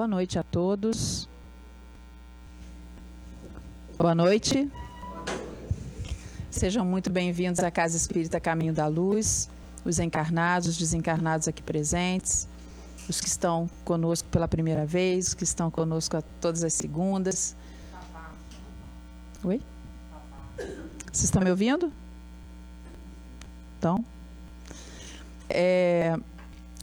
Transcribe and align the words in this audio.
Boa 0.00 0.08
noite 0.08 0.38
a 0.38 0.42
todos. 0.42 1.28
Boa 3.98 4.14
noite. 4.14 4.66
Sejam 6.50 6.86
muito 6.86 7.10
bem-vindos 7.10 7.60
à 7.60 7.70
Casa 7.70 7.98
Espírita 7.98 8.40
Caminho 8.40 8.72
da 8.72 8.86
Luz, 8.86 9.50
os 9.84 9.98
encarnados, 9.98 10.68
os 10.68 10.78
desencarnados 10.78 11.48
aqui 11.48 11.62
presentes, 11.62 12.48
os 13.10 13.20
que 13.20 13.28
estão 13.28 13.68
conosco 13.84 14.26
pela 14.30 14.48
primeira 14.48 14.86
vez, 14.86 15.28
os 15.28 15.34
que 15.34 15.44
estão 15.44 15.70
conosco 15.70 16.16
a 16.16 16.22
todas 16.40 16.64
as 16.64 16.72
segundas. 16.72 17.54
Oi? 19.44 19.60
Vocês 21.12 21.24
estão 21.24 21.42
me 21.42 21.50
ouvindo? 21.50 21.92
Então, 23.78 24.02
é, 25.50 26.16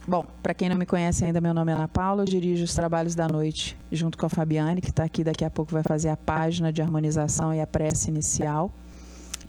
Bom, 0.08 0.24
para 0.42 0.54
quem 0.54 0.70
não 0.70 0.76
me 0.76 0.86
conhece 0.86 1.22
ainda, 1.22 1.38
meu 1.38 1.52
nome 1.52 1.70
é 1.70 1.74
Ana 1.74 1.86
Paula, 1.86 2.22
eu 2.22 2.24
dirijo 2.24 2.64
os 2.64 2.74
trabalhos 2.74 3.14
da 3.14 3.28
noite 3.28 3.76
junto 3.92 4.16
com 4.16 4.24
a 4.24 4.28
Fabiane, 4.30 4.80
que 4.80 4.88
está 4.88 5.04
aqui 5.04 5.22
daqui 5.22 5.44
a 5.44 5.50
pouco 5.50 5.70
vai 5.70 5.82
fazer 5.82 6.08
a 6.08 6.16
página 6.16 6.72
de 6.72 6.80
harmonização 6.80 7.52
e 7.52 7.60
a 7.60 7.66
prece 7.66 8.08
inicial. 8.08 8.72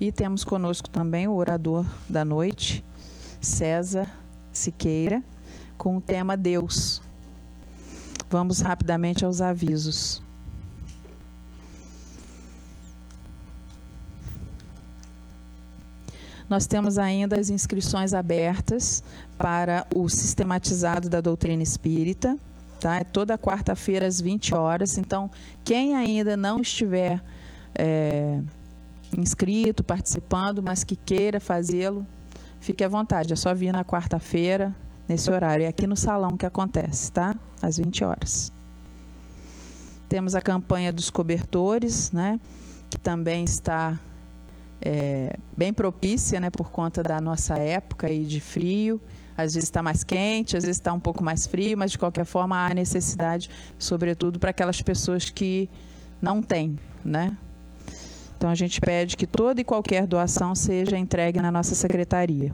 E 0.02 0.12
temos 0.12 0.44
conosco 0.44 0.90
também 0.90 1.30
o 1.30 1.34
orador 1.34 1.86
da 2.10 2.26
noite, 2.26 2.84
César 3.40 4.06
Siqueira, 4.52 5.24
com 5.78 5.96
o 5.96 6.02
tema 6.02 6.36
Deus. 6.36 7.02
Vamos 8.30 8.60
rapidamente 8.60 9.24
aos 9.24 9.40
avisos. 9.40 10.22
Nós 16.50 16.66
temos 16.66 16.98
ainda 16.98 17.40
as 17.40 17.50
inscrições 17.50 18.14
abertas 18.14 19.04
para 19.38 19.86
o 19.96 20.10
sistematizado 20.10 21.08
da 21.08 21.22
doutrina 21.22 21.62
espírita. 21.62 22.38
Tá? 22.80 22.98
É 22.98 23.04
toda 23.04 23.38
quarta-feira 23.38 24.08
às 24.08 24.20
20 24.20 24.56
horas. 24.56 24.98
Então, 24.98 25.30
quem 25.64 25.96
ainda 25.96 26.36
não 26.36 26.62
estiver 26.62 27.22
é, 27.76 28.42
inscrito, 29.16 29.84
participando, 29.84 30.64
mas 30.64 30.84
que 30.84 30.96
queira 30.96 31.40
fazê-lo, 31.40 32.06
fique 32.60 32.84
à 32.84 32.88
vontade. 32.88 33.32
É 33.32 33.36
só 33.36 33.54
vir 33.54 33.72
na 33.72 33.86
quarta-feira, 33.86 34.76
nesse 35.08 35.30
horário. 35.30 35.66
É 35.66 35.68
aqui 35.68 35.86
no 35.86 35.96
salão 35.96 36.36
que 36.36 36.46
acontece, 36.46 37.12
tá? 37.12 37.36
Às 37.62 37.78
20 37.78 38.04
horas. 38.04 38.52
Temos 40.08 40.34
a 40.34 40.42
campanha 40.42 40.92
dos 40.92 41.12
cobertores, 41.12 42.12
né? 42.12 42.40
Que 42.90 42.98
também 42.98 43.44
está 43.44 44.00
é, 44.82 45.36
bem 45.58 45.74
propícia, 45.74 46.40
né, 46.40 46.50
por 46.50 46.72
conta 46.72 47.04
da 47.04 47.20
nossa 47.20 47.58
época 47.58 48.08
aí 48.08 48.24
de 48.24 48.40
frio. 48.40 49.02
Às 49.38 49.54
vezes 49.54 49.70
está 49.70 49.82
mais 49.82 50.04
quente, 50.04 50.58
às 50.58 50.64
vezes 50.64 50.78
está 50.78 50.92
um 50.92 51.00
pouco 51.00 51.24
mais 51.24 51.48
frio, 51.48 51.78
mas 51.78 51.92
de 51.92 51.98
qualquer 51.98 52.26
forma 52.26 52.66
há 52.66 52.74
necessidade, 52.74 53.50
sobretudo 53.78 54.38
para 54.38 54.50
aquelas 54.50 54.82
pessoas 54.82 55.30
que 55.30 55.70
não 56.22 56.42
têm, 56.42 56.78
né? 57.06 57.38
Então 58.38 58.50
a 58.50 58.56
gente 58.56 58.80
pede 58.82 59.16
que 59.16 59.28
toda 59.28 59.62
e 59.62 59.64
qualquer 59.64 60.08
doação 60.08 60.56
seja 60.56 60.98
entregue 60.98 61.42
na 61.42 61.52
nossa 61.52 61.76
secretaria. 61.76 62.54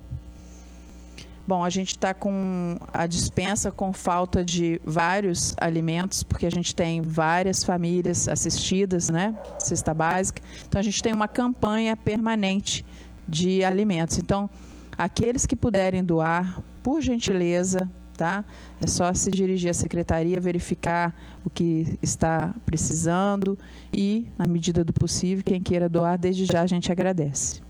Bom, 1.47 1.63
a 1.63 1.69
gente 1.69 1.89
está 1.89 2.11
com 2.11 2.75
a 2.91 3.05
dispensa 3.05 3.71
com 3.71 3.93
falta 3.93 4.44
de 4.44 4.81
vários 4.83 5.53
alimentos, 5.57 6.23
porque 6.23 6.47
a 6.47 6.50
gente 6.50 6.75
tem 6.75 7.01
várias 7.03 7.63
famílias 7.63 8.28
assistidas, 8.28 9.09
né? 9.09 9.35
Cesta 9.59 9.94
básica. 9.94 10.41
Então, 10.67 10.79
a 10.79 10.84
gente 10.84 11.03
tem 11.03 11.13
uma 11.13 11.28
campanha 11.28 11.95
permanente 11.95 12.84
de 13.28 13.63
alimentos. 13.63 14.17
Então, 14.17 14.50
aqueles 14.97 15.45
que 15.45 15.55
puderem 15.55 16.03
doar, 16.03 16.63
por 16.81 17.00
gentileza, 17.00 17.88
tá? 18.17 18.44
É 18.81 18.88
só 18.88 19.13
se 19.13 19.29
dirigir 19.29 19.69
à 19.69 19.73
secretaria, 19.73 20.39
verificar 20.39 21.13
o 21.45 21.50
que 21.50 22.00
está 22.01 22.55
precisando 22.66 23.55
e, 23.94 24.28
na 24.35 24.47
medida 24.47 24.84
do 24.84 24.94
possível, 24.94 25.44
quem 25.44 25.61
queira 25.61 25.88
doar, 25.88 26.17
desde 26.17 26.45
já 26.45 26.61
a 26.61 26.67
gente 26.67 26.91
agradece. 26.91 27.65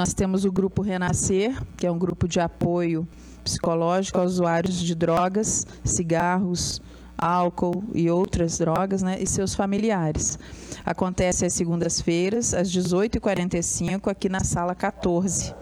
Nós 0.00 0.14
temos 0.14 0.46
o 0.46 0.50
grupo 0.50 0.80
Renascer, 0.80 1.62
que 1.76 1.86
é 1.86 1.92
um 1.92 1.98
grupo 1.98 2.26
de 2.26 2.40
apoio 2.40 3.06
psicológico 3.44 4.18
a 4.18 4.24
usuários 4.24 4.80
de 4.80 4.94
drogas, 4.94 5.66
cigarros, 5.84 6.80
álcool 7.18 7.84
e 7.92 8.08
outras 8.08 8.56
drogas, 8.56 9.02
né, 9.02 9.18
e 9.20 9.26
seus 9.26 9.54
familiares. 9.54 10.38
Acontece 10.86 11.44
às 11.44 11.52
segundas-feiras, 11.52 12.54
às 12.54 12.72
18h45, 12.72 14.10
aqui 14.10 14.30
na 14.30 14.42
sala 14.42 14.74
14. 14.74 15.54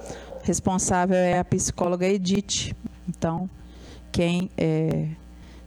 Responsável 0.44 1.16
é 1.16 1.40
a 1.40 1.44
psicóloga 1.44 2.06
Edith. 2.06 2.76
Então, 3.08 3.50
quem 4.12 4.52
é, 4.56 5.08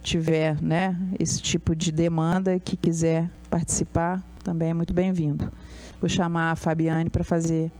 tiver 0.02 0.62
né, 0.62 0.98
esse 1.18 1.42
tipo 1.42 1.76
de 1.76 1.92
demanda 1.92 2.58
que 2.58 2.78
quiser 2.78 3.30
participar, 3.50 4.26
também 4.42 4.70
é 4.70 4.74
muito 4.74 4.94
bem-vindo. 4.94 5.52
Vou 6.00 6.08
chamar 6.08 6.52
a 6.52 6.56
Fabiane 6.56 7.10
para 7.10 7.22
fazer 7.22 7.70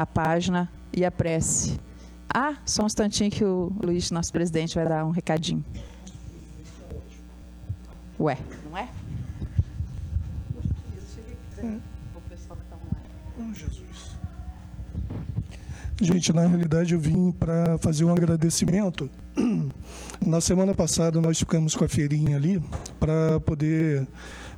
a 0.00 0.06
página 0.06 0.66
e 0.94 1.04
a 1.04 1.10
prece. 1.10 1.78
Ah, 2.32 2.54
só 2.64 2.84
um 2.84 2.86
instantinho 2.86 3.30
que 3.30 3.44
o 3.44 3.70
Luiz, 3.82 4.10
nosso 4.10 4.32
presidente, 4.32 4.74
vai 4.74 4.88
dar 4.88 5.04
um 5.04 5.10
recadinho. 5.10 5.62
Ué, 8.18 8.38
não 8.64 8.78
é? 8.78 8.88
Gente, 16.00 16.32
na 16.32 16.46
realidade 16.46 16.94
eu 16.94 16.98
vim 16.98 17.30
para 17.30 17.76
fazer 17.76 18.06
um 18.06 18.10
agradecimento. 18.10 19.10
Na 20.24 20.40
semana 20.40 20.74
passada 20.74 21.20
nós 21.20 21.38
ficamos 21.38 21.76
com 21.76 21.84
a 21.84 21.88
feirinha 21.88 22.36
ali 22.36 22.62
para 22.98 23.38
poder 23.40 24.08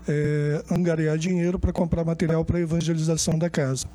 é, 0.09 0.65
angariar 0.71 1.19
dinheiro 1.19 1.59
para 1.59 1.73
comprar 1.73 2.05
material 2.05 2.45
para 2.45 2.59
a 2.59 2.61
evangelização 2.61 3.37
da 3.37 3.51
casa. 3.51 3.89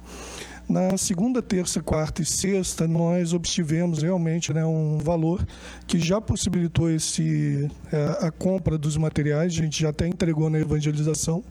Na 0.70 0.98
segunda, 0.98 1.42
terça, 1.42 1.82
quarta 1.82 2.22
e 2.22 2.26
sexta, 2.26 2.86
nós 2.86 3.32
obtivemos 3.32 4.04
realmente 4.04 4.52
né, 4.52 4.66
um 4.66 4.98
valor 4.98 5.48
que 5.88 5.98
já 5.98 6.20
possibilitou 6.20 6.92
esse, 6.92 7.72
é, 7.90 8.26
a 8.28 8.32
compra 8.32 8.78
dos 8.78 8.98
materiais, 8.98 9.54
a 9.54 9.56
gente 9.56 9.82
já 9.82 9.90
até 9.90 10.06
entregou 10.06 10.50
na 10.50 10.60
evangelização. 10.60 11.42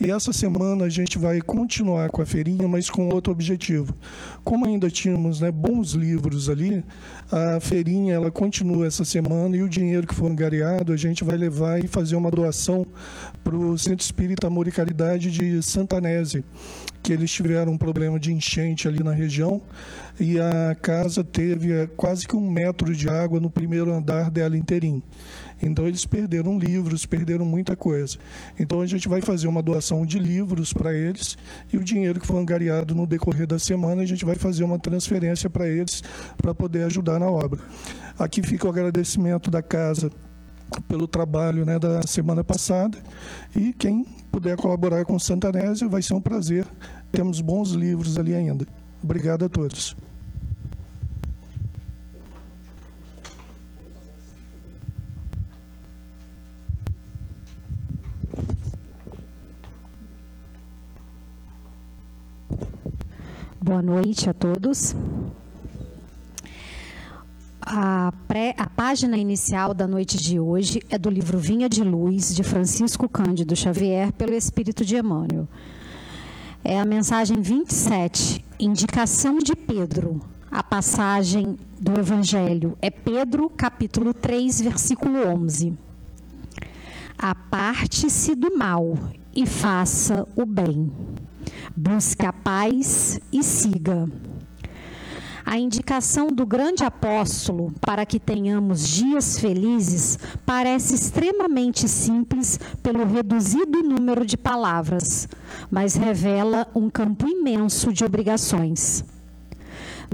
E 0.00 0.08
essa 0.08 0.32
semana 0.32 0.84
a 0.84 0.88
gente 0.88 1.18
vai 1.18 1.40
continuar 1.40 2.10
com 2.10 2.22
a 2.22 2.26
feirinha, 2.26 2.68
mas 2.68 2.88
com 2.88 3.08
outro 3.08 3.32
objetivo. 3.32 3.92
Como 4.44 4.66
ainda 4.66 4.88
tínhamos 4.88 5.40
né, 5.40 5.50
bons 5.50 5.90
livros 5.90 6.48
ali, 6.48 6.84
a 7.32 7.58
feirinha 7.58 8.14
ela 8.14 8.30
continua 8.30 8.86
essa 8.86 9.04
semana 9.04 9.56
e 9.56 9.64
o 9.64 9.68
dinheiro 9.68 10.06
que 10.06 10.14
for 10.14 10.30
angariado 10.30 10.92
a 10.92 10.96
gente 10.96 11.24
vai 11.24 11.36
levar 11.36 11.82
e 11.82 11.88
fazer 11.88 12.14
uma 12.14 12.30
doação 12.30 12.86
para 13.42 13.56
o 13.56 13.76
Centro 13.76 14.04
Espírita 14.04 14.46
Amor 14.46 14.68
e 14.68 14.72
Caridade 14.72 15.28
de 15.28 15.60
Santanese 15.60 16.44
que 17.04 17.12
eles 17.12 17.30
tiveram 17.30 17.72
um 17.72 17.76
problema 17.76 18.18
de 18.18 18.32
enchente 18.44 18.86
ali 18.86 19.02
na 19.02 19.12
região 19.12 19.62
e 20.20 20.38
a 20.38 20.76
casa 20.80 21.24
teve 21.24 21.72
é, 21.72 21.86
quase 21.86 22.28
que 22.28 22.36
um 22.36 22.50
metro 22.50 22.94
de 22.94 23.08
água 23.08 23.40
no 23.40 23.50
primeiro 23.50 23.92
andar 23.92 24.30
dela 24.30 24.56
inteirinho. 24.56 25.02
Então 25.62 25.86
eles 25.86 26.04
perderam 26.04 26.58
livros, 26.58 27.06
perderam 27.06 27.44
muita 27.44 27.74
coisa. 27.74 28.18
Então 28.58 28.80
a 28.80 28.86
gente 28.86 29.08
vai 29.08 29.22
fazer 29.22 29.48
uma 29.48 29.62
doação 29.62 30.04
de 30.04 30.18
livros 30.18 30.72
para 30.72 30.92
eles 30.92 31.38
e 31.72 31.76
o 31.76 31.84
dinheiro 31.84 32.20
que 32.20 32.26
for 32.26 32.36
angariado 32.36 32.94
no 32.94 33.06
decorrer 33.06 33.46
da 33.46 33.58
semana 33.58 34.02
a 34.02 34.06
gente 34.06 34.24
vai 34.24 34.34
fazer 34.34 34.62
uma 34.62 34.78
transferência 34.78 35.48
para 35.48 35.66
eles 35.66 36.02
para 36.36 36.54
poder 36.54 36.84
ajudar 36.84 37.18
na 37.18 37.30
obra. 37.30 37.60
Aqui 38.18 38.42
fica 38.42 38.66
o 38.66 38.70
agradecimento 38.70 39.50
da 39.50 39.62
casa 39.62 40.10
pelo 40.88 41.06
trabalho 41.06 41.64
né, 41.64 41.78
da 41.78 42.02
semana 42.02 42.42
passada. 42.42 42.98
E 43.54 43.72
quem 43.72 44.04
puder 44.30 44.56
colaborar 44.56 45.04
com 45.04 45.18
Santanésio 45.18 45.88
vai 45.88 46.02
ser 46.02 46.14
um 46.14 46.20
prazer. 46.20 46.66
Temos 47.14 47.40
bons 47.40 47.70
livros 47.70 48.18
ali 48.18 48.34
ainda. 48.34 48.66
Obrigado 49.00 49.44
a 49.44 49.48
todos. 49.48 49.96
Boa 63.62 63.80
noite 63.80 64.28
a 64.28 64.34
todos. 64.34 64.96
A, 67.60 68.12
pré, 68.26 68.54
a 68.58 68.68
página 68.68 69.16
inicial 69.16 69.72
da 69.72 69.86
noite 69.86 70.18
de 70.18 70.40
hoje 70.40 70.82
é 70.90 70.98
do 70.98 71.08
livro 71.08 71.38
Vinha 71.38 71.68
de 71.68 71.84
Luz, 71.84 72.34
de 72.34 72.42
Francisco 72.42 73.08
Cândido 73.08 73.54
Xavier, 73.54 74.12
pelo 74.12 74.34
Espírito 74.34 74.84
de 74.84 74.96
Emmanuel. 74.96 75.48
É 76.66 76.80
a 76.80 76.84
mensagem 76.86 77.42
27, 77.42 78.42
indicação 78.58 79.36
de 79.36 79.54
Pedro. 79.54 80.22
A 80.50 80.62
passagem 80.62 81.58
do 81.78 82.00
Evangelho 82.00 82.74
é 82.80 82.88
Pedro, 82.88 83.50
capítulo 83.50 84.14
3, 84.14 84.62
versículo 84.62 85.28
11. 85.28 85.76
Aparte-se 87.18 88.34
do 88.34 88.56
mal 88.56 88.98
e 89.36 89.44
faça 89.44 90.26
o 90.34 90.46
bem. 90.46 90.90
Busque 91.76 92.24
a 92.24 92.32
paz 92.32 93.20
e 93.30 93.42
siga. 93.42 94.08
A 95.46 95.58
indicação 95.58 96.28
do 96.28 96.46
grande 96.46 96.84
apóstolo 96.84 97.70
para 97.80 98.06
que 98.06 98.18
tenhamos 98.18 98.88
dias 98.88 99.38
felizes 99.38 100.18
parece 100.46 100.94
extremamente 100.94 101.86
simples 101.86 102.58
pelo 102.82 103.04
reduzido 103.04 103.82
número 103.82 104.24
de 104.24 104.38
palavras, 104.38 105.28
mas 105.70 105.96
revela 105.96 106.66
um 106.74 106.88
campo 106.88 107.28
imenso 107.28 107.92
de 107.92 108.04
obrigações. 108.04 109.04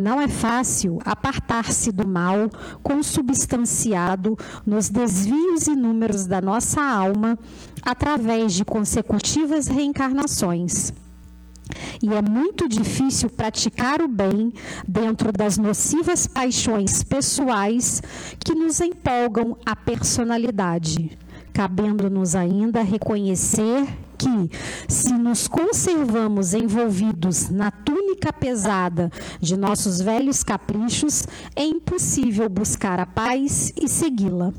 Não 0.01 0.21
é 0.21 0.27
fácil 0.27 0.99
apartar-se 1.05 1.93
do 1.93 2.07
mal 2.07 2.51
consubstanciado 2.83 4.37
nos 4.67 4.89
desvios 4.89 5.69
inúmeros 5.69 6.27
da 6.27 6.41
nossa 6.41 6.83
alma 6.83 7.39
através 7.83 8.53
de 8.53 8.65
consecutivas 8.65 9.69
reencarnações. 9.69 10.93
E 12.03 12.13
é 12.13 12.23
muito 12.23 12.69
difícil 12.69 13.29
praticar 13.31 14.01
o 14.01 14.09
bem 14.09 14.53
dentro 14.87 15.33
das 15.33 15.59
nocivas 15.59 16.27
paixões 16.27 17.03
pessoais 17.03 18.03
que 18.39 18.55
nos 18.55 18.81
empolgam 18.81 19.57
a 19.65 19.75
personalidade, 19.77 21.19
cabendo-nos 21.53 22.35
ainda 22.35 22.83
reconhecer 22.83 23.87
que, 24.17 24.51
se 24.87 25.15
nos 25.15 25.49
conservamos 25.49 26.53
envolvidos 26.53 27.49
na 27.49 27.71
túnica 27.71 28.33
pesada 28.33 29.11
de 29.41 29.57
nossos 29.57 30.01
velhos 30.01 30.45
caprichos, 30.45 31.25
é 31.57 31.65
impossível 31.65 32.49
buscar 32.49 33.01
a 33.01 33.07
paz 33.07 33.73
e 33.81 33.89
segui-la. 33.89 34.53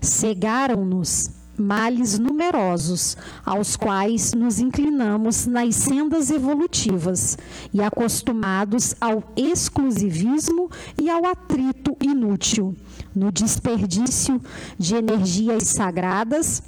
Cegaram-nos 0.00 1.41
males 1.56 2.18
numerosos, 2.18 3.16
aos 3.44 3.76
quais 3.76 4.32
nos 4.32 4.58
inclinamos 4.58 5.46
nas 5.46 5.76
sendas 5.76 6.30
evolutivas 6.30 7.38
e 7.72 7.82
acostumados 7.82 8.94
ao 9.00 9.22
exclusivismo 9.36 10.70
e 11.00 11.10
ao 11.10 11.26
atrito 11.26 11.96
inútil, 12.02 12.74
no 13.14 13.30
desperdício 13.30 14.40
de 14.78 14.96
energias 14.96 15.64
sagradas 15.64 16.62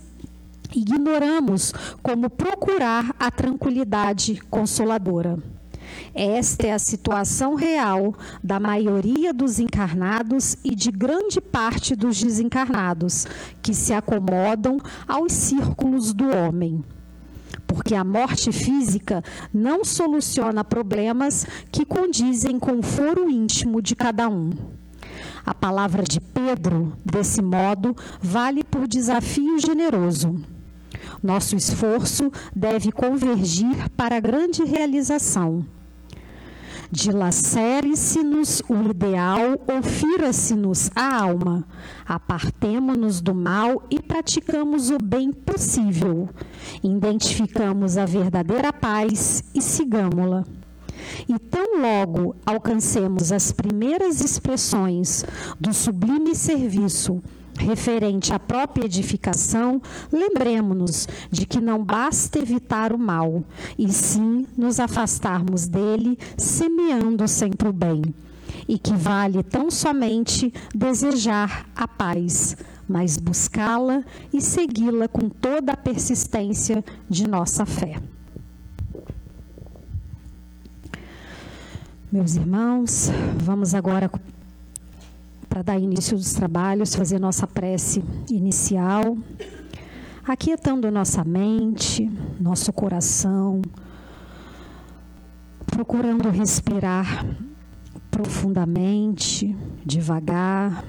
ignoramos 0.75 1.73
como 2.03 2.29
procurar 2.29 3.15
a 3.19 3.31
tranquilidade 3.31 4.41
consoladora. 4.51 5.39
Esta 6.15 6.69
é 6.69 6.73
a 6.73 6.79
situação 6.79 7.57
real 7.57 8.15
da 8.43 8.61
maioria 8.61 9.35
dos 9.35 9.59
encarnados 9.59 10.57
e 10.63 10.73
de 10.73 10.93
grande 10.93 11.41
parte 11.41 11.97
dos 11.97 12.23
desencarnados, 12.23 13.27
que 13.61 13.75
se 13.75 13.93
acomodam 13.93 14.79
aos 15.09 15.33
círculos 15.33 16.13
do 16.13 16.29
homem. 16.29 16.85
Porque 17.67 17.97
a 17.97 18.05
morte 18.05 18.53
física 18.53 19.25
não 19.53 19.85
soluciona 19.85 20.63
problemas 20.63 21.45
que 21.73 21.85
condizem 21.85 22.61
com 22.61 22.79
o 22.79 22.83
foro 22.83 23.29
íntimo 23.29 23.83
de 23.83 23.97
cada 23.97 24.29
um. 24.29 24.51
A 25.45 25.53
palavra 25.53 26.05
de 26.05 26.21
Pedro, 26.21 26.97
desse 27.05 27.43
modo, 27.43 27.95
vale 28.21 28.63
por 28.63 28.87
desafio 28.87 29.59
generoso. 29.59 30.41
Nosso 31.21 31.57
esforço 31.57 32.31
deve 32.55 32.93
convergir 32.93 33.91
para 33.97 34.17
a 34.17 34.21
grande 34.21 34.63
realização. 34.63 35.67
Dilacere-se-nos 36.95 38.63
o 38.69 38.89
ideal 38.89 39.59
ou 39.67 39.83
fira-se-nos 39.83 40.93
a 40.95 41.23
alma. 41.23 41.67
Apartemo-nos 42.07 43.21
do 43.21 43.35
mal 43.35 43.83
e 43.91 44.01
praticamos 44.01 44.91
o 44.91 44.99
bem 45.03 45.33
possível. 45.33 46.29
Identificamos 46.85 47.99
a 47.99 48.05
verdadeira 48.05 48.73
paz 48.73 49.43
e 49.53 49.61
sigamo-la. 49.61 50.45
E 51.29 51.37
tão 51.37 51.81
logo 51.81 52.37
alcancemos 52.47 53.33
as 53.33 53.51
primeiras 53.51 54.21
expressões 54.21 55.25
do 55.59 55.75
sublime 55.75 56.33
serviço 56.37 57.21
referente 57.59 58.33
à 58.33 58.39
própria 58.39 58.87
edificação, 58.87 59.81
lembremos-nos 60.13 61.09
de 61.31 61.47
que 61.47 61.61
não 61.61 61.83
basta 61.83 62.39
evitar 62.39 62.93
o 62.93 62.99
mal, 62.99 63.45
e 63.79 63.93
sim 63.93 64.47
nos 64.57 64.81
afastarmos 64.81 65.67
dele, 65.67 66.19
semeando 66.37 67.27
sempre 67.29 67.69
o 67.69 67.73
bem, 67.73 68.03
e 68.69 68.79
que 68.79 68.95
vale 68.95 69.43
tão 69.43 69.71
somente 69.71 70.53
desejar 70.75 71.67
a 71.75 71.87
paz, 71.87 72.57
mas 72.89 73.17
buscá-la 73.17 74.05
e 74.33 74.41
segui-la 74.41 75.09
com 75.09 75.29
toda 75.29 75.73
a 75.73 75.77
persistência 75.77 76.85
de 77.09 77.27
nossa 77.29 77.65
fé. 77.65 78.01
Meus 82.13 82.37
irmãos, 82.37 83.11
vamos 83.43 83.75
agora 83.75 84.09
para 85.55 85.63
dar 85.63 85.79
início 85.79 86.17
aos 86.17 86.33
trabalhos, 86.33 86.97
fazer 86.97 87.21
nossa 87.21 87.47
prece 87.47 88.03
inicial, 88.29 89.17
aquietando 90.27 90.91
nossa 90.91 91.23
mente, 91.23 92.11
nosso 92.41 92.73
coração, 92.73 93.63
procurando 95.65 96.29
respirar 96.29 97.25
profundamente, 98.11 99.57
devagar, 99.87 100.85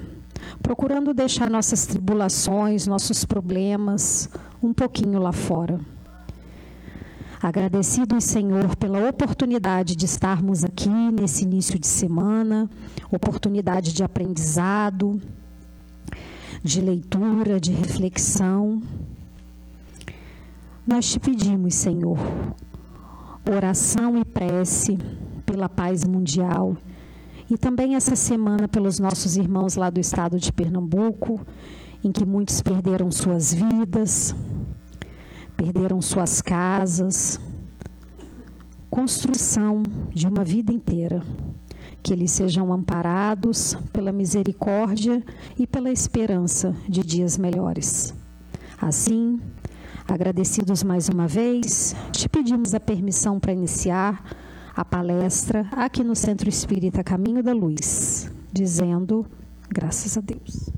procurando 0.63 1.13
deixar 1.13 1.47
nossas 1.47 1.85
tribulações, 1.85 2.87
nossos 2.87 3.23
problemas 3.23 4.27
um 4.63 4.73
pouquinho 4.73 5.19
lá 5.19 5.31
fora. 5.31 5.79
Agradecidos, 7.45 8.23
Senhor, 8.23 8.75
pela 8.75 9.07
oportunidade 9.07 9.95
de 9.95 10.05
estarmos 10.05 10.63
aqui 10.63 10.89
nesse 10.89 11.43
início 11.43 11.77
de 11.77 11.85
semana, 11.85 12.67
oportunidade 13.11 13.93
de 13.93 14.03
aprendizado, 14.03 15.21
de 16.63 16.81
leitura, 16.81 17.59
de 17.59 17.71
reflexão. 17.71 18.81
Nós 20.87 21.07
te 21.07 21.19
pedimos, 21.19 21.75
Senhor, 21.75 22.17
oração 23.47 24.17
e 24.17 24.25
prece 24.25 24.97
pela 25.45 25.69
paz 25.69 26.03
mundial 26.03 26.75
e 27.47 27.59
também 27.59 27.93
essa 27.93 28.15
semana 28.15 28.67
pelos 28.67 28.97
nossos 28.97 29.37
irmãos 29.37 29.75
lá 29.75 29.91
do 29.91 29.99
estado 29.99 30.39
de 30.39 30.51
Pernambuco, 30.51 31.39
em 32.03 32.11
que 32.11 32.25
muitos 32.25 32.59
perderam 32.63 33.11
suas 33.11 33.53
vidas, 33.53 34.35
perderam 35.55 36.01
suas 36.01 36.41
casas, 36.41 37.39
construção 38.89 39.83
de 40.13 40.27
uma 40.27 40.43
vida 40.43 40.71
inteira. 40.71 41.21
Que 42.01 42.13
eles 42.13 42.31
sejam 42.31 42.71
amparados 42.71 43.75
pela 43.91 44.11
misericórdia 44.11 45.23
e 45.57 45.65
pela 45.65 45.91
esperança 45.91 46.75
de 46.87 47.03
dias 47.03 47.37
melhores. 47.37 48.13
Assim, 48.79 49.39
agradecidos 50.07 50.83
mais 50.83 51.09
uma 51.09 51.27
vez, 51.27 51.95
te 52.11 52.29
pedimos 52.29 52.75
a 52.75 52.79
permissão 52.79 53.39
para 53.39 53.53
iniciar 53.53 54.23
a 54.75 54.85
palestra 54.85 55.67
aqui 55.71 56.03
no 56.03 56.15
Centro 56.15 56.47
Espírita 56.47 57.03
Caminho 57.03 57.41
da 57.41 57.53
Luz, 57.53 58.29
dizendo 58.53 59.25
graças 59.69 60.17
a 60.17 60.21
Deus. 60.21 60.69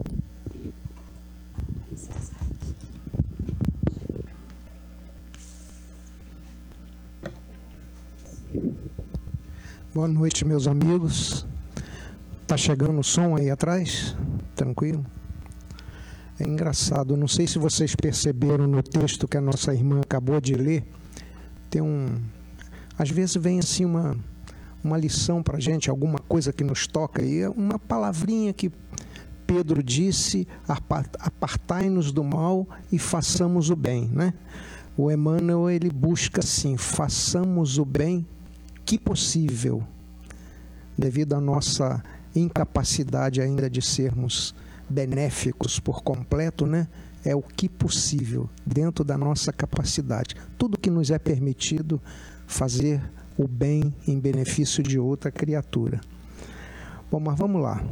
Boa 9.97 10.07
noite, 10.07 10.45
meus 10.45 10.67
amigos. 10.67 11.43
Tá 12.45 12.55
chegando 12.55 12.99
o 12.99 13.03
som 13.03 13.35
aí 13.35 13.49
atrás? 13.49 14.15
Tranquilo? 14.55 15.03
É 16.39 16.43
engraçado, 16.43 17.17
não 17.17 17.27
sei 17.27 17.47
se 17.47 17.57
vocês 17.57 17.95
perceberam 17.95 18.67
no 18.67 18.83
texto 18.83 19.27
que 19.27 19.37
a 19.37 19.41
nossa 19.41 19.73
irmã 19.73 20.01
acabou 20.01 20.39
de 20.39 20.53
ler, 20.53 20.85
tem 21.71 21.81
um 21.81 22.13
às 22.95 23.09
vezes 23.09 23.37
vem 23.37 23.57
assim 23.57 23.85
uma 23.85 24.15
uma 24.83 24.99
lição 24.99 25.41
para 25.41 25.59
gente, 25.59 25.89
alguma 25.89 26.19
coisa 26.19 26.53
que 26.53 26.63
nos 26.63 26.85
toca 26.85 27.23
e 27.23 27.39
é 27.39 27.49
uma 27.49 27.79
palavrinha 27.79 28.53
que 28.53 28.71
Pedro 29.47 29.81
disse: 29.81 30.47
apartai-nos 31.17 32.11
do 32.11 32.23
mal 32.23 32.67
e 32.91 32.99
façamos 32.99 33.71
o 33.71 33.75
bem, 33.75 34.07
né? 34.13 34.35
O 34.95 35.09
Emmanuel 35.09 35.71
ele 35.71 35.89
busca 35.89 36.41
assim: 36.41 36.77
façamos 36.77 37.79
o 37.79 37.83
bem 37.83 38.27
que 38.87 38.97
possível, 38.97 39.83
devido 40.97 41.35
à 41.35 41.41
nossa 41.41 42.01
incapacidade 42.33 43.41
ainda 43.41 43.69
de 43.69 43.81
sermos 43.81 44.55
benéficos 44.89 45.77
por 45.77 46.01
completo, 46.01 46.65
né? 46.65 46.87
É 47.25 47.35
o 47.35 47.41
que 47.41 47.67
possível, 47.67 48.49
dentro 48.65 49.03
da 49.03 49.17
nossa 49.17 49.51
capacidade. 49.51 50.35
Tudo 50.57 50.79
que 50.79 50.89
nos 50.89 51.11
é 51.11 51.19
permitido 51.19 52.01
fazer 52.47 53.01
o 53.37 53.45
bem 53.45 53.93
em 54.07 54.17
benefício 54.17 54.81
de 54.81 54.97
outra 54.97 55.29
criatura. 55.29 55.99
Bom, 57.11 57.19
mas 57.19 57.37
vamos 57.37 57.61
lá. 57.61 57.85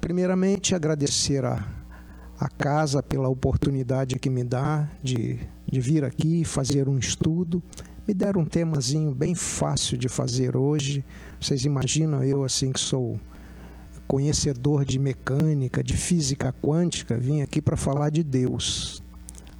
Primeiramente, 0.00 0.74
agradecer 0.74 1.44
a, 1.44 1.62
a 2.40 2.48
casa 2.48 3.02
pela 3.02 3.28
oportunidade 3.28 4.18
que 4.18 4.30
me 4.30 4.42
dá 4.42 4.88
de 5.02 5.38
de 5.70 5.80
vir 5.80 6.04
aqui 6.04 6.44
fazer 6.44 6.88
um 6.88 6.98
estudo. 6.98 7.62
Me 8.08 8.14
deram 8.14 8.40
um 8.40 8.44
temazinho 8.46 9.14
bem 9.14 9.34
fácil 9.34 9.98
de 9.98 10.08
fazer 10.08 10.56
hoje. 10.56 11.04
Vocês 11.38 11.66
imaginam 11.66 12.24
eu 12.24 12.42
assim 12.42 12.72
que 12.72 12.80
sou 12.80 13.20
conhecedor 14.06 14.82
de 14.82 14.98
mecânica, 14.98 15.84
de 15.84 15.94
física 15.94 16.50
quântica, 16.50 17.18
vim 17.18 17.42
aqui 17.42 17.60
para 17.60 17.76
falar 17.76 18.08
de 18.08 18.24
Deus. 18.24 19.02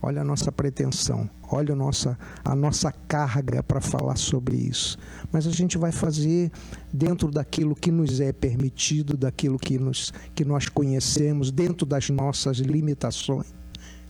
Olha 0.00 0.22
a 0.22 0.24
nossa 0.24 0.50
pretensão, 0.50 1.28
olha 1.42 1.74
a 1.74 1.76
nossa, 1.76 2.18
a 2.42 2.56
nossa 2.56 2.90
carga 2.90 3.62
para 3.62 3.82
falar 3.82 4.16
sobre 4.16 4.56
isso. 4.56 4.96
Mas 5.30 5.46
a 5.46 5.50
gente 5.50 5.76
vai 5.76 5.92
fazer 5.92 6.50
dentro 6.90 7.30
daquilo 7.30 7.74
que 7.74 7.90
nos 7.90 8.18
é 8.18 8.32
permitido, 8.32 9.14
daquilo 9.14 9.58
que, 9.58 9.78
nos, 9.78 10.10
que 10.34 10.46
nós 10.46 10.70
conhecemos, 10.70 11.50
dentro 11.50 11.84
das 11.84 12.08
nossas 12.08 12.56
limitações. 12.56 13.52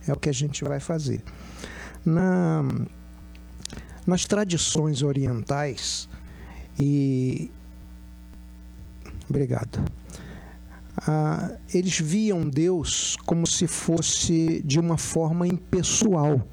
É 0.07 0.13
o 0.13 0.15
que 0.15 0.29
a 0.29 0.33
gente 0.33 0.63
vai 0.63 0.79
fazer. 0.79 1.21
Na, 2.05 2.63
nas 4.09 4.25
tradições 4.25 5.01
orientais, 5.01 6.09
e. 6.79 7.49
Obrigado 9.29 9.79
ah, 11.07 11.51
eles 11.73 11.99
viam 11.99 12.47
Deus 12.49 13.15
como 13.25 13.47
se 13.47 13.67
fosse 13.67 14.61
de 14.63 14.79
uma 14.79 14.97
forma 14.97 15.47
impessoal. 15.47 16.45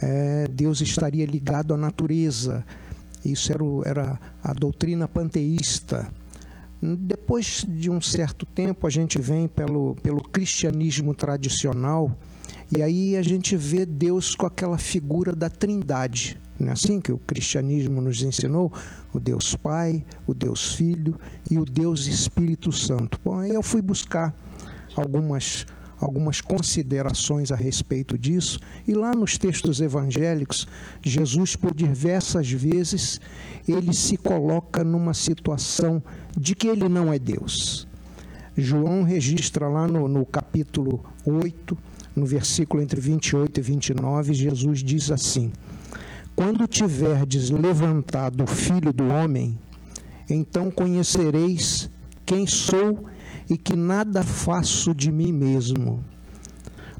É, 0.00 0.46
Deus 0.48 0.80
estaria 0.80 1.26
ligado 1.26 1.74
à 1.74 1.76
natureza. 1.76 2.64
Isso 3.24 3.52
era, 3.52 3.64
o, 3.64 3.82
era 3.84 4.18
a 4.42 4.52
doutrina 4.52 5.08
panteísta. 5.08 6.08
Depois 6.80 7.66
de 7.68 7.90
um 7.90 8.00
certo 8.00 8.46
tempo, 8.46 8.86
a 8.86 8.90
gente 8.90 9.20
vem 9.20 9.46
pelo, 9.46 9.96
pelo 9.96 10.22
cristianismo 10.22 11.14
tradicional 11.14 12.16
e 12.76 12.82
aí 12.82 13.16
a 13.16 13.22
gente 13.22 13.56
vê 13.56 13.84
Deus 13.84 14.34
com 14.34 14.46
aquela 14.46 14.78
figura 14.78 15.34
da 15.34 15.50
trindade. 15.50 16.38
É 16.60 16.70
assim 16.70 17.00
que 17.00 17.10
o 17.10 17.18
cristianismo 17.18 18.00
nos 18.00 18.22
ensinou? 18.22 18.72
O 19.12 19.18
Deus 19.18 19.56
Pai, 19.56 20.04
o 20.26 20.34
Deus 20.34 20.74
Filho 20.74 21.18
e 21.50 21.58
o 21.58 21.64
Deus 21.64 22.06
Espírito 22.06 22.70
Santo. 22.70 23.18
Bom, 23.24 23.38
aí 23.38 23.50
eu 23.50 23.62
fui 23.62 23.82
buscar 23.82 24.34
algumas 24.94 25.66
algumas 26.00 26.40
considerações 26.40 27.52
a 27.52 27.56
respeito 27.56 28.16
disso. 28.16 28.58
E 28.88 28.94
lá 28.94 29.12
nos 29.12 29.36
textos 29.36 29.80
evangélicos, 29.80 30.66
Jesus, 31.02 31.56
por 31.56 31.74
diversas 31.74 32.50
vezes, 32.50 33.20
ele 33.68 33.92
se 33.92 34.16
coloca 34.16 34.82
numa 34.82 35.12
situação 35.12 36.02
de 36.34 36.54
que 36.54 36.68
ele 36.68 36.88
não 36.88 37.12
é 37.12 37.18
Deus. 37.18 37.86
João 38.56 39.02
registra 39.02 39.68
lá 39.68 39.86
no, 39.86 40.08
no 40.08 40.24
capítulo 40.24 41.04
8, 41.24 41.76
no 42.20 42.26
versículo 42.26 42.82
entre 42.82 43.00
28 43.00 43.58
e 43.58 43.62
29, 43.62 44.34
Jesus 44.34 44.84
diz 44.84 45.10
assim: 45.10 45.50
quando 46.36 46.66
tiverdes 46.66 47.50
levantado 47.50 48.44
o 48.44 48.46
filho 48.46 48.92
do 48.92 49.08
homem, 49.08 49.58
então 50.28 50.70
conhecereis 50.70 51.90
quem 52.24 52.46
sou 52.46 53.06
e 53.48 53.56
que 53.58 53.74
nada 53.74 54.22
faço 54.22 54.94
de 54.94 55.10
mim 55.10 55.32
mesmo, 55.32 56.04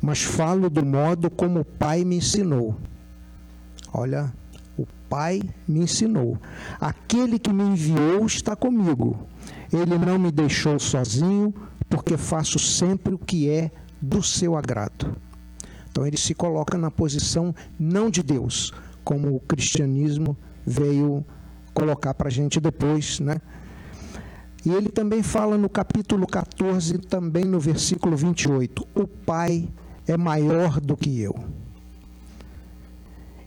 mas 0.00 0.22
falo 0.22 0.68
do 0.68 0.84
modo 0.84 1.30
como 1.30 1.60
o 1.60 1.64
Pai 1.64 2.04
me 2.04 2.16
ensinou. 2.16 2.76
Olha, 3.92 4.32
o 4.76 4.86
Pai 5.08 5.42
me 5.66 5.80
ensinou. 5.80 6.38
Aquele 6.80 7.38
que 7.38 7.52
me 7.52 7.62
enviou 7.62 8.26
está 8.26 8.56
comigo. 8.56 9.26
Ele 9.72 9.96
não 9.96 10.18
me 10.18 10.30
deixou 10.30 10.78
sozinho, 10.78 11.54
porque 11.88 12.16
faço 12.16 12.58
sempre 12.58 13.14
o 13.14 13.18
que 13.18 13.48
é 13.48 13.70
do 14.00 14.22
seu 14.22 14.56
agrado. 14.56 15.16
Então 15.90 16.06
ele 16.06 16.16
se 16.16 16.34
coloca 16.34 16.78
na 16.78 16.90
posição 16.90 17.54
não 17.78 18.10
de 18.10 18.22
Deus, 18.22 18.72
como 19.04 19.34
o 19.34 19.40
cristianismo 19.40 20.36
veio 20.64 21.24
colocar 21.74 22.14
para 22.14 22.28
a 22.28 22.30
gente 22.30 22.60
depois, 22.60 23.20
né? 23.20 23.40
E 24.64 24.70
ele 24.70 24.88
também 24.88 25.22
fala 25.22 25.56
no 25.56 25.68
capítulo 25.68 26.26
14, 26.26 26.98
também 26.98 27.44
no 27.44 27.58
versículo 27.58 28.16
28, 28.16 28.86
o 28.94 29.06
Pai 29.06 29.68
é 30.06 30.16
maior 30.16 30.80
do 30.80 30.96
que 30.96 31.20
eu. 31.20 31.34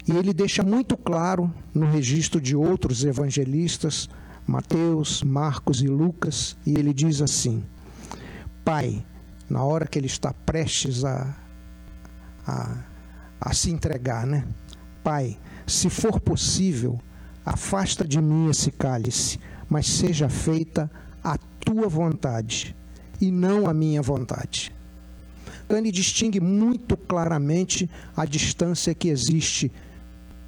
E 0.08 0.12
ele 0.12 0.34
deixa 0.34 0.64
muito 0.64 0.98
claro 0.98 1.54
no 1.74 1.86
registro 1.86 2.42
de 2.42 2.56
outros 2.56 3.06
evangelistas, 3.06 4.10
Mateus, 4.46 5.24
Marcos 5.24 5.82
e 5.82 5.88
Lucas, 5.88 6.58
e 6.66 6.78
ele 6.78 6.94
diz 6.94 7.22
assim: 7.22 7.64
Pai, 8.66 9.06
na 9.50 9.64
hora 9.64 9.88
que 9.88 10.00
ele 10.00 10.08
está 10.08 10.34
prestes 10.34 11.04
a, 11.04 11.36
a, 12.46 12.78
a 13.40 13.54
se 13.54 13.72
entregar, 13.72 14.26
né? 14.26 14.46
Pai, 15.04 15.38
se 15.68 15.90
for 15.90 16.20
possível, 16.20 17.00
afasta 17.46 18.08
de 18.08 18.22
mim 18.22 18.50
esse 18.50 18.72
cálice, 18.72 19.40
mas 19.70 19.88
seja 19.88 20.30
feita 20.30 20.90
a 21.24 21.38
tua 21.38 21.88
vontade 21.88 22.76
e 23.20 23.32
não 23.32 23.68
a 23.68 23.74
minha 23.74 24.02
vontade. 24.02 24.74
Então 25.66 25.78
ele 25.78 25.92
distingue 25.92 26.40
muito 26.40 26.96
claramente 26.98 27.90
a 28.16 28.26
distância 28.26 28.94
que 28.94 29.08
existe 29.08 29.72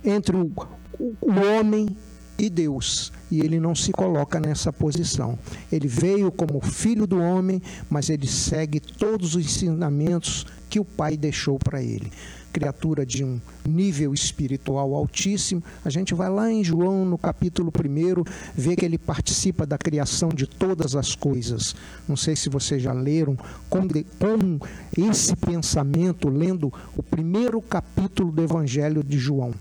entre 0.04 0.36
o, 0.36 0.52
o 1.00 1.32
homem 1.42 1.96
e 2.38 2.50
Deus. 2.50 3.12
E 3.32 3.40
ele 3.40 3.60
não 3.60 3.74
se 3.74 3.92
coloca 3.92 4.40
nessa 4.40 4.72
posição. 4.72 5.38
Ele 5.72 5.88
veio 5.88 6.32
como 6.32 6.62
filho 6.62 7.08
do 7.08 7.20
homem, 7.20 7.62
mas 7.90 8.10
ele 8.10 8.28
segue 8.28 8.80
todos 8.80 9.36
os 9.36 9.46
ensinamentos 9.46 10.46
que 10.70 10.80
o 10.80 10.86
Pai 10.86 11.18
deixou 11.18 11.58
para 11.58 11.82
ele 11.82 12.12
criatura 12.56 13.06
de 13.06 13.22
um 13.22 13.42
nível 13.68 14.14
espiritual 14.14 14.96
altíssimo. 14.96 15.62
A 15.84 15.90
gente 15.90 16.14
vai 16.14 16.30
lá 16.30 16.50
em 16.50 16.64
João, 16.64 17.04
no 17.04 17.18
capítulo 17.18 17.70
1, 17.70 18.24
vê 18.56 18.78
que 18.78 18.86
ele 18.86 18.98
participa 18.98 19.66
da 19.66 19.78
criação 19.78 20.30
de 20.30 20.48
todas 20.48 20.96
as 20.96 21.16
coisas. 21.16 21.76
Não 22.08 22.16
sei 22.16 22.34
se 22.34 22.48
vocês 22.48 22.82
já 22.82 22.94
leram 22.94 23.36
com, 23.70 23.86
com 23.90 24.60
esse 24.98 25.36
pensamento, 25.36 26.30
lendo 26.30 26.72
o 26.96 27.04
primeiro 27.04 27.62
capítulo 27.62 28.32
do 28.32 28.42
Evangelho 28.42 29.04
de 29.04 29.20
João. 29.20 29.54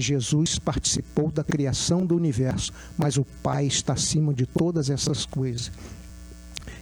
Jesus 0.00 0.58
participou 0.58 1.30
da 1.30 1.44
criação 1.44 2.04
do 2.04 2.16
universo, 2.16 2.72
mas 2.96 3.16
o 3.16 3.24
Pai 3.42 3.66
está 3.66 3.94
acima 3.94 4.32
de 4.34 4.46
todas 4.46 4.90
essas 4.90 5.24
coisas. 5.24 5.70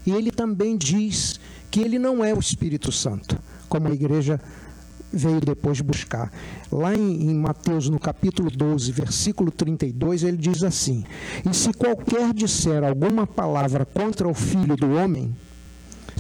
E 0.06 0.10
ele 0.10 0.30
também 0.30 0.76
diz 0.76 1.40
que 1.70 1.80
ele 1.80 1.98
não 1.98 2.24
é 2.24 2.34
o 2.34 2.38
Espírito 2.38 2.92
Santo, 2.92 3.38
como 3.68 3.88
a 3.88 3.92
igreja 3.92 4.40
veio 5.12 5.40
depois 5.40 5.80
buscar. 5.80 6.32
Lá 6.70 6.94
em, 6.94 7.34
Mateus, 7.34 7.88
no 7.88 7.98
capítulo 7.98 8.50
12, 8.50 8.90
versículo 8.92 9.50
32, 9.50 10.24
ele 10.24 10.36
diz 10.36 10.62
assim: 10.62 11.04
E 11.48 11.54
se 11.54 11.72
qualquer 11.72 12.34
disser 12.34 12.82
alguma 12.84 13.26
palavra 13.26 13.84
contra 13.84 14.28
o 14.28 14.34
filho 14.34 14.76
do 14.76 14.92
homem, 14.94 15.34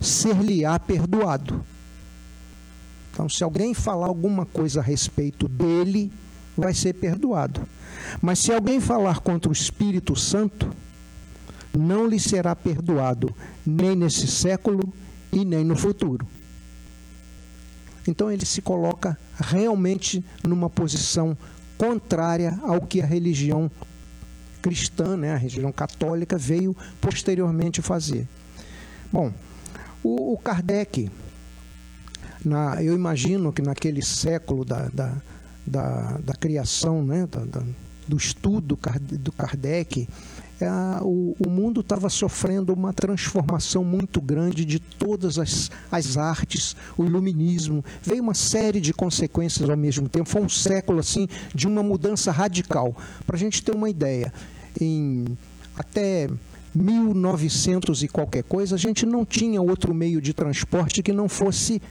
ser-lhe-á 0.00 0.78
perdoado. 0.78 1.64
Então, 3.12 3.28
se 3.28 3.44
alguém 3.44 3.74
falar 3.74 4.06
alguma 4.06 4.44
coisa 4.44 4.80
a 4.80 4.82
respeito 4.82 5.46
dele, 5.46 6.12
vai 6.56 6.74
ser 6.74 6.94
perdoado. 6.94 7.60
Mas 8.20 8.38
se 8.38 8.52
alguém 8.52 8.80
falar 8.80 9.20
contra 9.20 9.48
o 9.48 9.52
Espírito 9.52 10.14
Santo, 10.16 10.70
não 11.76 12.06
lhe 12.06 12.20
será 12.20 12.54
perdoado, 12.54 13.34
nem 13.66 13.96
nesse 13.96 14.26
século 14.26 14.92
e 15.32 15.44
nem 15.44 15.64
no 15.64 15.76
futuro. 15.76 16.26
Então 18.06 18.30
ele 18.30 18.44
se 18.44 18.60
coloca 18.60 19.18
realmente 19.36 20.24
numa 20.42 20.68
posição 20.68 21.36
contrária 21.76 22.58
ao 22.62 22.80
que 22.82 23.00
a 23.00 23.06
religião 23.06 23.70
cristã, 24.62 25.16
né, 25.16 25.32
a 25.32 25.36
religião 25.36 25.72
católica, 25.72 26.38
veio 26.38 26.76
posteriormente 27.00 27.82
fazer. 27.82 28.28
Bom, 29.12 29.32
o, 30.02 30.34
o 30.34 30.38
Kardec, 30.38 31.10
na, 32.44 32.82
eu 32.82 32.94
imagino 32.94 33.52
que 33.52 33.62
naquele 33.62 34.02
século 34.02 34.64
da, 34.64 34.88
da, 34.88 35.14
da, 35.66 36.18
da 36.18 36.34
criação, 36.34 37.04
né, 37.04 37.26
da, 37.26 37.62
do 38.06 38.16
estudo 38.16 38.78
do 39.10 39.32
Kardec, 39.32 40.06
é, 40.60 40.68
o, 41.02 41.34
o, 41.38 41.50
mundo 41.50 41.80
estava 41.80 42.08
sofrendo 42.08 42.72
uma 42.72 42.92
transformação 42.92 43.82
muito 43.82 44.20
grande 44.20 44.64
de 44.64 44.78
todas 44.78 45.38
as, 45.38 45.70
as 45.90 46.16
artes, 46.16 46.76
o 46.96 47.04
iluminismo, 47.04 47.84
veio 48.02 48.22
uma 48.22 48.34
série 48.34 48.80
de 48.80 48.92
consequências 48.92 49.68
ao 49.68 49.76
mesmo 49.76 50.08
tempo. 50.08 50.28
Foi 50.28 50.42
um 50.42 50.48
século 50.48 51.00
assim 51.00 51.28
de 51.54 51.66
uma 51.66 51.82
mudança 51.82 52.30
radical. 52.30 52.96
Para 53.26 53.36
a 53.36 53.38
gente 53.38 53.62
ter 53.62 53.74
uma 53.74 53.90
ideia, 53.90 54.32
em 54.80 55.36
até 55.76 56.28
1900 56.74 58.04
e 58.04 58.08
qualquer 58.08 58.44
coisa, 58.44 58.76
a 58.76 58.78
gente 58.78 59.04
não 59.04 59.24
tinha 59.24 59.60
outro 59.60 59.92
meio 59.92 60.20
de 60.20 60.32
transporte 60.32 61.02
que 61.02 61.12
não 61.12 61.28
fosse 61.28 61.82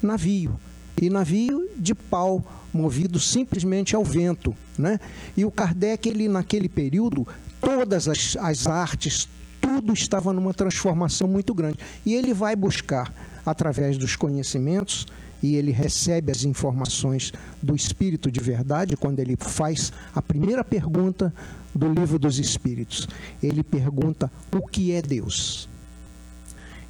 navio. 0.00 0.58
E 1.00 1.10
navio 1.10 1.68
de 1.76 1.94
pau, 1.94 2.44
movido 2.72 3.18
simplesmente 3.18 3.94
ao 3.94 4.04
vento. 4.04 4.54
Né? 4.78 4.98
E 5.36 5.44
o 5.44 5.50
Kardec, 5.50 6.08
ele, 6.08 6.28
naquele 6.28 6.68
período, 6.68 7.26
todas 7.60 8.08
as, 8.08 8.36
as 8.40 8.66
artes, 8.66 9.28
tudo 9.60 9.92
estava 9.92 10.32
numa 10.32 10.54
transformação 10.54 11.28
muito 11.28 11.54
grande. 11.54 11.78
E 12.04 12.14
ele 12.14 12.32
vai 12.32 12.56
buscar, 12.56 13.12
através 13.44 13.98
dos 13.98 14.16
conhecimentos, 14.16 15.06
e 15.42 15.54
ele 15.54 15.70
recebe 15.70 16.32
as 16.32 16.44
informações 16.44 17.32
do 17.62 17.74
Espírito 17.74 18.30
de 18.30 18.40
verdade 18.40 18.96
quando 18.96 19.18
ele 19.18 19.36
faz 19.36 19.92
a 20.14 20.22
primeira 20.22 20.64
pergunta 20.64 21.32
do 21.74 21.92
livro 21.92 22.18
dos 22.18 22.38
Espíritos. 22.38 23.06
Ele 23.42 23.62
pergunta: 23.62 24.30
o 24.52 24.66
que 24.66 24.92
é 24.92 25.02
Deus? 25.02 25.68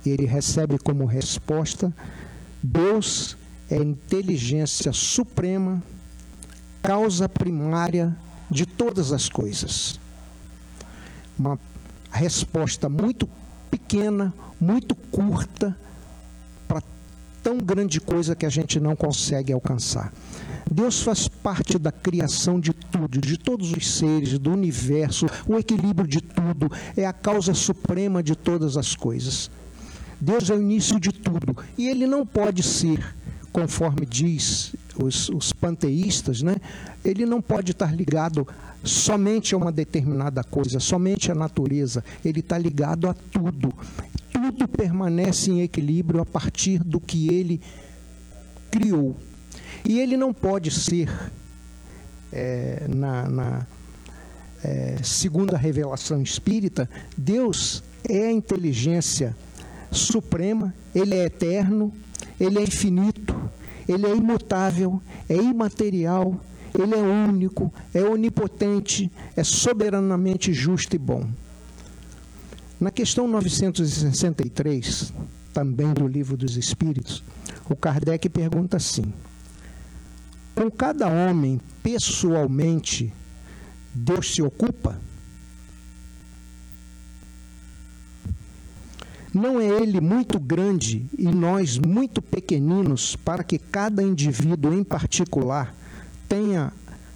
Ele 0.04 0.26
recebe 0.26 0.78
como 0.78 1.04
resposta: 1.04 1.92
Deus 2.62 3.36
é 3.70 3.76
inteligência 3.76 4.92
suprema, 4.92 5.82
causa 6.82 7.28
primária 7.28 8.16
de 8.50 8.64
todas 8.64 9.12
as 9.12 9.28
coisas. 9.28 9.98
Uma 11.38 11.58
resposta 12.10 12.88
muito 12.88 13.28
pequena, 13.70 14.32
muito 14.60 14.94
curta, 14.94 15.76
para 16.66 16.82
tão 17.42 17.58
grande 17.58 18.00
coisa 18.00 18.34
que 18.34 18.46
a 18.46 18.50
gente 18.50 18.80
não 18.80 18.96
consegue 18.96 19.52
alcançar. 19.52 20.12
Deus 20.70 21.00
faz 21.00 21.28
parte 21.28 21.78
da 21.78 21.92
criação 21.92 22.58
de 22.58 22.72
tudo, 22.72 23.20
de 23.20 23.36
todos 23.36 23.72
os 23.72 23.90
seres, 23.96 24.38
do 24.38 24.52
universo, 24.52 25.26
o 25.46 25.56
equilíbrio 25.56 26.08
de 26.08 26.20
tudo, 26.20 26.70
é 26.96 27.06
a 27.06 27.12
causa 27.12 27.54
suprema 27.54 28.22
de 28.22 28.34
todas 28.34 28.76
as 28.76 28.96
coisas. 28.96 29.50
Deus 30.20 30.50
é 30.50 30.54
o 30.54 30.60
início 30.60 30.98
de 30.98 31.12
tudo 31.12 31.56
e 31.76 31.88
ele 31.88 32.06
não 32.06 32.26
pode 32.26 32.62
ser, 32.62 33.14
conforme 33.56 34.04
diz 34.04 34.74
os, 35.02 35.30
os 35.30 35.50
panteístas, 35.50 36.42
né? 36.42 36.56
ele 37.02 37.24
não 37.24 37.40
pode 37.40 37.72
estar 37.72 37.90
ligado 37.96 38.46
somente 38.84 39.54
a 39.54 39.56
uma 39.56 39.72
determinada 39.72 40.44
coisa, 40.44 40.78
somente 40.78 41.32
à 41.32 41.34
natureza, 41.34 42.04
ele 42.22 42.40
está 42.40 42.58
ligado 42.58 43.08
a 43.08 43.14
tudo. 43.14 43.72
Tudo 44.30 44.68
permanece 44.68 45.50
em 45.50 45.62
equilíbrio 45.62 46.20
a 46.20 46.26
partir 46.26 46.84
do 46.84 47.00
que 47.00 47.32
ele 47.32 47.58
criou. 48.70 49.16
E 49.86 50.00
ele 50.00 50.18
não 50.18 50.34
pode 50.34 50.70
ser, 50.70 51.10
é, 52.30 52.84
na, 52.90 53.26
na 53.26 53.66
é, 54.62 54.96
revelação 55.58 56.20
espírita, 56.20 56.90
Deus 57.16 57.82
é 58.06 58.26
a 58.26 58.32
inteligência 58.32 59.34
suprema, 59.90 60.74
ele 60.94 61.14
é 61.14 61.24
eterno, 61.24 61.90
ele 62.38 62.58
é 62.58 62.62
infinito, 62.62 63.25
ele 63.88 64.06
é 64.06 64.14
imutável, 64.14 65.00
é 65.28 65.36
imaterial, 65.36 66.38
ele 66.78 66.94
é 66.94 66.98
único, 66.98 67.72
é 67.94 68.02
onipotente, 68.02 69.10
é 69.36 69.42
soberanamente 69.42 70.52
justo 70.52 70.94
e 70.94 70.98
bom. 70.98 71.26
Na 72.78 72.90
questão 72.90 73.26
963, 73.26 75.12
também 75.52 75.92
do 75.94 76.06
Livro 76.06 76.36
dos 76.36 76.56
Espíritos, 76.56 77.24
o 77.68 77.74
Kardec 77.74 78.28
pergunta 78.28 78.76
assim: 78.76 79.12
com 80.54 80.70
cada 80.70 81.08
homem 81.08 81.60
pessoalmente 81.82 83.12
Deus 83.94 84.34
se 84.34 84.42
ocupa? 84.42 85.00
Não 89.36 89.60
é 89.60 89.66
ele 89.66 90.00
muito 90.00 90.40
grande 90.40 91.04
e 91.18 91.24
nós 91.24 91.76
muito 91.76 92.22
pequeninos 92.22 93.16
para 93.16 93.44
que 93.44 93.58
cada 93.58 94.02
indivíduo 94.02 94.72
em 94.72 94.82
particular 94.82 95.74
tenha 96.26 96.72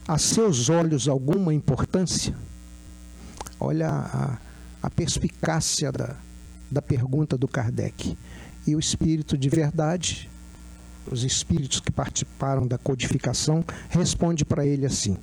a 0.07 0.19
seus 0.19 0.69
olhos 0.69 1.09
alguma 1.09 1.55
importância? 1.55 2.37
Olha 3.59 3.89
a, 3.89 4.39
a 4.83 4.91
perspicácia 4.91 5.91
da, 5.91 6.15
da 6.71 6.83
pergunta 6.83 7.39
do 7.39 7.49
Kardec. 7.49 8.15
E 8.67 8.77
o 8.77 8.79
espírito 8.79 9.39
de 9.39 9.49
verdade 9.49 10.29
os 11.11 11.25
espíritos 11.25 11.81
que 11.81 11.91
participaram 11.91 12.67
da 12.67 12.77
codificação, 12.77 13.65
responde 13.89 14.45
para 14.45 14.67
ele 14.67 14.85
assim: 14.85 15.17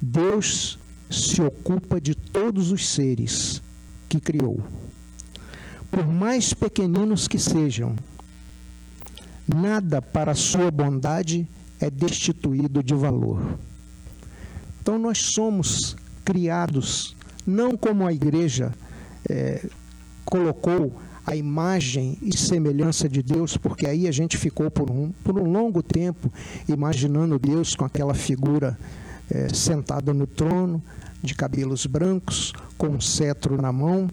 Deus 0.00 0.78
se 1.10 1.42
ocupa 1.42 2.00
de 2.00 2.14
todos 2.14 2.72
os 2.72 2.88
seres 2.88 3.62
que 4.08 4.18
criou, 4.18 4.62
por 5.92 6.06
mais 6.06 6.54
pequeninos 6.54 7.28
que 7.28 7.38
sejam. 7.38 7.94
Nada 9.46 10.00
para 10.00 10.34
sua 10.34 10.70
bondade 10.70 11.46
é 11.78 11.90
destituído 11.90 12.82
de 12.82 12.94
valor. 12.94 13.58
Então 14.80 14.98
nós 14.98 15.18
somos 15.18 15.94
criados 16.24 17.14
não 17.46 17.76
como 17.76 18.06
a 18.06 18.12
igreja 18.12 18.72
é, 19.28 19.68
colocou 20.24 20.94
a 21.26 21.36
imagem 21.36 22.16
e 22.22 22.36
semelhança 22.36 23.08
de 23.08 23.22
Deus, 23.22 23.56
porque 23.56 23.86
aí 23.86 24.08
a 24.08 24.12
gente 24.12 24.38
ficou 24.38 24.70
por 24.70 24.90
um, 24.90 25.12
por 25.22 25.38
um 25.38 25.52
longo 25.52 25.82
tempo 25.82 26.32
imaginando 26.66 27.38
Deus 27.38 27.76
com 27.76 27.84
aquela 27.84 28.14
figura 28.14 28.78
é, 29.30 29.52
sentada 29.52 30.14
no 30.14 30.26
trono, 30.26 30.82
de 31.22 31.34
cabelos 31.34 31.84
brancos, 31.86 32.52
com 32.78 32.88
um 32.88 33.00
cetro 33.00 33.60
na 33.60 33.70
mão. 33.70 34.08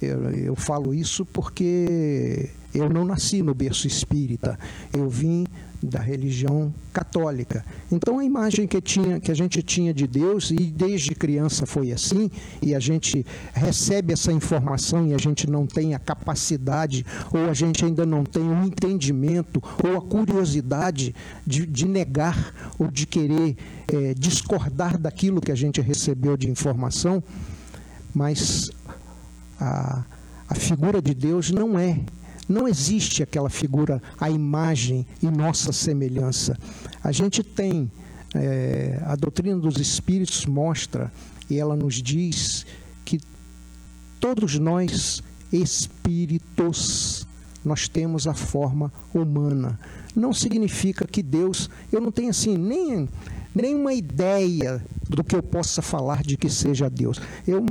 Eu, 0.00 0.30
eu 0.30 0.56
falo 0.56 0.92
isso 0.94 1.24
porque 1.24 2.50
eu 2.74 2.88
não 2.88 3.04
nasci 3.04 3.42
no 3.42 3.54
berço 3.54 3.86
espírita, 3.86 4.58
eu 4.92 5.08
vim 5.08 5.46
da 5.84 6.00
religião 6.00 6.74
católica. 6.92 7.64
Então 7.92 8.18
a 8.18 8.24
imagem 8.24 8.66
que, 8.66 8.80
tinha, 8.80 9.20
que 9.20 9.30
a 9.30 9.34
gente 9.34 9.62
tinha 9.62 9.92
de 9.92 10.06
Deus, 10.06 10.50
e 10.50 10.56
desde 10.56 11.14
criança 11.14 11.66
foi 11.66 11.92
assim, 11.92 12.30
e 12.62 12.74
a 12.74 12.80
gente 12.80 13.24
recebe 13.52 14.12
essa 14.12 14.32
informação 14.32 15.06
e 15.06 15.14
a 15.14 15.18
gente 15.18 15.48
não 15.48 15.66
tem 15.66 15.94
a 15.94 15.98
capacidade, 15.98 17.04
ou 17.32 17.50
a 17.50 17.54
gente 17.54 17.84
ainda 17.84 18.06
não 18.06 18.24
tem 18.24 18.42
o 18.42 18.64
entendimento, 18.64 19.62
ou 19.84 19.96
a 19.96 20.00
curiosidade 20.00 21.14
de, 21.46 21.66
de 21.66 21.86
negar 21.86 22.74
ou 22.78 22.90
de 22.90 23.06
querer 23.06 23.56
é, 23.92 24.14
discordar 24.14 24.98
daquilo 24.98 25.40
que 25.40 25.52
a 25.52 25.56
gente 25.56 25.80
recebeu 25.80 26.36
de 26.36 26.50
informação, 26.50 27.22
mas 28.14 28.70
a, 29.60 30.04
a 30.48 30.54
figura 30.54 31.00
de 31.00 31.14
Deus 31.14 31.50
não 31.50 31.78
é 31.78 32.00
não 32.48 32.68
existe 32.68 33.22
aquela 33.22 33.48
figura, 33.48 34.02
a 34.20 34.30
imagem 34.30 35.06
e 35.22 35.26
nossa 35.26 35.72
semelhança. 35.72 36.58
A 37.02 37.10
gente 37.10 37.42
tem, 37.42 37.90
é, 38.34 39.00
a 39.04 39.16
doutrina 39.16 39.58
dos 39.58 39.78
espíritos 39.78 40.44
mostra, 40.44 41.10
e 41.48 41.58
ela 41.58 41.76
nos 41.76 42.02
diz 42.02 42.66
que 43.04 43.20
todos 44.20 44.58
nós, 44.58 45.22
espíritos, 45.52 47.26
nós 47.64 47.88
temos 47.88 48.26
a 48.26 48.34
forma 48.34 48.92
humana. 49.12 49.78
Não 50.14 50.32
significa 50.32 51.06
que 51.06 51.22
Deus, 51.22 51.70
eu 51.90 52.00
não 52.00 52.12
tenho 52.12 52.30
assim 52.30 52.56
nem 52.56 53.08
nenhuma 53.54 53.94
ideia 53.94 54.82
do 55.08 55.22
que 55.22 55.36
eu 55.36 55.42
possa 55.42 55.80
falar 55.80 56.22
de 56.22 56.36
que 56.36 56.50
seja 56.50 56.90
Deus. 56.90 57.20
Eu, 57.46 57.64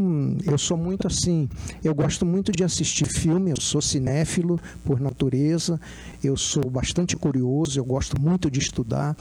eu 0.46 0.58
sou 0.58 0.78
muito 0.78 1.08
assim, 1.08 1.50
eu 1.84 1.94
gosto 1.94 2.26
muito 2.26 2.52
de 2.52 2.64
assistir 2.64 3.06
filme, 3.06 3.52
eu 3.52 3.60
sou 3.60 3.82
cinéfilo 3.82 4.60
por 4.86 5.00
natureza, 5.00 5.80
eu 6.24 6.38
sou 6.38 6.70
bastante 6.70 7.16
curioso, 7.18 7.80
eu 7.80 7.86
gosto 7.86 8.20
muito 8.20 8.50
de 8.50 8.60
estudar. 8.60 9.16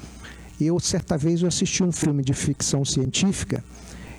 Eu, 0.61 0.79
certa 0.79 1.19
vez, 1.19 1.43
eu 1.43 1.49
assisti 1.49 1.83
um 1.83 1.91
filme 1.91 2.23
de 2.23 2.33
ficção 2.33 2.85
científica 2.85 3.65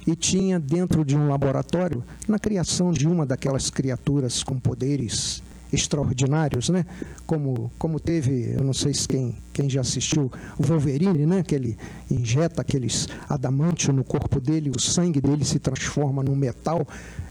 e 0.06 0.16
tinha 0.16 0.60
dentro 0.60 1.06
de 1.06 1.16
um 1.16 1.30
laboratório, 1.30 2.04
na 2.28 2.38
criação 2.38 2.92
de 2.92 3.08
uma 3.08 3.26
daquelas 3.26 3.70
criaturas 3.70 4.44
com 4.44 4.60
poderes 4.60 5.42
extraordinários, 5.74 6.70
né? 6.70 6.86
Como, 7.26 7.72
como 7.80 8.00
teve, 8.00 8.54
eu 8.56 8.64
não 8.64 8.74
sei 8.74 8.94
se 8.94 9.08
quem, 9.08 9.36
quem 9.52 9.68
já 9.68 9.82
assistiu, 9.82 10.32
o 10.58 10.64
Wolverine, 10.64 11.26
né? 11.26 11.44
Que 11.44 11.56
ele 11.56 11.78
injeta 12.10 12.62
aqueles 12.62 13.08
adamantio 13.28 13.92
no 13.92 14.04
corpo 14.04 14.40
dele, 14.40 14.70
o 14.70 14.80
sangue 14.80 15.20
dele 15.20 15.44
se 15.44 15.58
transforma 15.58 16.24
num 16.24 16.36
metal. 16.36 16.88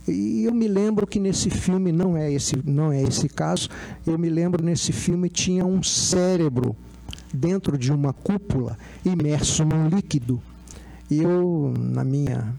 E 0.09 0.45
eu 0.45 0.53
me 0.53 0.67
lembro 0.67 1.07
que 1.07 1.21
nesse 1.21 1.49
filme 1.49 1.93
não 1.93 2.17
é 2.17 2.33
esse, 2.33 2.57
não 2.65 2.91
é 2.91 3.01
esse 3.03 3.29
caso. 3.29 3.69
Eu 4.05 4.19
me 4.19 4.29
lembro 4.29 4.65
nesse 4.65 4.93
filme 4.93 5.29
tinha 5.29 5.65
um 5.65 5.83
cérebro 5.83 6.75
dentro 7.33 7.79
de 7.79 7.93
uma 7.93 8.13
cúpula 8.13 8.77
imerso 9.05 9.65
num 9.65 9.89
líquido. 9.89 10.43
E 11.09 11.23
eu, 11.23 11.73
na 11.79 12.03
minha 12.03 12.53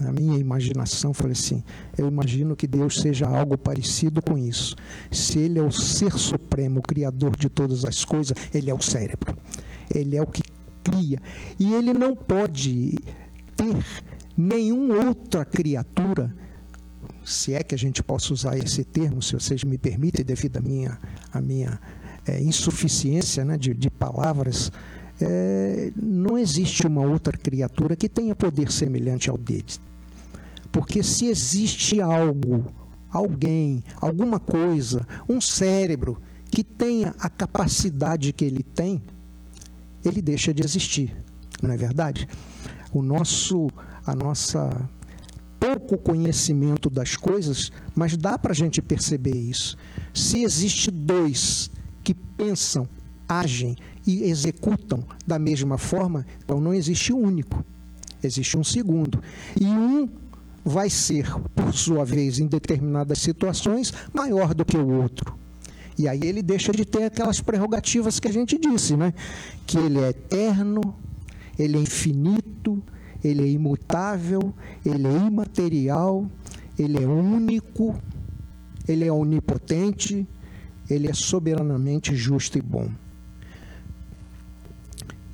na 0.00 0.12
minha 0.12 0.38
imaginação, 0.38 1.12
falei 1.12 1.32
assim: 1.32 1.62
eu 1.96 2.08
imagino 2.08 2.56
que 2.56 2.66
Deus 2.66 3.00
seja 3.00 3.26
algo 3.26 3.56
parecido 3.58 4.22
com 4.22 4.36
isso. 4.36 4.76
Se 5.10 5.38
Ele 5.38 5.58
é 5.58 5.62
o 5.62 5.70
ser 5.70 6.12
supremo, 6.12 6.80
o 6.80 6.82
criador 6.82 7.36
de 7.36 7.48
todas 7.48 7.84
as 7.84 8.04
coisas, 8.04 8.36
Ele 8.52 8.70
é 8.70 8.74
o 8.74 8.80
cérebro. 8.80 9.36
Ele 9.94 10.16
é 10.16 10.22
o 10.22 10.26
que 10.26 10.42
cria. 10.82 11.20
E 11.58 11.72
Ele 11.74 11.92
não 11.92 12.14
pode 12.14 12.98
ter 13.56 13.76
nenhuma 14.36 15.04
outra 15.06 15.44
criatura, 15.44 16.34
se 17.24 17.52
é 17.52 17.62
que 17.62 17.74
a 17.74 17.78
gente 17.78 18.02
possa 18.02 18.32
usar 18.32 18.56
esse 18.56 18.82
termo, 18.84 19.20
se 19.20 19.34
vocês 19.34 19.62
me 19.62 19.76
permitem, 19.76 20.24
devido 20.24 20.56
à 20.56 20.60
minha, 20.60 20.98
à 21.32 21.40
minha 21.40 21.78
é, 22.26 22.40
insuficiência 22.42 23.44
né, 23.44 23.56
de, 23.56 23.74
de 23.74 23.90
palavras. 23.90 24.72
É, 25.20 25.92
não 25.94 26.38
existe 26.38 26.86
uma 26.86 27.02
outra 27.02 27.36
criatura 27.36 27.94
que 27.94 28.08
tenha 28.08 28.34
poder 28.34 28.72
semelhante 28.72 29.28
ao 29.28 29.36
dele. 29.36 29.64
Porque 30.72 31.02
se 31.02 31.26
existe 31.26 32.00
algo, 32.00 32.64
alguém, 33.10 33.82
alguma 34.00 34.38
coisa, 34.38 35.06
um 35.28 35.40
cérebro 35.40 36.20
que 36.50 36.64
tenha 36.64 37.14
a 37.18 37.28
capacidade 37.28 38.32
que 38.32 38.44
ele 38.44 38.62
tem, 38.62 39.02
ele 40.04 40.22
deixa 40.22 40.52
de 40.52 40.64
existir. 40.64 41.16
Não 41.62 41.72
é 41.72 41.76
verdade? 41.76 42.28
O 42.92 43.02
nosso, 43.02 43.68
a 44.04 44.14
nossa 44.14 44.88
pouco 45.60 45.98
conhecimento 45.98 46.88
das 46.88 47.16
coisas, 47.16 47.70
mas 47.94 48.16
dá 48.16 48.38
para 48.38 48.52
a 48.52 48.54
gente 48.54 48.80
perceber 48.80 49.36
isso. 49.36 49.76
Se 50.14 50.42
existe 50.42 50.90
dois 50.90 51.70
que 52.02 52.14
pensam, 52.14 52.88
agem 53.28 53.76
e 54.06 54.24
executam 54.24 55.04
da 55.26 55.38
mesma 55.38 55.76
forma, 55.76 56.26
então 56.42 56.60
não 56.60 56.72
existe 56.72 57.12
um 57.12 57.18
único, 57.18 57.62
existe 58.22 58.56
um 58.56 58.64
segundo. 58.64 59.22
E 59.60 59.66
um 59.66 60.08
vai 60.64 60.90
ser, 60.90 61.26
por 61.54 61.72
sua 61.72 62.04
vez, 62.04 62.38
em 62.38 62.46
determinadas 62.46 63.18
situações, 63.18 63.92
maior 64.12 64.54
do 64.54 64.64
que 64.64 64.76
o 64.76 64.88
outro. 64.88 65.38
E 65.98 66.08
aí 66.08 66.20
ele 66.22 66.42
deixa 66.42 66.72
de 66.72 66.84
ter 66.84 67.04
aquelas 67.04 67.40
prerrogativas 67.40 68.18
que 68.18 68.28
a 68.28 68.32
gente 68.32 68.58
disse, 68.58 68.96
né? 68.96 69.12
Que 69.66 69.78
ele 69.78 69.98
é 69.98 70.08
eterno, 70.08 70.94
ele 71.58 71.76
é 71.76 71.80
infinito, 71.80 72.82
ele 73.22 73.42
é 73.42 73.48
imutável, 73.48 74.54
ele 74.84 75.06
é 75.06 75.26
imaterial, 75.26 76.26
ele 76.78 77.02
é 77.02 77.06
único, 77.06 77.94
ele 78.88 79.04
é 79.04 79.12
onipotente, 79.12 80.26
ele 80.88 81.08
é 81.08 81.12
soberanamente 81.12 82.16
justo 82.16 82.56
e 82.56 82.62
bom. 82.62 82.88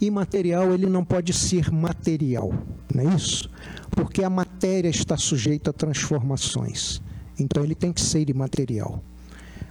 Imaterial, 0.01 0.75
ele 0.75 0.87
não 0.87 1.05
pode 1.05 1.33
ser 1.33 1.71
material, 1.71 2.53
não 2.95 3.11
é 3.11 3.15
isso? 3.15 3.51
Porque 3.91 4.23
a 4.23 4.29
matéria 4.29 4.91
está 4.91 5.17
sujeita 5.17 5.71
a 5.71 5.73
transformações. 5.73 7.01
Então 7.39 7.65
ele 7.65 7.75
tem 7.75 7.93
que 7.93 8.01
ser 8.01 8.29
imaterial. 8.29 9.03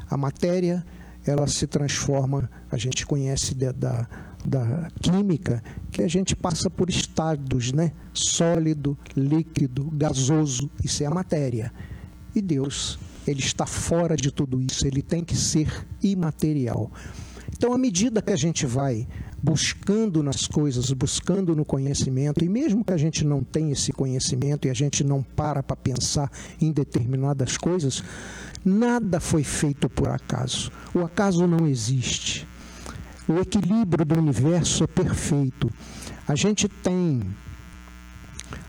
A 0.09 0.17
matéria, 0.17 0.85
ela 1.25 1.47
se 1.47 1.67
transforma, 1.67 2.49
a 2.71 2.77
gente 2.77 3.05
conhece 3.05 3.53
da, 3.53 3.71
da, 3.71 4.07
da 4.45 4.87
química, 5.01 5.63
que 5.91 6.01
a 6.01 6.07
gente 6.07 6.35
passa 6.35 6.69
por 6.69 6.89
estados, 6.89 7.71
né? 7.71 7.91
Sólido, 8.13 8.97
líquido, 9.15 9.89
gasoso, 9.91 10.69
isso 10.83 11.03
é 11.03 11.05
a 11.05 11.11
matéria. 11.11 11.71
E 12.35 12.41
Deus, 12.41 12.99
ele 13.27 13.39
está 13.39 13.65
fora 13.65 14.15
de 14.15 14.31
tudo 14.31 14.61
isso, 14.61 14.85
ele 14.85 15.01
tem 15.01 15.23
que 15.23 15.35
ser 15.35 15.85
imaterial. 16.01 16.91
Então, 17.51 17.73
à 17.73 17.77
medida 17.77 18.21
que 18.21 18.33
a 18.33 18.35
gente 18.35 18.65
vai 18.65 19.07
buscando 19.41 20.23
nas 20.23 20.47
coisas, 20.47 20.91
buscando 20.91 21.55
no 21.55 21.63
conhecimento, 21.63 22.43
e 22.43 22.49
mesmo 22.49 22.83
que 22.83 22.93
a 22.93 22.97
gente 22.97 23.23
não 23.23 23.43
tenha 23.43 23.73
esse 23.73 23.91
conhecimento 23.91 24.67
e 24.67 24.71
a 24.71 24.73
gente 24.73 25.03
não 25.03 25.21
para 25.21 25.61
para 25.61 25.75
pensar 25.75 26.31
em 26.59 26.71
determinadas 26.71 27.57
coisas, 27.57 28.03
nada 28.63 29.19
foi 29.19 29.43
feito 29.43 29.89
por 29.89 30.09
acaso. 30.09 30.71
O 30.93 30.99
acaso 30.99 31.45
não 31.45 31.67
existe. 31.67 32.47
O 33.27 33.39
equilíbrio 33.39 34.05
do 34.05 34.19
universo 34.19 34.83
é 34.83 34.87
perfeito. 34.87 35.71
A 36.27 36.35
gente 36.35 36.67
tem 36.67 37.21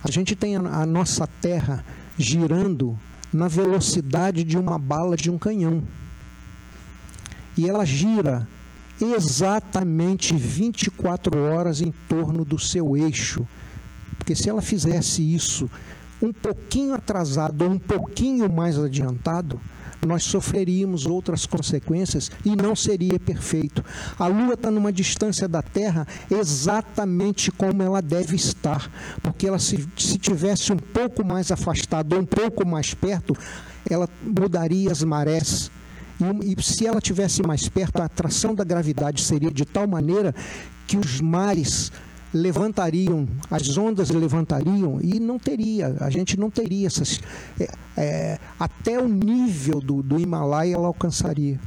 a 0.02 0.11
gente 0.11 0.35
tem 0.35 0.57
a, 0.57 0.61
a 0.61 0.87
nossa 0.87 1.26
Terra 1.26 1.85
girando 2.18 2.98
na 3.33 3.48
velocidade 3.48 4.44
de 4.44 4.57
uma 4.57 4.79
bala 4.79 5.16
de 5.16 5.31
um 5.31 5.38
canhão. 5.38 5.83
E 7.57 7.68
ela 7.68 7.85
gira 7.85 8.46
exatamente 9.00 10.35
24 10.35 11.38
horas 11.38 11.80
em 11.80 11.92
torno 12.09 12.44
do 12.44 12.59
seu 12.59 12.96
eixo. 12.96 13.46
Porque 14.18 14.35
se 14.35 14.48
ela 14.48 14.62
fizesse 14.62 15.22
isso 15.22 15.70
um 16.20 16.32
pouquinho 16.32 16.94
atrasado 16.94 17.62
ou 17.62 17.70
um 17.70 17.78
pouquinho 17.78 18.50
mais 18.50 18.78
adiantado, 18.78 19.61
nós 20.04 20.24
sofreríamos 20.24 21.06
outras 21.06 21.46
consequências 21.46 22.30
e 22.44 22.54
não 22.54 22.76
seria 22.76 23.18
perfeito. 23.18 23.85
A 24.18 24.26
Lua 24.26 24.54
está 24.54 24.70
numa 24.70 24.92
distância 24.92 25.48
da 25.48 25.62
Terra 25.62 26.06
exatamente 26.30 27.50
como 27.50 27.82
ela 27.82 28.00
deve 28.00 28.37
estar, 28.37 28.90
porque 29.22 29.46
ela 29.46 29.59
se, 29.59 29.87
se 29.96 30.18
tivesse 30.18 30.72
um 30.72 30.76
pouco 30.76 31.24
mais 31.24 31.50
afastada 31.50 32.14
ou 32.14 32.22
um 32.22 32.26
pouco 32.26 32.66
mais 32.66 32.94
perto, 32.94 33.37
ela 33.88 34.09
mudaria 34.22 34.90
as 34.90 35.02
marés 35.02 35.70
e, 36.44 36.62
se 36.62 36.87
ela 36.87 37.00
tivesse 37.00 37.42
mais 37.42 37.68
perto, 37.68 38.00
a 38.00 38.07
atração 38.07 38.55
da 38.55 38.64
gravidade 38.64 39.22
seria 39.22 39.50
de 39.50 39.64
tal 39.64 39.87
maneira 39.87 40.35
que 40.87 40.96
os 40.96 41.20
mares 41.20 41.92
levantariam, 42.33 43.26
as 43.50 43.76
ondas 43.76 44.11
levantariam 44.11 44.98
e 45.02 45.18
não 45.20 45.38
teria, 45.38 45.96
a 46.00 46.11
gente 46.11 46.38
não 46.38 46.50
teria 46.50 46.87
essas. 46.87 47.20
É, 47.59 47.68
é, 47.96 48.38
até 48.59 48.98
o 48.98 49.09
nível 49.09 49.81
do, 49.81 50.02
do 50.02 50.18
Himalaia 50.18 50.74
ela 50.74 50.87
alcançaria. 50.87 51.59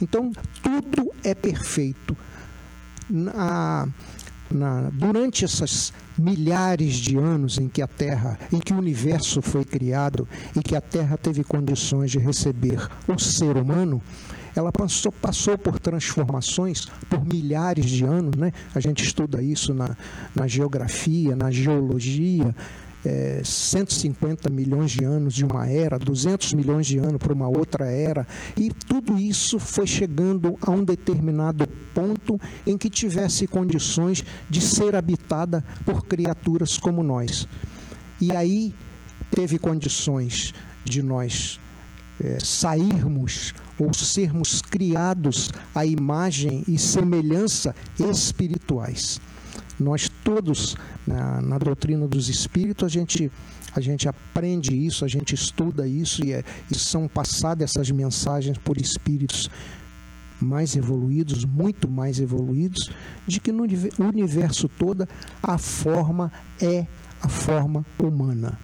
Então, 0.00 0.32
tudo 0.62 1.10
é 1.24 1.34
perfeito. 1.34 2.16
Na, 3.08 3.88
na, 4.50 4.90
durante 4.92 5.44
essas 5.44 5.92
milhares 6.18 6.94
de 6.94 7.16
anos 7.16 7.58
em 7.58 7.68
que 7.68 7.82
a 7.82 7.86
Terra, 7.86 8.38
em 8.52 8.58
que 8.58 8.72
o 8.72 8.78
universo 8.78 9.42
foi 9.42 9.64
criado 9.64 10.26
e 10.54 10.62
que 10.62 10.74
a 10.74 10.80
Terra 10.80 11.16
teve 11.16 11.44
condições 11.44 12.10
de 12.10 12.18
receber 12.18 12.88
o 13.06 13.18
ser 13.18 13.56
humano, 13.56 14.02
ela 14.54 14.72
passou, 14.72 15.12
passou 15.12 15.58
por 15.58 15.78
transformações 15.78 16.86
por 17.10 17.22
milhares 17.24 17.84
de 17.86 18.04
anos, 18.04 18.34
né? 18.36 18.52
A 18.74 18.80
gente 18.80 19.04
estuda 19.04 19.42
isso 19.42 19.74
na, 19.74 19.96
na 20.34 20.46
geografia, 20.46 21.36
na 21.36 21.50
geologia, 21.50 22.54
é, 23.06 23.40
150 23.44 24.50
milhões 24.50 24.90
de 24.90 25.04
anos 25.04 25.32
de 25.32 25.44
uma 25.44 25.68
era, 25.68 25.96
200 25.96 26.54
milhões 26.54 26.86
de 26.88 26.98
anos 26.98 27.18
para 27.18 27.32
uma 27.32 27.46
outra 27.46 27.86
era, 27.86 28.26
e 28.56 28.70
tudo 28.70 29.16
isso 29.16 29.60
foi 29.60 29.86
chegando 29.86 30.58
a 30.60 30.72
um 30.72 30.82
determinado 30.82 31.68
ponto 31.94 32.40
em 32.66 32.76
que 32.76 32.90
tivesse 32.90 33.46
condições 33.46 34.24
de 34.50 34.60
ser 34.60 34.96
habitada 34.96 35.64
por 35.84 36.04
criaturas 36.04 36.76
como 36.78 37.02
nós. 37.04 37.46
E 38.20 38.32
aí 38.32 38.74
teve 39.30 39.56
condições 39.58 40.52
de 40.84 41.00
nós 41.00 41.60
é, 42.20 42.38
sairmos 42.40 43.54
ou 43.78 43.92
sermos 43.94 44.60
criados 44.62 45.50
à 45.74 45.86
imagem 45.86 46.64
e 46.66 46.76
semelhança 46.76 47.74
espirituais. 47.98 49.20
Nós 49.78 50.08
todos, 50.24 50.76
na, 51.06 51.40
na 51.40 51.58
doutrina 51.58 52.06
dos 52.08 52.28
espíritos, 52.28 52.84
a 52.84 52.88
gente, 52.88 53.30
a 53.74 53.80
gente 53.80 54.08
aprende 54.08 54.74
isso, 54.74 55.04
a 55.04 55.08
gente 55.08 55.34
estuda 55.34 55.86
isso 55.86 56.24
e, 56.24 56.32
é, 56.32 56.42
e 56.70 56.74
são 56.74 57.06
passadas 57.06 57.70
essas 57.70 57.90
mensagens 57.90 58.56
por 58.58 58.78
espíritos 58.78 59.50
mais 60.40 60.76
evoluídos, 60.76 61.44
muito 61.44 61.88
mais 61.88 62.20
evoluídos, 62.20 62.90
de 63.26 63.40
que 63.40 63.52
no 63.52 63.64
universo 64.08 64.68
todo 64.68 65.08
a 65.42 65.58
forma 65.58 66.30
é 66.60 66.86
a 67.22 67.28
forma 67.28 67.84
humana. 67.98 68.58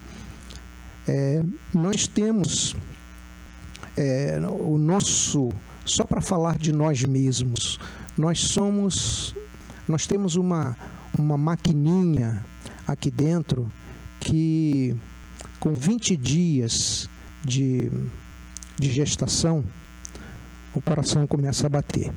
É, 1.07 1.43
nós 1.73 2.07
temos 2.07 2.75
é, 3.97 4.39
o 4.39 4.77
nosso, 4.77 5.49
só 5.85 6.05
para 6.05 6.21
falar 6.21 6.57
de 6.57 6.71
nós 6.71 7.03
mesmos, 7.03 7.79
nós 8.17 8.39
somos, 8.39 9.35
nós 9.87 10.07
temos 10.07 10.35
uma, 10.35 10.77
uma 11.17 11.37
maquininha 11.37 12.43
aqui 12.87 13.11
dentro 13.11 13.71
que 14.19 14.95
com 15.59 15.73
20 15.73 16.17
dias 16.17 17.09
de, 17.43 17.91
de 18.77 18.91
gestação, 18.91 19.63
o 20.73 20.81
coração 20.81 21.27
começa 21.27 21.67
a 21.67 21.69
bater. 21.69 22.11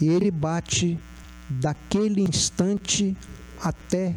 E 0.00 0.08
ele 0.08 0.30
bate 0.30 0.98
daquele 1.48 2.22
instante 2.22 3.16
até 3.62 4.16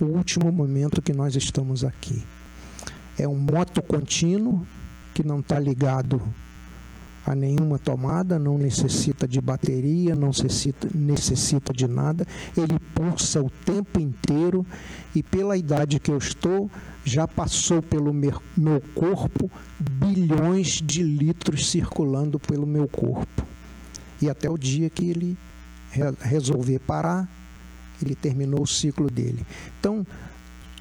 o 0.00 0.04
último 0.04 0.50
momento 0.50 1.02
que 1.02 1.12
nós 1.12 1.34
estamos 1.34 1.84
aqui. 1.84 2.24
É 3.18 3.26
um 3.26 3.38
moto 3.38 3.82
contínuo 3.82 4.66
que 5.14 5.24
não 5.24 5.40
está 5.40 5.58
ligado 5.58 6.22
a 7.26 7.34
nenhuma 7.34 7.78
tomada, 7.78 8.38
não 8.38 8.56
necessita 8.56 9.28
de 9.28 9.40
bateria, 9.40 10.14
não 10.14 10.28
necessita, 10.28 10.88
necessita 10.94 11.72
de 11.72 11.86
nada. 11.86 12.26
Ele 12.56 12.78
pulsa 12.94 13.42
o 13.42 13.50
tempo 13.50 14.00
inteiro 14.00 14.66
e, 15.14 15.22
pela 15.22 15.56
idade 15.56 15.98
que 15.98 16.10
eu 16.10 16.18
estou, 16.18 16.70
já 17.04 17.26
passou 17.26 17.82
pelo 17.82 18.12
meu, 18.12 18.40
corpo 18.94 19.50
bilhões 19.78 20.82
de 20.84 21.02
litros 21.02 21.70
circulando 21.70 22.38
pelo 22.38 22.66
meu 22.66 22.88
corpo. 22.88 23.46
E 24.20 24.28
até 24.28 24.48
o 24.50 24.58
dia 24.58 24.90
que 24.90 25.08
ele 25.08 25.38
re, 25.90 26.02
resolver 26.20 26.78
parar, 26.80 27.28
ele 28.02 28.14
terminou 28.14 28.62
o 28.62 28.66
ciclo 28.66 29.10
dele. 29.10 29.44
Então, 29.78 30.06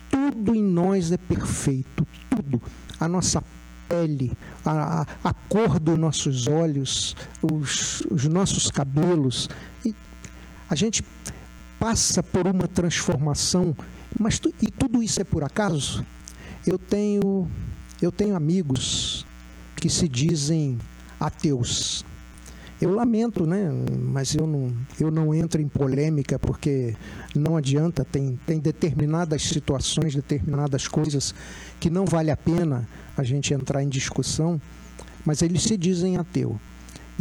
tudo 0.10 0.56
em 0.56 0.64
nós 0.64 1.12
é 1.12 1.18
perfeito, 1.18 2.08
tudo. 2.30 2.62
A 3.00 3.08
nossa 3.08 3.44
pele, 3.88 4.32
a, 4.68 5.06
a, 5.24 5.34
cor 5.48 5.80
dos 5.80 5.98
nossos 5.98 6.48
olhos, 6.48 7.16
os, 7.42 8.02
os 8.12 8.26
nossos 8.26 8.70
cabelos. 8.70 9.50
E 9.86 9.96
a 10.70 10.76
gente 10.76 11.04
passa 11.80 12.22
por 12.22 12.46
uma 12.48 12.68
transformação, 12.68 13.76
mas 14.20 14.40
tu, 14.40 14.54
e 14.62 14.70
tudo 14.70 15.02
isso 15.02 15.22
é 15.22 15.24
por 15.24 15.44
acaso? 15.44 16.06
Eu 16.66 16.78
tenho, 16.78 17.50
eu 18.02 18.12
tenho 18.12 18.36
amigos 18.36 19.26
que 19.76 19.90
se 19.90 20.08
dizem 20.08 20.78
ateus. 21.20 22.04
Eu 22.80 22.94
lamento, 22.94 23.46
né? 23.46 23.72
Mas 24.00 24.36
eu 24.36 24.46
não, 24.46 24.72
eu 25.00 25.10
não 25.10 25.34
entro 25.34 25.62
em 25.62 25.68
polêmica 25.68 26.38
porque 26.38 26.96
não 27.36 27.58
adianta. 27.58 28.06
Tem, 28.06 28.40
tem 28.46 28.60
determinadas 28.60 29.44
situações, 29.44 30.14
determinadas 30.14 30.88
coisas 30.88 31.34
que 31.80 31.90
não 31.90 32.06
vale 32.06 32.30
a 32.30 32.38
pena 32.38 32.88
a 33.18 33.24
gente 33.24 33.54
entrar 33.54 33.82
em 33.82 33.90
discussão. 33.90 34.62
Mas 35.26 35.42
eles 35.42 35.64
se 35.64 35.76
dizem 35.76 36.18
ateu 36.18 36.60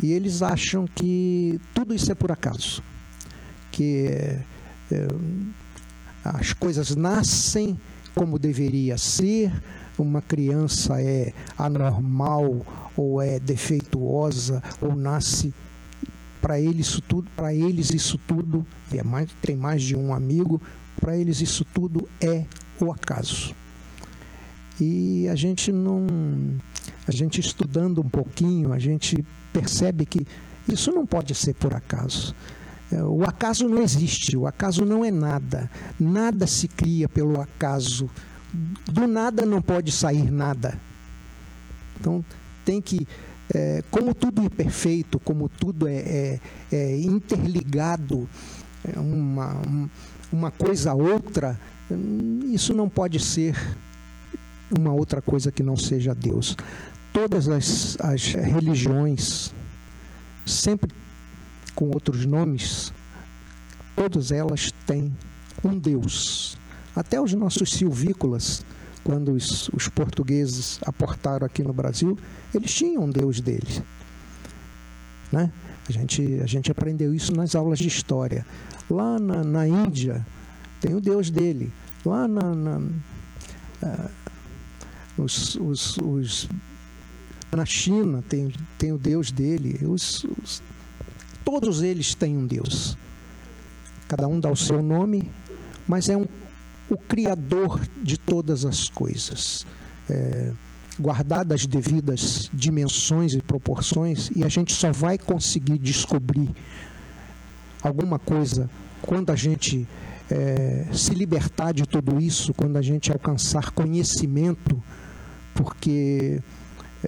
e 0.02 0.12
eles 0.12 0.42
acham 0.42 0.86
que 0.86 1.60
tudo 1.74 1.94
isso 1.94 2.12
é 2.12 2.14
por 2.14 2.30
acaso, 2.30 2.82
que 3.72 4.06
é, 4.08 5.08
as 6.22 6.52
coisas 6.52 6.94
nascem 6.94 7.78
como 8.14 8.38
deveria 8.38 8.98
ser, 8.98 9.52
uma 9.98 10.20
criança 10.22 11.00
é 11.00 11.32
anormal 11.58 12.64
ou 12.96 13.20
é 13.20 13.38
defeituosa 13.38 14.62
ou 14.80 14.94
nasce 14.94 15.52
para 16.40 16.60
eles 16.60 16.88
isso 16.88 17.02
tudo, 17.02 17.28
para 17.34 17.52
eles 17.52 17.90
isso 17.90 18.18
tudo, 18.18 18.64
é 18.92 19.02
mais, 19.02 19.28
tem 19.42 19.56
mais 19.56 19.82
de 19.82 19.96
um 19.96 20.14
amigo, 20.14 20.60
para 21.00 21.16
eles 21.16 21.40
isso 21.40 21.64
tudo 21.64 22.08
é 22.20 22.44
o 22.80 22.92
acaso. 22.92 23.54
E 24.80 25.26
a 25.28 25.34
gente 25.34 25.72
não, 25.72 26.06
a 27.06 27.10
gente 27.10 27.40
estudando 27.40 28.00
um 28.00 28.08
pouquinho, 28.08 28.72
a 28.72 28.78
gente 28.78 29.24
percebe 29.52 30.04
que 30.04 30.26
isso 30.68 30.92
não 30.92 31.06
pode 31.06 31.34
ser 31.34 31.54
por 31.54 31.74
acaso. 31.74 32.34
É, 32.92 33.02
o 33.02 33.24
acaso 33.24 33.68
não 33.68 33.82
existe, 33.82 34.36
o 34.36 34.46
acaso 34.46 34.84
não 34.84 35.04
é 35.04 35.10
nada. 35.10 35.70
Nada 35.98 36.46
se 36.46 36.68
cria 36.68 37.08
pelo 37.08 37.40
acaso. 37.40 38.08
Do 38.52 39.06
nada 39.06 39.44
não 39.44 39.60
pode 39.60 39.92
sair 39.92 40.30
nada. 40.30 40.78
Então 41.98 42.24
tem 42.64 42.80
que, 42.80 43.06
é, 43.54 43.82
como 43.90 44.14
tudo 44.14 44.44
é 44.44 44.48
perfeito, 44.48 45.18
como 45.20 45.48
tudo 45.48 45.86
é, 45.88 45.94
é, 45.94 46.40
é 46.72 47.00
interligado, 47.00 48.28
é 48.84 48.98
uma, 48.98 49.60
uma 50.32 50.50
coisa 50.50 50.92
a 50.92 50.94
outra, 50.94 51.58
isso 52.52 52.74
não 52.74 52.88
pode 52.88 53.20
ser 53.20 53.56
uma 54.76 54.92
outra 54.92 55.22
coisa 55.22 55.52
que 55.52 55.62
não 55.62 55.76
seja 55.76 56.14
Deus. 56.14 56.56
Todas 57.12 57.48
as, 57.48 57.96
as 58.00 58.32
religiões, 58.32 59.54
sempre 60.44 60.92
com 61.74 61.86
outros 61.86 62.26
nomes, 62.26 62.92
todas 63.94 64.30
elas 64.30 64.72
têm 64.86 65.16
um 65.64 65.78
Deus. 65.78 66.58
Até 66.96 67.20
os 67.20 67.34
nossos 67.34 67.70
silvícolas, 67.72 68.64
quando 69.04 69.32
os, 69.32 69.68
os 69.68 69.86
portugueses 69.86 70.80
aportaram 70.86 71.46
aqui 71.46 71.62
no 71.62 71.74
Brasil, 71.74 72.18
eles 72.54 72.74
tinham 72.74 73.04
um 73.04 73.10
Deus 73.10 73.38
deles. 73.38 73.82
Né? 75.30 75.52
A, 75.86 75.92
gente, 75.92 76.40
a 76.42 76.46
gente 76.46 76.70
aprendeu 76.70 77.14
isso 77.14 77.34
nas 77.36 77.54
aulas 77.54 77.78
de 77.78 77.86
história. 77.86 78.46
Lá 78.88 79.18
na, 79.18 79.44
na 79.44 79.68
Índia, 79.68 80.26
tem 80.80 80.94
o 80.94 81.00
Deus 81.00 81.30
dele. 81.30 81.70
Lá 82.04 82.26
na, 82.26 82.54
na 82.54 82.78
uh, 82.78 84.10
os, 85.18 85.54
os, 85.56 85.96
os, 85.98 86.48
na 87.54 87.66
China 87.66 88.24
tem, 88.28 88.52
tem 88.78 88.90
o 88.92 88.98
Deus 88.98 89.30
dele. 89.30 89.78
Os, 89.86 90.24
os, 90.42 90.62
todos 91.44 91.82
eles 91.82 92.14
têm 92.14 92.36
um 92.38 92.46
Deus. 92.46 92.96
Cada 94.08 94.26
um 94.26 94.40
dá 94.40 94.50
o 94.50 94.56
seu 94.56 94.82
nome, 94.82 95.30
mas 95.86 96.08
é 96.08 96.16
um, 96.16 96.26
o 96.88 96.96
Criador 96.96 97.80
de 98.02 98.18
todas 98.18 98.64
as 98.64 98.88
coisas. 98.88 99.66
É, 100.08 100.52
guardadas 100.98 101.60
as 101.60 101.66
devidas 101.66 102.50
dimensões 102.54 103.34
e 103.34 103.42
proporções, 103.42 104.30
e 104.34 104.42
a 104.44 104.48
gente 104.48 104.72
só 104.72 104.90
vai 104.90 105.18
conseguir 105.18 105.78
descobrir 105.78 106.48
alguma 107.82 108.18
coisa 108.18 108.70
quando 109.02 109.30
a 109.30 109.36
gente 109.36 109.86
é, 110.30 110.86
se 110.92 111.14
libertar 111.14 111.72
de 111.72 111.86
tudo 111.86 112.18
isso, 112.18 112.54
quando 112.54 112.76
a 112.76 112.82
gente 112.82 113.12
alcançar 113.12 113.72
conhecimento 113.72 114.82
porque 115.54 116.40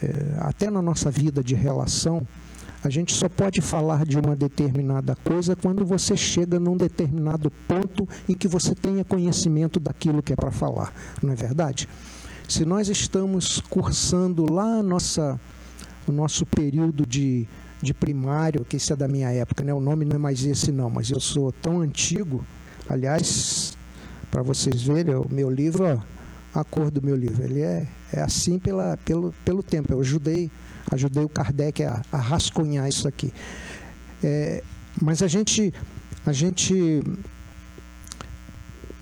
é, 0.01 0.37
até 0.39 0.71
na 0.71 0.81
nossa 0.81 1.11
vida 1.11 1.43
de 1.43 1.55
relação, 1.55 2.27
a 2.83 2.89
gente 2.89 3.13
só 3.13 3.29
pode 3.29 3.61
falar 3.61 4.05
de 4.05 4.19
uma 4.19 4.37
determinada 4.37 5.17
coisa 5.25 5.57
quando 5.57 5.85
você 5.85 6.17
chega 6.17 6.61
num 6.61 6.77
determinado 6.77 7.51
ponto 7.67 8.09
em 8.29 8.35
que 8.35 8.47
você 8.47 8.75
tenha 8.75 9.05
conhecimento 9.05 9.81
daquilo 9.81 10.23
que 10.23 10.33
é 10.33 10.37
para 10.37 10.51
falar, 10.51 10.93
não 11.23 11.33
é 11.33 11.37
verdade? 11.37 11.89
Se 12.49 12.65
nós 12.65 12.89
estamos 12.89 13.61
cursando 13.69 14.51
lá 14.51 14.83
nossa, 14.83 15.39
o 16.07 16.13
nosso 16.13 16.47
período 16.47 17.05
de, 17.05 17.47
de 17.83 17.93
primário, 17.93 18.65
que 18.65 18.77
isso 18.77 18.93
é 18.93 18.97
da 18.97 19.09
minha 19.09 19.31
época, 19.31 19.65
né? 19.65 19.75
o 19.75 19.81
nome 19.81 20.05
não 20.05 20.17
é 20.17 20.19
mais 20.19 20.45
esse 20.45 20.73
não, 20.73 20.89
mas 20.89 21.11
eu 21.11 21.21
sou 21.21 21.53
tão 21.53 21.81
antigo, 21.81 22.45
aliás, 22.89 23.77
para 24.31 24.43
vocês 24.43 24.83
verem, 24.83 25.15
o 25.15 25.27
meu 25.31 25.51
livro, 25.51 25.85
ó, 25.85 26.19
a 26.59 26.65
cor 26.65 26.91
do 26.91 27.03
meu 27.03 27.17
livro. 27.17 27.43
Ele 27.43 27.61
é, 27.61 27.87
é 28.13 28.21
assim 28.21 28.59
pela, 28.59 28.97
pelo, 29.05 29.35
pelo 29.45 29.63
tempo. 29.63 29.93
Eu 29.93 30.01
ajudei, 30.01 30.51
ajudei 30.93 31.25
o 31.25 31.29
Kardec 31.29 31.83
a, 31.85 32.03
a 32.13 32.17
rascunhar 32.17 32.89
isso 32.89 33.07
aqui. 33.07 33.33
É, 34.23 34.63
mas 35.01 35.23
a 35.23 35.29
gente, 35.29 35.73
a 36.27 36.33
gente, 36.33 37.03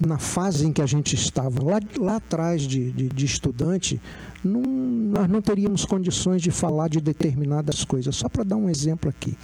na 0.01 0.18
fase 0.18 0.66
em 0.66 0.72
que 0.72 0.83
a 0.83 0.87
gente 0.87 1.14
estava, 1.14 1.62
lá, 1.62 1.81
lá 1.99 2.16
atrás 2.16 2.62
de, 2.62 2.90
de, 2.92 3.09
de 3.09 3.25
estudante, 3.25 4.01
não, 4.44 4.62
nós 4.62 5.29
não 5.29 5.40
teríamos 5.40 5.85
condições 5.85 6.42
de 6.42 6.51
falar 6.51 6.88
de 6.88 7.01
determinadas 7.01 7.85
coisas. 7.85 8.14
Só 8.16 8.29
para 8.29 8.44
dar 8.44 8.57
um 8.57 8.68
exemplo 8.68 9.09
aqui. 9.09 9.37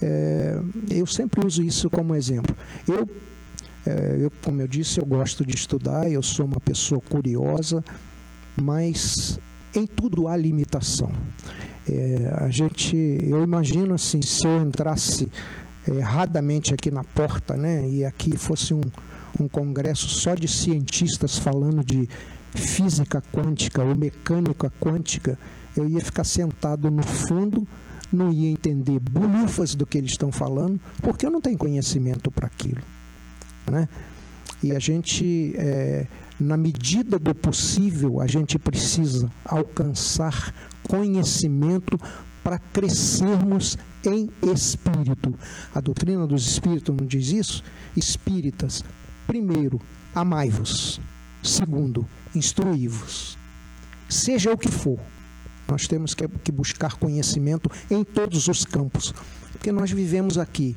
É, 0.00 0.60
eu 0.90 1.06
sempre 1.06 1.44
uso 1.44 1.62
isso 1.62 1.90
como 1.90 2.14
exemplo. 2.14 2.56
Eu 2.86 3.08
é, 3.88 4.18
eu, 4.20 4.30
como 4.42 4.60
eu 4.60 4.68
disse, 4.68 5.00
eu 5.00 5.06
gosto 5.06 5.46
de 5.46 5.54
estudar, 5.54 6.10
eu 6.10 6.22
sou 6.22 6.44
uma 6.44 6.60
pessoa 6.60 7.00
curiosa, 7.00 7.82
mas 8.54 9.40
em 9.74 9.86
tudo 9.86 10.28
há 10.28 10.36
limitação. 10.36 11.10
É, 11.88 12.44
a 12.44 12.50
gente, 12.50 12.96
eu 12.96 13.42
imagino 13.42 13.94
assim, 13.94 14.20
se 14.20 14.46
eu 14.46 14.62
entrasse 14.62 15.28
erradamente 15.86 16.74
aqui 16.74 16.90
na 16.90 17.02
porta, 17.02 17.56
né, 17.56 17.88
e 17.88 18.04
aqui 18.04 18.36
fosse 18.36 18.74
um, 18.74 18.82
um 19.40 19.48
congresso 19.48 20.08
só 20.08 20.34
de 20.34 20.46
cientistas 20.46 21.38
falando 21.38 21.82
de 21.82 22.08
física 22.54 23.22
quântica 23.32 23.82
ou 23.82 23.96
mecânica 23.96 24.72
quântica, 24.80 25.38
eu 25.76 25.88
ia 25.88 26.00
ficar 26.00 26.24
sentado 26.24 26.90
no 26.90 27.02
fundo, 27.02 27.66
não 28.12 28.32
ia 28.32 28.50
entender 28.50 28.98
bolufas 28.98 29.74
do 29.74 29.86
que 29.86 29.98
eles 29.98 30.12
estão 30.12 30.32
falando, 30.32 30.80
porque 31.00 31.24
eu 31.24 31.30
não 31.30 31.40
tenho 31.40 31.56
conhecimento 31.56 32.30
para 32.30 32.46
aquilo. 32.46 32.82
Né? 33.70 33.88
E 34.62 34.72
a 34.72 34.78
gente, 34.78 35.54
é, 35.56 36.06
na 36.40 36.56
medida 36.56 37.18
do 37.18 37.34
possível, 37.34 38.20
a 38.20 38.26
gente 38.26 38.58
precisa 38.58 39.30
alcançar 39.44 40.52
conhecimento 40.88 42.00
para 42.42 42.58
crescermos 42.58 43.76
em 44.04 44.30
espírito. 44.42 45.34
A 45.74 45.80
doutrina 45.80 46.26
dos 46.26 46.46
espíritos 46.46 46.96
não 46.96 47.06
diz 47.06 47.28
isso? 47.28 47.62
Espíritas, 47.96 48.82
primeiro, 49.26 49.80
amai-vos. 50.14 51.00
Segundo, 51.42 52.06
instruí-vos. 52.34 53.38
Seja 54.08 54.50
o 54.50 54.58
que 54.58 54.70
for, 54.70 54.98
nós 55.68 55.86
temos 55.86 56.14
que 56.14 56.50
buscar 56.50 56.96
conhecimento 56.96 57.70
em 57.90 58.02
todos 58.02 58.48
os 58.48 58.64
campos, 58.64 59.12
porque 59.52 59.70
nós 59.70 59.90
vivemos 59.90 60.38
aqui 60.38 60.74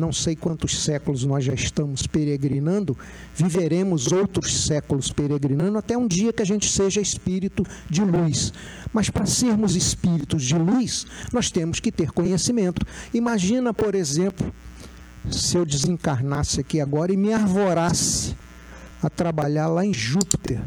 não 0.00 0.12
sei 0.12 0.34
quantos 0.34 0.82
séculos 0.82 1.24
nós 1.24 1.44
já 1.44 1.52
estamos 1.52 2.06
peregrinando, 2.06 2.96
viveremos 3.34 4.10
outros 4.10 4.64
séculos 4.64 5.12
peregrinando 5.12 5.76
até 5.78 5.96
um 5.96 6.08
dia 6.08 6.32
que 6.32 6.42
a 6.42 6.46
gente 6.46 6.68
seja 6.68 7.00
espírito 7.00 7.64
de 7.90 8.02
luz. 8.02 8.52
Mas 8.92 9.10
para 9.10 9.26
sermos 9.26 9.76
espíritos 9.76 10.42
de 10.42 10.54
luz, 10.54 11.06
nós 11.32 11.50
temos 11.50 11.80
que 11.80 11.92
ter 11.92 12.10
conhecimento. 12.10 12.86
Imagina, 13.12 13.74
por 13.74 13.94
exemplo, 13.94 14.52
se 15.30 15.56
eu 15.56 15.66
desencarnasse 15.66 16.60
aqui 16.60 16.80
agora 16.80 17.12
e 17.12 17.16
me 17.16 17.32
arvorasse 17.32 18.34
a 19.02 19.10
trabalhar 19.10 19.68
lá 19.68 19.84
em 19.84 19.92
Júpiter. 19.92 20.62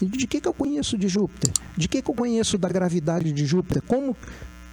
De 0.00 0.26
que, 0.26 0.40
que 0.40 0.48
eu 0.48 0.52
conheço 0.52 0.98
de 0.98 1.08
Júpiter? 1.08 1.52
De 1.76 1.88
que, 1.88 2.02
que 2.02 2.10
eu 2.10 2.14
conheço 2.14 2.58
da 2.58 2.68
gravidade 2.68 3.32
de 3.32 3.46
Júpiter? 3.46 3.82
Como 3.82 4.14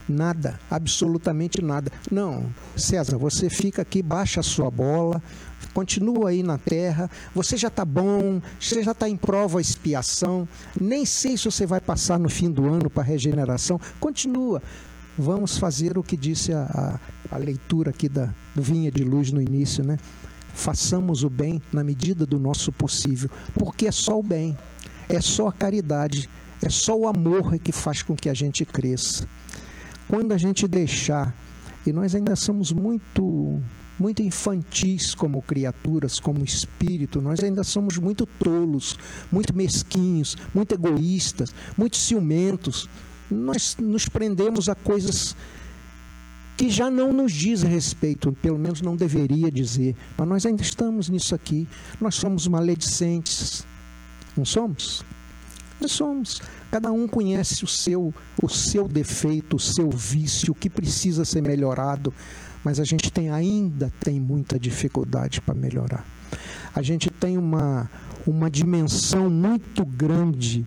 Nada, 0.07 0.59
absolutamente 0.69 1.61
nada. 1.61 1.91
Não, 2.11 2.45
César, 2.75 3.17
você 3.17 3.49
fica 3.49 3.81
aqui, 3.81 4.01
baixa 4.01 4.41
a 4.41 4.43
sua 4.43 4.69
bola, 4.69 5.21
continua 5.73 6.29
aí 6.29 6.43
na 6.43 6.57
terra, 6.57 7.09
você 7.33 7.55
já 7.55 7.69
está 7.69 7.85
bom, 7.85 8.41
você 8.59 8.83
já 8.83 8.91
está 8.91 9.07
em 9.07 9.15
prova 9.15 9.61
expiação, 9.61 10.47
nem 10.79 11.05
sei 11.05 11.37
se 11.37 11.45
você 11.45 11.65
vai 11.65 11.79
passar 11.79 12.19
no 12.19 12.29
fim 12.29 12.51
do 12.51 12.67
ano 12.67 12.89
para 12.89 13.03
regeneração, 13.03 13.79
continua. 13.99 14.61
Vamos 15.17 15.57
fazer 15.57 15.97
o 15.97 16.03
que 16.03 16.17
disse 16.17 16.51
a, 16.51 16.99
a, 17.31 17.35
a 17.35 17.37
leitura 17.37 17.91
aqui 17.91 18.09
da, 18.09 18.33
Vinha 18.55 18.91
de 18.91 19.03
Luz 19.03 19.31
no 19.31 19.41
início, 19.41 19.83
né? 19.83 19.97
Façamos 20.53 21.23
o 21.23 21.29
bem 21.29 21.61
na 21.71 21.83
medida 21.83 22.25
do 22.25 22.39
nosso 22.39 22.71
possível, 22.71 23.29
porque 23.53 23.87
é 23.87 23.91
só 23.91 24.19
o 24.19 24.23
bem, 24.23 24.57
é 25.07 25.21
só 25.21 25.47
a 25.47 25.53
caridade, 25.53 26.29
É 26.61 26.69
só 26.69 26.97
o 26.97 27.07
amor 27.07 27.59
que 27.59 27.73
faz 27.73 28.01
com 28.01 28.15
que 28.15 28.29
a 28.29 28.33
gente 28.33 28.63
cresça. 28.63 29.27
Quando 30.13 30.31
a 30.31 30.37
gente 30.37 30.67
deixar, 30.67 31.35
e 31.87 31.91
nós 31.91 32.13
ainda 32.13 32.35
somos 32.35 32.71
muito 32.71 33.59
muito 33.97 34.21
infantis 34.21 35.15
como 35.15 35.41
criaturas, 35.41 36.19
como 36.19 36.45
espírito, 36.45 37.19
nós 37.19 37.43
ainda 37.43 37.63
somos 37.63 37.97
muito 37.97 38.27
tolos, 38.27 38.95
muito 39.31 39.55
mesquinhos, 39.55 40.37
muito 40.53 40.75
egoístas, 40.75 41.51
muito 41.75 41.97
ciumentos. 41.97 42.87
Nós 43.27 43.75
nos 43.79 44.07
prendemos 44.07 44.69
a 44.69 44.75
coisas 44.75 45.35
que 46.55 46.69
já 46.69 46.91
não 46.91 47.11
nos 47.11 47.33
diz 47.33 47.63
respeito, 47.63 48.31
pelo 48.33 48.59
menos 48.59 48.81
não 48.83 48.95
deveria 48.95 49.49
dizer, 49.49 49.95
mas 50.15 50.27
nós 50.27 50.45
ainda 50.45 50.61
estamos 50.61 51.09
nisso 51.09 51.33
aqui. 51.33 51.67
Nós 51.99 52.13
somos 52.13 52.47
maledicentes, 52.47 53.65
não 54.37 54.45
somos? 54.45 55.03
Nós 55.81 55.91
somos. 55.91 56.39
Cada 56.73 56.91
um 56.91 57.07
conhece 57.07 57.63
o 57.63 57.67
seu, 57.67 58.11
o 58.41 58.49
seu 58.49 58.87
defeito, 58.87 59.57
o 59.57 59.59
seu 59.59 59.91
vício, 59.91 60.53
o 60.53 60.55
que 60.55 60.71
precisa 60.71 61.23
ser 61.23 61.43
melhorado, 61.43 62.11
mas 62.63 62.79
a 62.79 62.83
gente 62.83 63.11
tem 63.11 63.29
ainda 63.29 63.93
tem 64.03 64.19
muita 64.19 64.57
dificuldade 64.57 65.39
para 65.39 65.53
melhorar. 65.53 66.03
A 66.73 66.81
gente 66.81 67.11
tem 67.11 67.37
uma, 67.37 67.87
uma 68.25 68.49
dimensão 68.49 69.29
muito 69.29 69.85
grande 69.85 70.65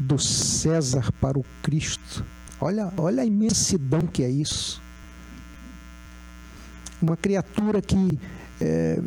do 0.00 0.18
César 0.18 1.12
para 1.20 1.38
o 1.38 1.44
Cristo. 1.62 2.24
Olha, 2.60 2.92
olha 2.96 3.22
a 3.22 3.24
imensidão 3.24 4.00
que 4.00 4.24
é 4.24 4.28
isso 4.28 4.82
uma 7.00 7.16
criatura 7.16 7.80
que 7.80 8.18
é, 8.60 9.00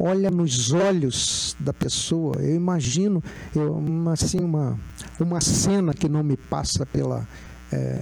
olha 0.00 0.30
nos 0.30 0.72
olhos 0.72 1.54
da 1.60 1.72
pessoa. 1.72 2.36
Eu 2.38 2.56
imagino 2.56 3.22
eu, 3.54 3.74
uma, 3.74 4.14
assim, 4.14 4.40
uma, 4.40 4.78
uma 5.20 5.40
cena 5.40 5.92
que 5.92 6.08
não 6.08 6.22
me 6.22 6.36
passa 6.36 6.86
pela. 6.86 7.28
É, 7.70 8.00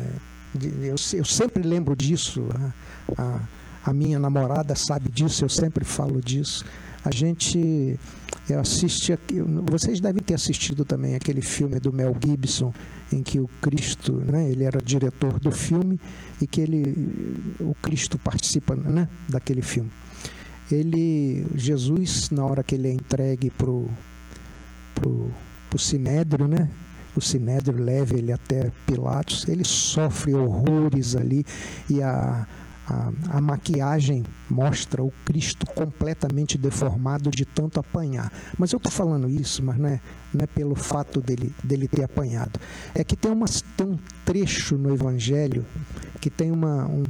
eu, 0.81 0.95
eu, 1.13 1.25
sempre 1.25 1.63
lembro 1.63 1.97
disso. 1.97 2.47
A, 3.19 3.23
a, 3.23 3.41
a, 3.87 3.93
minha 3.93 4.19
namorada 4.19 4.75
sabe 4.75 5.11
disso, 5.11 5.45
eu 5.45 5.49
sempre 5.49 5.85
falo 5.85 6.23
disso. 6.23 6.65
A 7.05 7.11
gente 7.11 7.99
assiste. 8.59 9.19
Vocês 9.71 10.01
devem 10.01 10.23
ter 10.23 10.35
assistido 10.35 10.85
também 10.85 11.15
aquele 11.15 11.43
filme 11.43 11.79
do 11.81 11.93
Mel 11.93 12.17
Gibson, 12.25 12.73
em 13.13 13.23
que 13.23 13.41
o 13.41 13.49
Cristo, 13.61 14.13
né, 14.13 14.49
ele 14.51 14.65
era 14.65 14.81
diretor 14.81 15.39
do 15.39 15.51
filme 15.51 16.01
e 16.41 16.47
que 16.47 16.61
ele, 16.61 16.95
o 17.61 17.75
Cristo 17.83 18.19
participa 18.19 18.75
né, 18.75 19.09
daquele 19.29 19.63
filme. 19.63 19.91
Ele, 20.70 21.46
Jesus, 21.54 22.31
na 22.31 22.44
hora 22.44 22.62
que 22.62 22.74
ele 22.74 22.88
é 22.88 22.92
entregue 22.92 23.50
pro 23.50 23.88
pro, 24.94 25.31
pro 25.70 25.78
Sinédrio, 25.78 26.48
né? 26.48 26.68
O 27.16 27.20
Sinédrio 27.20 27.83
leva 27.83 28.16
ele 28.16 28.33
até 28.33 28.70
Pilatos, 28.87 29.48
ele 29.48 29.64
sofre 29.64 30.35
horrores 30.35 31.16
ali 31.16 31.44
e 31.88 32.02
a 32.02 32.46
a, 32.88 33.37
a, 33.37 33.40
maquiagem 33.40 34.24
mostra 34.48 35.02
o 35.02 35.12
Cristo 35.24 35.66
completamente 35.66 36.57
deformado 36.57 37.31
de 37.31 37.44
tanto 37.44 37.78
apanhar. 37.78 38.33
Mas 38.59 38.72
eu 38.72 38.78
estou 38.78 38.90
falando 38.90 39.28
isso, 39.28 39.62
mas 39.62 39.76
não 39.76 39.88
é, 39.90 40.00
não 40.33 40.42
é 40.42 40.46
pelo 40.46 40.74
fato 40.74 41.20
dele, 41.20 41.54
dele 41.62 41.87
ter 41.87 42.04
apanhado. 42.04 42.59
É 42.94 43.04
que 43.04 43.14
tem, 43.14 43.31
uma, 43.31 43.46
tem 43.76 43.87
um 43.87 43.98
trecho 44.24 44.78
no 44.78 44.92
Evangelho 44.92 45.66
que 46.18 46.31
tem 46.31 46.50
uma, 46.50 46.87
um, 46.87 47.02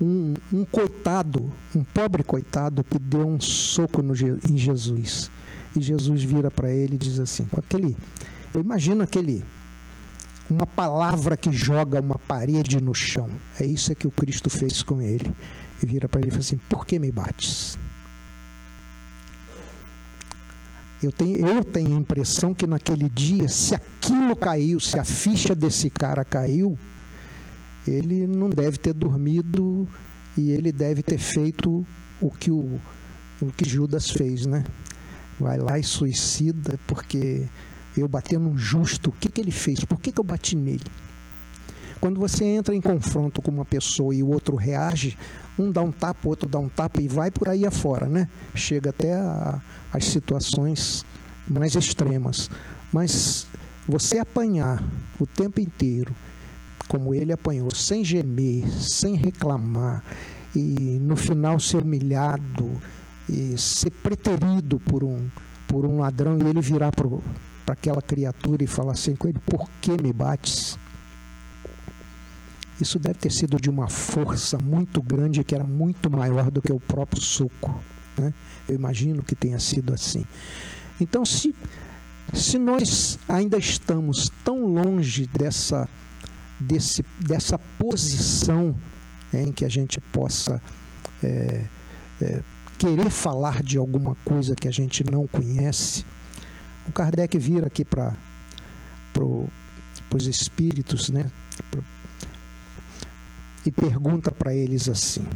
um, 0.00 0.34
um 0.52 0.64
coitado, 0.64 1.52
um 1.74 1.82
pobre 1.82 2.22
coitado 2.22 2.84
que 2.84 2.98
deu 2.98 3.26
um 3.26 3.40
soco 3.40 4.02
no, 4.02 4.14
em 4.14 4.56
Jesus. 4.56 5.30
E 5.74 5.80
Jesus 5.80 6.22
vira 6.22 6.50
para 6.50 6.70
ele 6.70 6.94
e 6.94 6.98
diz 6.98 7.18
assim, 7.18 7.46
aquele, 7.56 7.96
eu 8.54 8.60
imagino 8.60 9.02
aquele 9.02 9.44
uma 10.48 10.66
palavra 10.66 11.36
que 11.36 11.50
joga 11.50 12.00
uma 12.00 12.18
parede 12.18 12.80
no 12.80 12.94
chão. 12.94 13.28
É 13.60 13.66
isso 13.66 13.94
que 13.94 14.06
o 14.06 14.10
Cristo 14.10 14.48
fez 14.48 14.82
com 14.82 15.00
ele. 15.00 15.30
E 15.82 15.86
vira 15.86 16.08
para 16.08 16.20
ele 16.20 16.28
e 16.28 16.30
fala 16.30 16.40
assim: 16.40 16.58
Por 16.68 16.86
que 16.86 16.98
me 16.98 17.10
bates? 17.10 17.78
Eu 21.02 21.12
tenho, 21.12 21.46
eu 21.46 21.62
tenho 21.62 21.94
a 21.94 22.00
impressão 22.00 22.54
que 22.54 22.66
naquele 22.66 23.08
dia, 23.08 23.48
se 23.48 23.74
aquilo 23.74 24.34
caiu, 24.34 24.80
se 24.80 24.98
a 24.98 25.04
ficha 25.04 25.54
desse 25.54 25.90
cara 25.90 26.24
caiu, 26.24 26.78
ele 27.90 28.26
não 28.26 28.50
deve 28.50 28.78
ter 28.78 28.92
dormido 28.92 29.88
e 30.36 30.50
ele 30.50 30.72
deve 30.72 31.02
ter 31.02 31.18
feito 31.18 31.86
o 32.20 32.30
que, 32.30 32.50
o, 32.50 32.80
o 33.40 33.46
que 33.56 33.68
Judas 33.68 34.10
fez, 34.10 34.46
né? 34.46 34.64
Vai 35.38 35.58
lá 35.58 35.78
e 35.78 35.84
suicida 35.84 36.78
porque 36.86 37.46
eu 37.96 38.08
bater 38.08 38.38
num 38.38 38.56
justo, 38.56 39.10
o 39.10 39.12
que, 39.12 39.28
que 39.28 39.40
ele 39.40 39.50
fez? 39.50 39.84
Por 39.84 40.00
que, 40.00 40.12
que 40.12 40.20
eu 40.20 40.24
bati 40.24 40.56
nele? 40.56 40.84
Quando 42.00 42.20
você 42.20 42.44
entra 42.44 42.74
em 42.74 42.80
confronto 42.80 43.40
com 43.40 43.50
uma 43.50 43.64
pessoa 43.64 44.14
e 44.14 44.22
o 44.22 44.28
outro 44.28 44.54
reage, 44.56 45.16
um 45.58 45.70
dá 45.70 45.82
um 45.82 45.90
tapa, 45.90 46.20
o 46.24 46.28
outro 46.28 46.48
dá 46.48 46.58
um 46.58 46.68
tapa 46.68 47.00
e 47.00 47.08
vai 47.08 47.30
por 47.30 47.48
aí 47.48 47.64
afora, 47.64 48.06
né? 48.06 48.28
Chega 48.54 48.90
até 48.90 49.14
a, 49.14 49.60
as 49.92 50.04
situações 50.04 51.04
mais 51.48 51.74
extremas. 51.74 52.50
Mas 52.92 53.46
você 53.88 54.18
apanhar 54.18 54.82
o 55.18 55.26
tempo 55.26 55.60
inteiro, 55.60 56.14
como 56.86 57.14
ele 57.14 57.32
apanhou, 57.32 57.74
sem 57.74 58.04
gemer, 58.04 58.66
sem 58.80 59.14
reclamar, 59.14 60.02
e 60.54 60.98
no 61.00 61.16
final 61.16 61.58
ser 61.60 61.82
humilhado, 61.82 62.70
e 63.28 63.58
ser 63.58 63.90
preterido 63.90 64.78
por 64.80 65.02
um, 65.04 65.28
por 65.66 65.84
um 65.84 65.98
ladrão 65.98 66.38
e 66.38 66.48
ele 66.48 66.60
virar 66.60 66.92
para 66.92 67.08
aquela 67.66 68.00
criatura 68.00 68.62
e 68.62 68.66
falar 68.66 68.92
assim 68.92 69.16
com 69.16 69.28
ele: 69.28 69.38
Por 69.44 69.68
que 69.80 69.90
me 70.00 70.12
bates? 70.12 70.78
Isso 72.80 72.98
deve 72.98 73.18
ter 73.18 73.32
sido 73.32 73.58
de 73.58 73.70
uma 73.70 73.88
força 73.88 74.58
muito 74.58 75.02
grande 75.02 75.42
que 75.42 75.54
era 75.54 75.64
muito 75.64 76.10
maior 76.10 76.50
do 76.50 76.60
que 76.60 76.72
o 76.72 76.78
próprio 76.78 77.22
suco. 77.22 77.74
Né? 78.18 78.34
Eu 78.68 78.74
imagino 78.74 79.22
que 79.22 79.34
tenha 79.34 79.58
sido 79.58 79.94
assim. 79.94 80.24
Então, 81.00 81.24
se, 81.24 81.54
se 82.34 82.58
nós 82.58 83.18
ainda 83.28 83.56
estamos 83.56 84.30
tão 84.44 84.66
longe 84.66 85.26
dessa, 85.26 85.88
desse, 86.58 87.04
dessa 87.20 87.58
posição 87.78 88.74
é, 89.32 89.42
em 89.42 89.52
que 89.52 89.64
a 89.64 89.68
gente 89.68 90.00
possa 90.00 90.60
é, 91.22 91.64
é, 92.20 92.42
querer 92.78 93.10
falar 93.10 93.62
de 93.62 93.78
alguma 93.78 94.14
coisa 94.24 94.54
que 94.54 94.68
a 94.68 94.70
gente 94.70 95.04
não 95.04 95.26
conhece, 95.26 96.04
o 96.88 96.92
Kardec 96.92 97.38
vira 97.38 97.66
aqui 97.66 97.84
para 97.84 98.14
pro, 99.12 99.48
os 100.14 100.26
espíritos, 100.26 101.10
né? 101.10 101.30
Pro, 101.70 101.84
e 103.64 103.70
pergunta 103.70 104.30
para 104.30 104.54
eles 104.54 104.88
assim: 104.88 105.26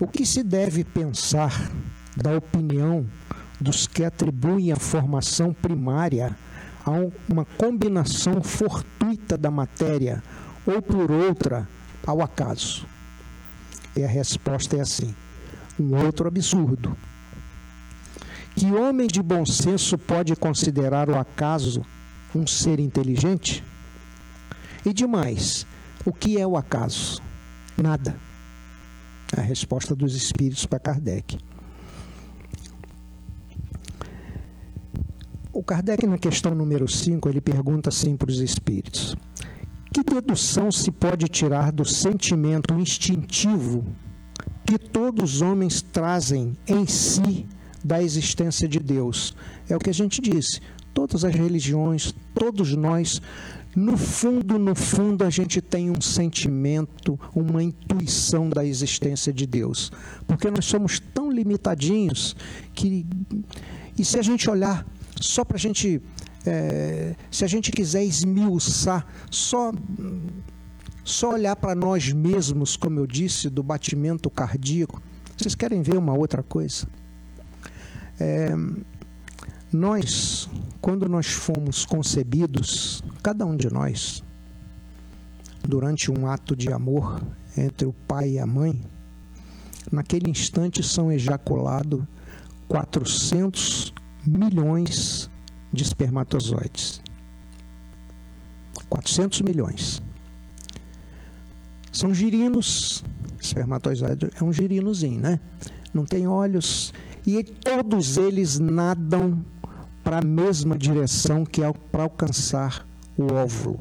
O 0.00 0.06
que 0.08 0.26
se 0.26 0.42
deve 0.42 0.82
pensar 0.84 1.70
da 2.16 2.36
opinião 2.36 3.06
dos 3.64 3.86
que 3.86 4.04
atribuem 4.04 4.70
a 4.70 4.76
formação 4.76 5.54
primária 5.54 6.36
a 6.84 6.90
uma 7.26 7.46
combinação 7.56 8.42
fortuita 8.42 9.38
da 9.38 9.50
matéria 9.50 10.22
ou 10.66 10.82
por 10.82 11.10
outra 11.10 11.66
ao 12.06 12.20
acaso? 12.20 12.86
E 13.96 14.04
a 14.04 14.06
resposta 14.06 14.76
é 14.76 14.80
assim: 14.80 15.14
um 15.80 15.96
outro 15.96 16.28
absurdo. 16.28 16.94
Que 18.54 18.70
homem 18.70 19.06
de 19.06 19.22
bom 19.22 19.46
senso 19.46 19.96
pode 19.96 20.36
considerar 20.36 21.08
o 21.08 21.18
acaso 21.18 21.82
um 22.34 22.46
ser 22.46 22.78
inteligente? 22.78 23.64
E 24.84 24.92
demais, 24.92 25.66
o 26.04 26.12
que 26.12 26.38
é 26.38 26.46
o 26.46 26.56
acaso? 26.56 27.22
Nada. 27.76 28.14
A 29.36 29.40
resposta 29.40 29.96
dos 29.96 30.14
espíritos 30.14 30.66
para 30.66 30.78
Kardec. 30.78 31.38
Kardec, 35.66 36.06
na 36.06 36.18
questão 36.18 36.54
número 36.54 36.86
5, 36.86 37.26
ele 37.26 37.40
pergunta 37.40 37.88
assim 37.88 38.16
para 38.18 38.30
os 38.30 38.38
espíritos: 38.40 39.16
Que 39.92 40.04
dedução 40.04 40.70
se 40.70 40.90
pode 40.90 41.26
tirar 41.26 41.72
do 41.72 41.86
sentimento 41.86 42.74
instintivo 42.74 43.82
que 44.66 44.78
todos 44.78 45.36
os 45.36 45.42
homens 45.42 45.80
trazem 45.80 46.52
em 46.66 46.86
si 46.86 47.46
da 47.82 48.02
existência 48.02 48.68
de 48.68 48.78
Deus. 48.78 49.34
É 49.68 49.74
o 49.74 49.78
que 49.78 49.88
a 49.88 49.94
gente 49.94 50.20
disse. 50.20 50.60
Todas 50.92 51.24
as 51.24 51.34
religiões, 51.34 52.14
todos 52.34 52.74
nós, 52.76 53.20
no 53.74 53.96
fundo, 53.96 54.58
no 54.58 54.74
fundo, 54.74 55.24
a 55.24 55.30
gente 55.30 55.62
tem 55.62 55.90
um 55.90 56.00
sentimento, 56.00 57.18
uma 57.34 57.62
intuição 57.62 58.50
da 58.50 58.64
existência 58.64 59.32
de 59.32 59.46
Deus. 59.46 59.90
Porque 60.26 60.50
nós 60.50 60.66
somos 60.66 61.00
tão 61.00 61.30
limitadinhos 61.30 62.36
que. 62.74 63.06
E 63.98 64.04
se 64.04 64.18
a 64.18 64.22
gente 64.22 64.48
olhar 64.50 64.84
só 65.20 65.44
para 65.44 65.56
a 65.56 65.60
gente. 65.60 66.00
É, 66.46 67.14
se 67.30 67.42
a 67.42 67.48
gente 67.48 67.72
quiser 67.72 68.04
esmiuçar, 68.04 69.06
só 69.30 69.72
só 71.04 71.34
olhar 71.34 71.54
para 71.54 71.74
nós 71.74 72.10
mesmos, 72.12 72.76
como 72.76 72.98
eu 72.98 73.06
disse, 73.06 73.50
do 73.50 73.62
batimento 73.62 74.30
cardíaco. 74.30 75.02
Vocês 75.36 75.54
querem 75.54 75.82
ver 75.82 75.98
uma 75.98 76.14
outra 76.14 76.42
coisa? 76.42 76.88
É, 78.18 78.54
nós, 79.70 80.48
quando 80.80 81.06
nós 81.06 81.26
fomos 81.26 81.84
concebidos, 81.84 83.02
cada 83.22 83.44
um 83.44 83.54
de 83.54 83.70
nós, 83.70 84.24
durante 85.62 86.10
um 86.10 86.26
ato 86.26 86.56
de 86.56 86.72
amor 86.72 87.20
entre 87.56 87.86
o 87.86 87.92
pai 87.92 88.30
e 88.30 88.38
a 88.38 88.46
mãe, 88.46 88.80
naquele 89.92 90.30
instante 90.30 90.82
são 90.82 91.12
ejaculados 91.12 92.02
400 92.66 93.92
milhões 94.26 95.30
de 95.72 95.82
espermatozoides. 95.82 97.02
400 98.88 99.42
milhões. 99.42 100.02
São 101.92 102.12
girinos, 102.12 103.04
espermatozoide 103.40 104.30
é 104.38 104.44
um 104.44 104.52
girinozinho, 104.52 105.20
né? 105.20 105.40
Não 105.92 106.04
tem 106.04 106.26
olhos 106.26 106.92
e 107.26 107.42
todos 107.42 108.16
eles 108.16 108.58
nadam 108.58 109.44
para 110.02 110.18
a 110.18 110.24
mesma 110.24 110.76
direção 110.76 111.44
que 111.44 111.62
é 111.62 111.72
para 111.72 112.02
alcançar 112.02 112.86
o 113.16 113.32
óvulo. 113.32 113.80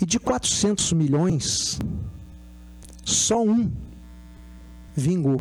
E 0.00 0.04
de 0.04 0.18
400 0.18 0.92
milhões, 0.92 1.78
só 3.04 3.42
um 3.42 3.72
vingou. 4.94 5.40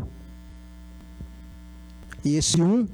E 2.24 2.36
esse 2.36 2.62
um, 2.62 2.88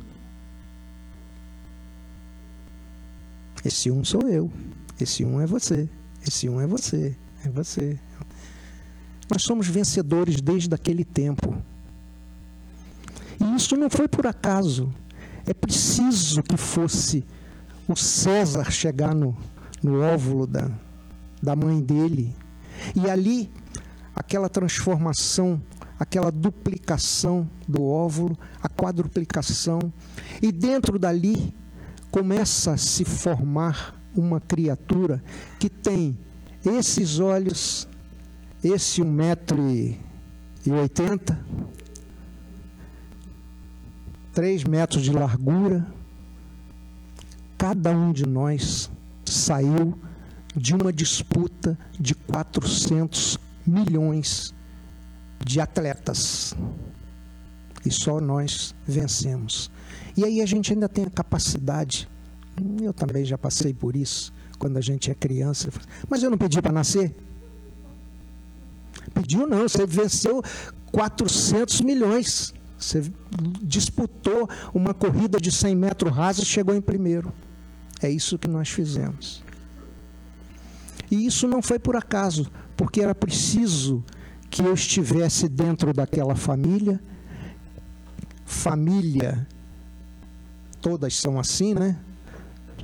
esse 3.63 3.91
um 3.91 4.03
sou 4.03 4.27
eu. 4.27 4.51
Esse 4.99 5.23
um 5.23 5.39
é 5.39 5.45
você. 5.45 5.89
Esse 6.25 6.49
um 6.49 6.59
é 6.59 6.67
você. 6.67 7.15
É 7.45 7.49
você. 7.49 7.99
Nós 9.29 9.43
somos 9.43 9.67
vencedores 9.67 10.41
desde 10.41 10.73
aquele 10.73 11.05
tempo. 11.05 11.55
E 13.39 13.55
isso 13.55 13.75
não 13.75 13.89
foi 13.89 14.07
por 14.07 14.27
acaso. 14.27 14.93
É 15.45 15.53
preciso 15.53 16.43
que 16.43 16.57
fosse 16.57 17.23
o 17.87 17.95
César 17.95 18.69
chegar 18.71 19.15
no, 19.15 19.35
no 19.81 20.01
óvulo 20.01 20.45
da, 20.45 20.69
da 21.41 21.55
mãe 21.55 21.81
dele. 21.81 22.35
E 22.95 23.09
ali, 23.09 23.49
aquela 24.15 24.49
transformação, 24.49 25.61
aquela 25.99 26.31
duplicação 26.31 27.49
do 27.67 27.83
óvulo, 27.83 28.37
a 28.61 28.67
quadruplicação. 28.69 29.91
E 30.41 30.51
dentro 30.51 30.99
dali 30.99 31.53
começa 32.11 32.73
a 32.73 32.77
se 32.77 33.05
formar 33.05 33.95
uma 34.15 34.39
criatura 34.39 35.23
que 35.57 35.67
tem 35.69 36.15
esses 36.63 37.19
olhos, 37.19 37.87
esse 38.63 39.01
1,80m, 39.01 41.35
3 44.33 44.63
metros 44.65 45.03
de 45.03 45.11
largura, 45.11 45.87
cada 47.57 47.89
um 47.91 48.11
de 48.11 48.27
nós 48.27 48.91
saiu 49.25 49.97
de 50.55 50.75
uma 50.75 50.91
disputa 50.91 51.77
de 51.97 52.13
400 52.13 53.39
milhões 53.65 54.53
de 55.43 55.59
atletas. 55.61 56.53
E 57.85 57.91
só 57.91 58.19
nós 58.19 58.75
vencemos. 58.85 59.71
E 60.15 60.25
aí 60.25 60.41
a 60.41 60.45
gente 60.45 60.73
ainda 60.73 60.89
tem 60.89 61.05
a 61.05 61.09
capacidade, 61.09 62.07
eu 62.81 62.93
também 62.93 63.23
já 63.23 63.37
passei 63.37 63.73
por 63.73 63.95
isso, 63.95 64.33
quando 64.59 64.77
a 64.77 64.81
gente 64.81 65.09
é 65.09 65.15
criança, 65.15 65.69
mas 66.09 66.21
eu 66.21 66.29
não 66.29 66.37
pedi 66.37 66.61
para 66.61 66.71
nascer. 66.71 67.15
Pediu 69.13 69.47
não, 69.47 69.63
você 69.63 69.85
venceu 69.85 70.43
400 70.91 71.81
milhões. 71.81 72.53
Você 72.77 73.03
disputou 73.61 74.49
uma 74.73 74.93
corrida 74.93 75.39
de 75.39 75.51
100 75.51 75.75
metros 75.75 76.13
rasos 76.13 76.43
e 76.43 76.47
chegou 76.47 76.75
em 76.75 76.81
primeiro. 76.81 77.31
É 78.01 78.09
isso 78.09 78.37
que 78.37 78.47
nós 78.47 78.69
fizemos. 78.69 79.43
E 81.09 81.25
isso 81.25 81.47
não 81.47 81.61
foi 81.61 81.77
por 81.77 81.95
acaso, 81.95 82.49
porque 82.75 83.01
era 83.01 83.13
preciso 83.13 84.03
que 84.49 84.61
eu 84.61 84.73
estivesse 84.73 85.47
dentro 85.47 85.93
daquela 85.93 86.35
família. 86.35 86.99
Família, 88.45 89.47
todas 90.81 91.15
são 91.15 91.39
assim, 91.39 91.73
né? 91.73 91.97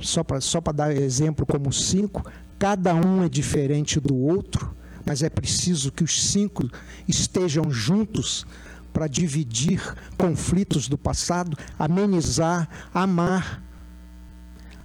Só 0.00 0.22
para 0.22 0.40
só 0.40 0.60
dar 0.60 0.94
exemplo 0.94 1.44
como 1.44 1.72
cinco, 1.72 2.24
cada 2.58 2.94
um 2.94 3.24
é 3.24 3.28
diferente 3.28 3.98
do 3.98 4.16
outro, 4.16 4.74
mas 5.04 5.22
é 5.22 5.28
preciso 5.28 5.90
que 5.90 6.04
os 6.04 6.22
cinco 6.30 6.70
estejam 7.06 7.70
juntos 7.70 8.46
para 8.92 9.06
dividir 9.06 9.82
conflitos 10.16 10.88
do 10.88 10.96
passado, 10.96 11.56
amenizar, 11.78 12.68
amar. 12.94 13.62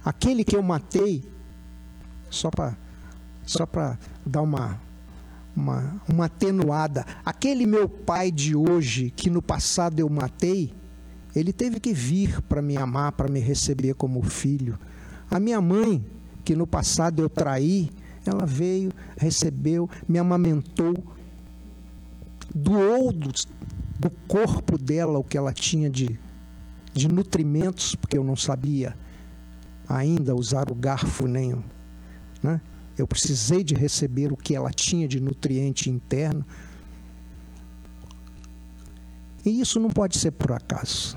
Aquele 0.04 0.44
que 0.44 0.56
eu 0.56 0.62
matei, 0.62 1.24
só 2.28 2.50
para 2.50 2.76
só 3.46 3.66
dar 4.24 4.42
uma, 4.42 4.80
uma, 5.54 6.00
uma 6.08 6.24
atenuada, 6.26 7.06
aquele 7.24 7.66
meu 7.66 7.88
pai 7.88 8.30
de 8.30 8.56
hoje, 8.56 9.10
que 9.14 9.28
no 9.30 9.42
passado 9.42 10.00
eu 10.00 10.08
matei, 10.08 10.74
ele 11.34 11.52
teve 11.52 11.80
que 11.80 11.92
vir 11.92 12.40
para 12.42 12.62
me 12.62 12.76
amar, 12.76 13.12
para 13.12 13.30
me 13.30 13.40
receber 13.40 13.94
como 13.94 14.22
filho. 14.22 14.78
A 15.30 15.40
minha 15.40 15.60
mãe, 15.60 16.04
que 16.44 16.54
no 16.54 16.66
passado 16.66 17.20
eu 17.20 17.28
traí, 17.28 17.90
ela 18.24 18.46
veio, 18.46 18.92
recebeu, 19.16 19.88
me 20.08 20.18
amamentou, 20.18 20.94
doou 22.54 23.12
do, 23.12 23.30
do 23.98 24.10
corpo 24.28 24.78
dela 24.78 25.18
o 25.18 25.24
que 25.24 25.36
ela 25.36 25.52
tinha 25.52 25.90
de, 25.90 26.18
de 26.92 27.08
nutrimentos, 27.08 27.94
porque 27.94 28.16
eu 28.16 28.24
não 28.24 28.36
sabia 28.36 28.96
ainda 29.88 30.34
usar 30.34 30.70
o 30.70 30.74
garfo 30.74 31.26
nem. 31.26 31.56
Né? 32.42 32.60
Eu 32.96 33.06
precisei 33.06 33.64
de 33.64 33.74
receber 33.74 34.32
o 34.32 34.36
que 34.36 34.54
ela 34.54 34.70
tinha 34.70 35.08
de 35.08 35.20
nutriente 35.20 35.90
interno. 35.90 36.44
E 39.44 39.60
isso 39.60 39.78
não 39.78 39.90
pode 39.90 40.18
ser 40.18 40.30
por 40.30 40.52
acaso. 40.52 41.16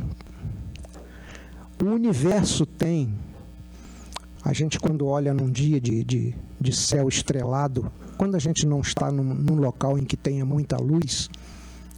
O 1.82 1.86
universo 1.86 2.66
tem. 2.66 3.14
A 4.44 4.52
gente, 4.54 4.80
quando 4.80 5.06
olha 5.08 5.34
num 5.34 5.50
dia 5.50 5.80
de, 5.80 6.04
de, 6.04 6.36
de 6.60 6.76
céu 6.76 7.08
estrelado, 7.08 7.92
quando 8.18 8.36
a 8.36 8.40
gente 8.40 8.66
não 8.66 8.82
está 8.82 9.12
num, 9.12 9.34
num 9.34 9.56
local 9.56 9.98
em 9.98 10.04
que 10.04 10.18
tenha 10.18 10.46
muita 10.46 10.78
luz, 10.78 11.30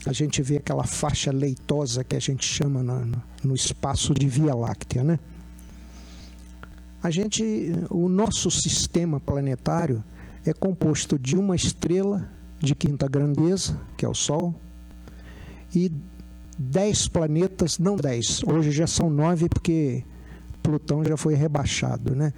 a 0.06 0.14
gente 0.14 0.42
vê 0.42 0.58
aquela 0.58 0.84
faixa 0.84 1.32
leitosa 1.32 2.04
que 2.04 2.16
a 2.16 2.20
gente 2.20 2.46
chama 2.46 2.84
no, 2.84 3.24
no 3.44 3.56
espaço 3.56 4.14
de 4.14 4.28
Via 4.28 4.54
Láctea, 4.54 5.04
né? 5.04 5.20
A 7.02 7.10
gente, 7.10 7.72
o 7.90 8.10
nosso 8.10 8.52
sistema 8.52 9.20
planetário 9.20 10.04
é 10.46 10.54
composto 10.54 11.18
de 11.18 11.38
uma 11.38 11.56
estrela 11.56 12.30
de 12.60 12.76
quinta 12.76 13.08
grandeza, 13.08 13.80
que 13.96 14.06
é 14.06 14.10
o 14.10 14.14
Sol, 14.14 14.54
e 15.74 15.92
dez 16.60 17.08
planetas, 17.08 17.80
não 17.80 17.96
dez, 17.96 18.42
hoje 18.44 18.70
já 18.70 18.86
são 18.86 19.10
nove 19.10 19.48
porque 19.48 20.04
Plutão 20.62 21.04
já 21.06 21.16
foi 21.16 21.34
rebaixado, 21.34 22.14
né? 22.14 22.34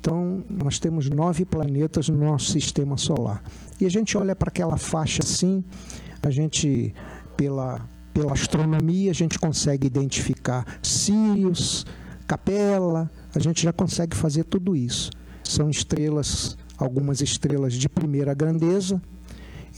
Então, 0.00 0.44
nós 0.48 0.78
temos 0.78 1.10
nove 1.10 1.44
planetas 1.44 2.08
no 2.08 2.18
nosso 2.18 2.52
sistema 2.52 2.96
solar. 2.96 3.42
E 3.80 3.84
a 3.84 3.90
gente 3.90 4.16
olha 4.16 4.36
para 4.36 4.48
aquela 4.48 4.76
faixa 4.76 5.22
assim, 5.24 5.64
a 6.22 6.30
gente, 6.30 6.94
pela, 7.36 7.84
pela 8.14 8.32
astronomia, 8.32 9.10
a 9.10 9.14
gente 9.14 9.38
consegue 9.40 9.88
identificar 9.88 10.64
Sirius, 10.80 11.84
Capela, 12.28 13.10
a 13.34 13.40
gente 13.40 13.62
já 13.62 13.72
consegue 13.72 14.16
fazer 14.16 14.44
tudo 14.44 14.76
isso. 14.76 15.10
São 15.42 15.68
estrelas, 15.68 16.56
algumas 16.76 17.20
estrelas 17.20 17.74
de 17.74 17.88
primeira 17.88 18.32
grandeza, 18.34 19.02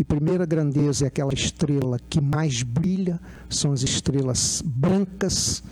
e 0.01 0.05
primeira 0.05 0.47
grandeza 0.47 1.05
é 1.05 1.09
aquela 1.09 1.35
estrela 1.35 1.99
que 2.09 2.23
mais 2.23 2.63
brilha, 2.63 3.21
são 3.51 3.71
as 3.71 3.83
estrelas 3.83 4.63
brancas, 4.65 5.63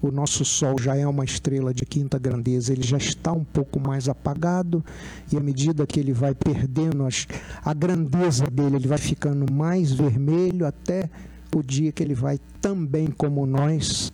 o 0.00 0.10
nosso 0.10 0.42
Sol 0.42 0.76
já 0.80 0.96
é 0.96 1.06
uma 1.06 1.22
estrela 1.22 1.74
de 1.74 1.84
quinta 1.84 2.18
grandeza, 2.18 2.72
ele 2.72 2.82
já 2.82 2.96
está 2.96 3.30
um 3.30 3.44
pouco 3.44 3.78
mais 3.78 4.08
apagado, 4.08 4.82
e 5.30 5.36
à 5.36 5.40
medida 5.40 5.86
que 5.86 6.00
ele 6.00 6.14
vai 6.14 6.34
perdendo 6.34 7.04
as, 7.04 7.26
a 7.62 7.74
grandeza 7.74 8.46
dele, 8.46 8.76
ele 8.76 8.88
vai 8.88 8.96
ficando 8.96 9.52
mais 9.52 9.92
vermelho 9.92 10.66
até 10.66 11.10
o 11.54 11.62
dia 11.62 11.92
que 11.92 12.02
ele 12.02 12.14
vai 12.14 12.40
também, 12.62 13.08
como 13.08 13.44
nós, 13.44 14.10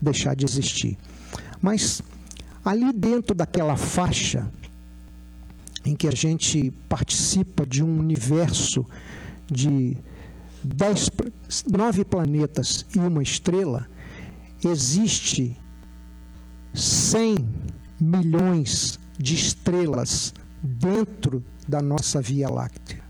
deixar 0.00 0.34
de 0.34 0.46
existir. 0.46 0.96
Mas 1.60 2.00
ali 2.64 2.90
dentro 2.90 3.34
daquela 3.34 3.76
faixa 3.76 4.50
em 5.90 5.96
que 5.96 6.06
a 6.06 6.12
gente 6.12 6.70
participa 6.88 7.66
de 7.66 7.82
um 7.82 7.98
universo 7.98 8.86
de 9.50 9.96
dez, 10.62 11.10
nove 11.68 12.04
planetas 12.04 12.86
e 12.94 12.98
uma 13.00 13.22
estrela, 13.22 13.88
existe 14.64 15.56
100 16.72 17.44
milhões 18.00 19.00
de 19.18 19.34
estrelas 19.34 20.32
dentro 20.62 21.44
da 21.66 21.82
nossa 21.82 22.22
Via 22.22 22.48
Láctea. 22.48 23.02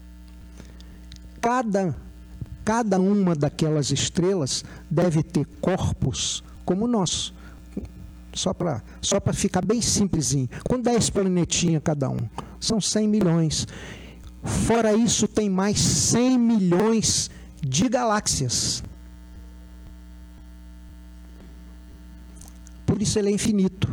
Cada, 1.38 1.94
cada 2.64 2.98
uma 2.98 3.34
daquelas 3.34 3.90
estrelas 3.90 4.64
deve 4.90 5.22
ter 5.22 5.44
corpos 5.60 6.42
como 6.64 6.86
o 6.86 6.88
nosso. 6.88 7.34
Só 8.32 8.54
para 8.54 8.82
só 9.00 9.20
ficar 9.32 9.64
bem 9.64 9.80
simplesinho. 9.80 10.48
Com 10.68 10.80
10 10.80 11.10
planetinhas 11.10 11.82
cada 11.84 12.08
um. 12.08 12.18
São 12.60 12.80
100 12.80 13.08
milhões. 13.08 13.66
Fora 14.42 14.94
isso, 14.94 15.28
tem 15.28 15.50
mais 15.50 15.78
100 15.78 16.38
milhões 16.38 17.30
de 17.60 17.88
galáxias. 17.88 18.82
Por 22.86 23.00
isso 23.00 23.18
ele 23.18 23.28
é 23.28 23.32
infinito. 23.32 23.88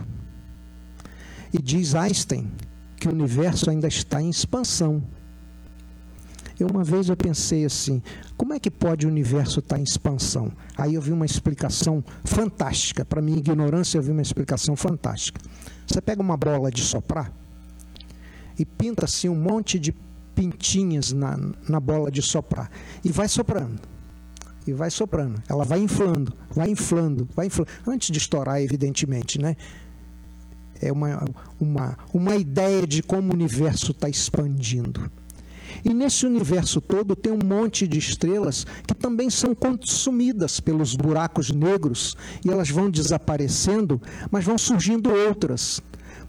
E 1.54 1.62
diz 1.62 1.96
Einstein 1.96 2.52
que 3.00 3.08
o 3.08 3.12
universo 3.12 3.70
ainda 3.70 3.88
está 3.88 4.22
em 4.22 4.30
expansão. 4.30 5.04
Eu 6.60 6.68
uma 6.68 6.84
vez 6.84 7.08
eu 7.10 7.16
pensei 7.16 7.66
assim, 7.66 8.02
como 8.36 8.54
é 8.54 8.60
que 8.60 8.72
pode 8.72 9.06
o 9.06 9.10
universo 9.10 9.60
estar 9.60 9.78
em 9.78 9.84
expansão? 9.84 10.52
Aí 10.76 10.96
eu 10.96 11.02
vi 11.02 11.12
uma 11.12 11.26
explicação 11.26 12.04
fantástica. 12.26 13.06
Para 13.06 13.22
minha 13.22 13.38
ignorância, 13.38 13.98
eu 13.98 14.02
vi 14.02 14.12
uma 14.12 14.22
explicação 14.22 14.76
fantástica. 14.76 15.40
Você 15.86 16.02
pega 16.02 16.22
uma 16.22 16.36
bola 16.36 16.72
de 16.72 16.82
soprar 16.82 17.32
e 18.58 18.66
pinta 18.66 19.06
assim 19.06 19.30
um 19.30 19.36
monte 19.36 19.78
de 19.78 19.94
pintinhas 20.34 21.12
na, 21.14 21.38
na 21.68 21.80
bola 21.80 22.12
de 22.12 22.22
soprar 22.22 22.70
e 23.04 23.12
vai 23.12 23.28
soprando. 23.28 23.80
E 24.66 24.74
vai 24.74 24.92
soprando. 24.92 25.42
Ela 25.48 25.64
vai 25.64 25.80
inflando, 25.80 26.34
vai 26.52 26.70
inflando, 26.70 27.28
vai 27.34 27.48
inflando. 27.48 27.70
Antes 27.86 28.12
de 28.12 28.18
estourar, 28.18 28.62
evidentemente, 28.62 29.40
né? 29.40 29.56
É 30.82 30.92
uma, 30.92 31.26
uma, 31.60 31.98
uma 32.14 32.36
ideia 32.36 32.86
de 32.86 33.02
como 33.02 33.32
o 33.32 33.34
universo 33.34 33.92
está 33.92 34.10
expandindo. 34.10 35.10
E 35.84 35.94
nesse 35.94 36.26
universo 36.26 36.82
todo 36.82 37.16
tem 37.16 37.32
um 37.32 37.46
monte 37.46 37.88
de 37.88 37.98
estrelas 37.98 38.66
que 38.86 38.94
também 38.94 39.30
são 39.30 39.54
consumidas 39.54 40.60
pelos 40.60 40.96
buracos 40.96 41.52
negros 41.52 42.16
e 42.44 42.50
elas 42.50 42.70
vão 42.70 42.90
desaparecendo, 42.90 44.02
mas 44.32 44.46
vão 44.46 44.58
surgindo 44.58 45.12
outras, 45.12 45.82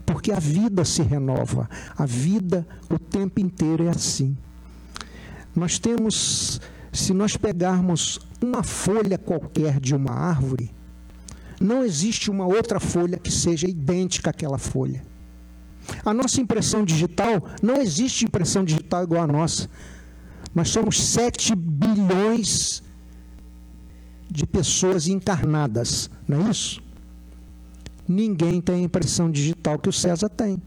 porque 0.05 0.31
a 0.31 0.39
vida 0.39 0.85
se 0.85 1.01
renova. 1.01 1.69
A 1.97 2.05
vida 2.05 2.67
o 2.89 2.97
tempo 2.97 3.39
inteiro 3.39 3.85
é 3.85 3.89
assim. 3.89 4.37
Nós 5.55 5.79
temos, 5.79 6.61
se 6.91 7.13
nós 7.13 7.35
pegarmos 7.35 8.19
uma 8.41 8.63
folha 8.63 9.17
qualquer 9.17 9.79
de 9.79 9.95
uma 9.95 10.11
árvore, 10.11 10.71
não 11.59 11.83
existe 11.83 12.31
uma 12.31 12.45
outra 12.45 12.79
folha 12.79 13.17
que 13.17 13.31
seja 13.31 13.67
idêntica 13.67 14.29
àquela 14.29 14.57
folha. 14.57 15.08
A 16.03 16.13
nossa 16.13 16.41
impressão 16.41 16.83
digital, 16.83 17.43
não 17.61 17.77
existe 17.77 18.25
impressão 18.25 18.63
digital 18.63 19.03
igual 19.03 19.23
a 19.23 19.27
nossa. 19.27 19.69
Nós 20.53 20.69
somos 20.69 21.01
7 21.01 21.55
bilhões 21.55 22.81
de 24.29 24.45
pessoas 24.45 25.07
encarnadas, 25.07 26.09
não 26.27 26.47
é 26.47 26.51
isso? 26.51 26.81
Ninguém 28.07 28.59
tem 28.61 28.75
a 28.75 28.83
impressão 28.83 29.29
digital 29.29 29.77
que 29.77 29.89
o 29.89 29.93
César 29.93 30.29
tem. 30.29 30.61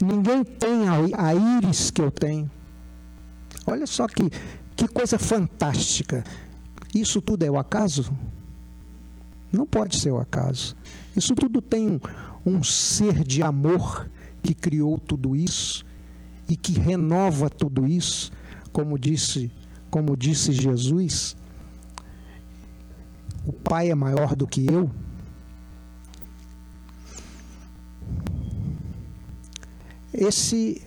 Ninguém 0.00 0.44
tem 0.44 0.88
a, 0.88 1.28
a 1.28 1.34
íris 1.34 1.90
que 1.90 2.00
eu 2.00 2.10
tenho. 2.10 2.50
Olha 3.66 3.86
só 3.86 4.06
que, 4.06 4.30
que 4.76 4.86
coisa 4.86 5.18
fantástica. 5.18 6.22
Isso 6.94 7.20
tudo 7.20 7.44
é 7.44 7.50
o 7.50 7.58
acaso? 7.58 8.16
Não 9.50 9.66
pode 9.66 9.96
ser 9.96 10.10
o 10.12 10.18
acaso. 10.18 10.76
Isso 11.16 11.34
tudo 11.34 11.62
tem 11.62 11.88
um, 11.88 12.00
um 12.44 12.62
ser 12.62 13.24
de 13.24 13.42
amor 13.42 14.08
que 14.42 14.54
criou 14.54 14.98
tudo 14.98 15.34
isso 15.34 15.84
e 16.48 16.56
que 16.56 16.72
renova 16.72 17.48
tudo 17.48 17.86
isso, 17.86 18.30
como 18.72 18.98
disse, 18.98 19.50
como 19.90 20.16
disse 20.16 20.52
Jesus. 20.52 21.36
O 23.46 23.52
Pai 23.52 23.90
é 23.90 23.94
maior 23.94 24.36
do 24.36 24.46
que 24.46 24.66
eu. 24.70 24.90
Esse, 30.12 30.82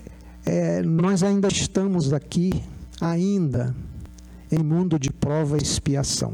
é, 0.46 0.82
nós 0.82 1.24
ainda 1.24 1.48
estamos 1.48 2.14
aqui, 2.14 2.64
ainda 3.00 3.76
em 4.52 4.64
mundo 4.64 4.98
de 4.98 5.12
prova 5.12 5.58
e 5.58 5.62
expiação, 5.62 6.34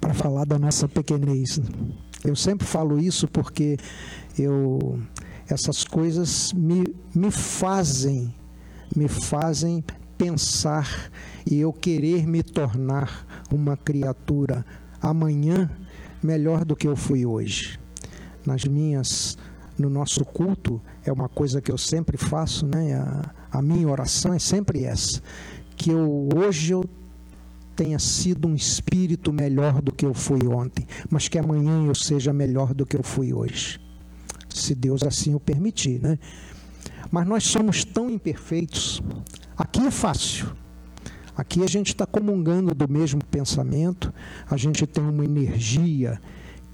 para 0.00 0.14
falar 0.14 0.44
da 0.44 0.58
nossa 0.58 0.86
pequenez. 0.86 1.60
Eu 2.24 2.34
sempre 2.34 2.66
falo 2.66 2.98
isso 2.98 3.28
porque 3.28 3.76
eu 4.38 4.98
essas 5.46 5.84
coisas 5.84 6.54
me, 6.54 6.96
me 7.14 7.30
fazem 7.30 8.34
me 8.96 9.08
fazem 9.08 9.84
pensar 10.16 11.10
e 11.44 11.60
eu 11.60 11.72
querer 11.72 12.26
me 12.26 12.42
tornar 12.42 13.26
uma 13.52 13.76
criatura 13.76 14.64
amanhã 15.02 15.70
melhor 16.22 16.64
do 16.64 16.74
que 16.74 16.88
eu 16.88 16.96
fui 16.96 17.26
hoje. 17.26 17.78
Nas 18.46 18.64
minhas 18.64 19.36
no 19.78 19.90
nosso 19.90 20.24
culto 20.24 20.80
é 21.04 21.12
uma 21.12 21.28
coisa 21.28 21.60
que 21.60 21.70
eu 21.70 21.76
sempre 21.76 22.16
faço, 22.16 22.64
né? 22.66 22.94
A, 22.94 23.58
a 23.58 23.62
minha 23.62 23.88
oração 23.88 24.32
é 24.32 24.38
sempre 24.38 24.84
essa, 24.84 25.20
que 25.76 25.90
eu 25.90 26.28
hoje 26.34 26.72
eu 26.72 26.84
tenha 27.74 27.98
sido 27.98 28.48
um 28.48 28.54
espírito 28.54 29.32
melhor 29.32 29.82
do 29.82 29.92
que 29.92 30.06
eu 30.06 30.14
fui 30.14 30.46
ontem, 30.46 30.86
mas 31.10 31.28
que 31.28 31.38
amanhã 31.38 31.86
eu 31.86 31.94
seja 31.94 32.32
melhor 32.32 32.72
do 32.72 32.86
que 32.86 32.96
eu 32.96 33.02
fui 33.02 33.32
hoje. 33.32 33.80
Se 34.48 34.74
Deus 34.74 35.02
assim 35.02 35.34
o 35.34 35.40
permitir, 35.40 36.00
né? 36.00 36.18
Mas 37.10 37.26
nós 37.26 37.44
somos 37.44 37.84
tão 37.84 38.08
imperfeitos. 38.08 39.02
Aqui 39.56 39.80
é 39.86 39.90
fácil. 39.90 40.54
Aqui 41.36 41.64
a 41.64 41.66
gente 41.66 41.88
está 41.88 42.06
comungando 42.06 42.74
do 42.74 42.88
mesmo 42.88 43.24
pensamento, 43.24 44.14
a 44.48 44.56
gente 44.56 44.86
tem 44.86 45.02
uma 45.02 45.24
energia 45.24 46.20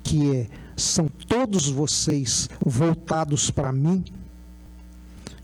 que 0.03 0.37
é, 0.37 0.47
são 0.77 1.09
todos 1.09 1.69
vocês 1.69 2.49
voltados 2.65 3.51
para 3.51 3.73
mim, 3.73 4.05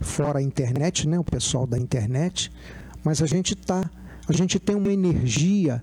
fora 0.01 0.39
a 0.39 0.43
internet, 0.43 1.09
né? 1.09 1.19
O 1.19 1.25
pessoal 1.25 1.67
da 1.67 1.79
internet, 1.79 2.53
mas 3.03 3.23
a 3.23 3.27
gente 3.27 3.55
está 3.55 3.91
a 4.29 4.33
gente 4.33 4.59
tem 4.59 4.75
uma 4.75 4.93
energia 4.93 5.83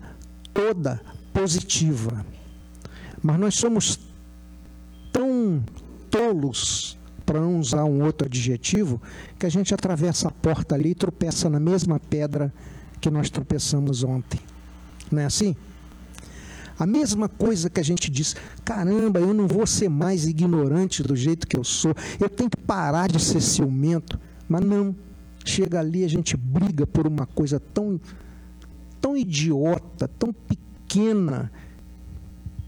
toda 0.54 1.02
positiva. 1.34 2.26
Mas 3.22 3.40
nós 3.40 3.56
somos 3.56 4.00
tão 5.12 5.64
tolos, 6.10 6.98
para 7.26 7.40
não 7.40 7.60
usar 7.60 7.86
um 7.86 8.04
outro 8.04 8.28
adjetivo, 8.28 9.02
que 9.40 9.46
a 9.46 9.50
gente 9.50 9.74
atravessa 9.74 10.28
a 10.28 10.32
porta 10.32 10.76
ali 10.76 10.90
e 10.90 10.96
tropeça 10.96 11.50
na 11.50 11.60
mesma 11.60 12.00
pedra 12.00 12.54
que 13.00 13.10
nós 13.10 13.30
tropeçamos 13.30 14.04
ontem. 14.04 14.40
Não 15.12 15.22
é 15.22 15.26
assim? 15.26 15.56
A 16.78 16.86
mesma 16.86 17.30
coisa 17.30 17.70
que 17.70 17.80
a 17.80 17.84
gente 17.84 18.10
diz, 18.10 18.36
caramba, 18.66 19.20
eu 19.20 19.34
não 19.34 19.48
vou 19.48 19.66
ser 19.66 19.90
mais 19.90 20.28
ignorante 20.28 21.04
do 21.04 21.16
jeito 21.16 21.48
que 21.48 21.56
eu 21.56 21.64
sou, 21.64 21.94
eu 22.20 22.28
tenho 22.28 22.50
que 22.50 22.58
parar 22.58 23.08
de 23.08 23.22
ser 23.22 23.42
ciumento. 23.42 24.20
Mas 24.50 24.62
não, 24.66 24.96
chega 25.46 25.80
ali, 25.80 26.04
a 26.04 26.08
gente 26.08 26.36
briga 26.36 26.86
por 26.86 27.08
uma 27.08 27.26
coisa 27.26 27.60
tão 27.60 28.00
tão 29.04 29.18
idiota, 29.18 30.08
tão 30.08 30.32
pequena, 30.32 31.52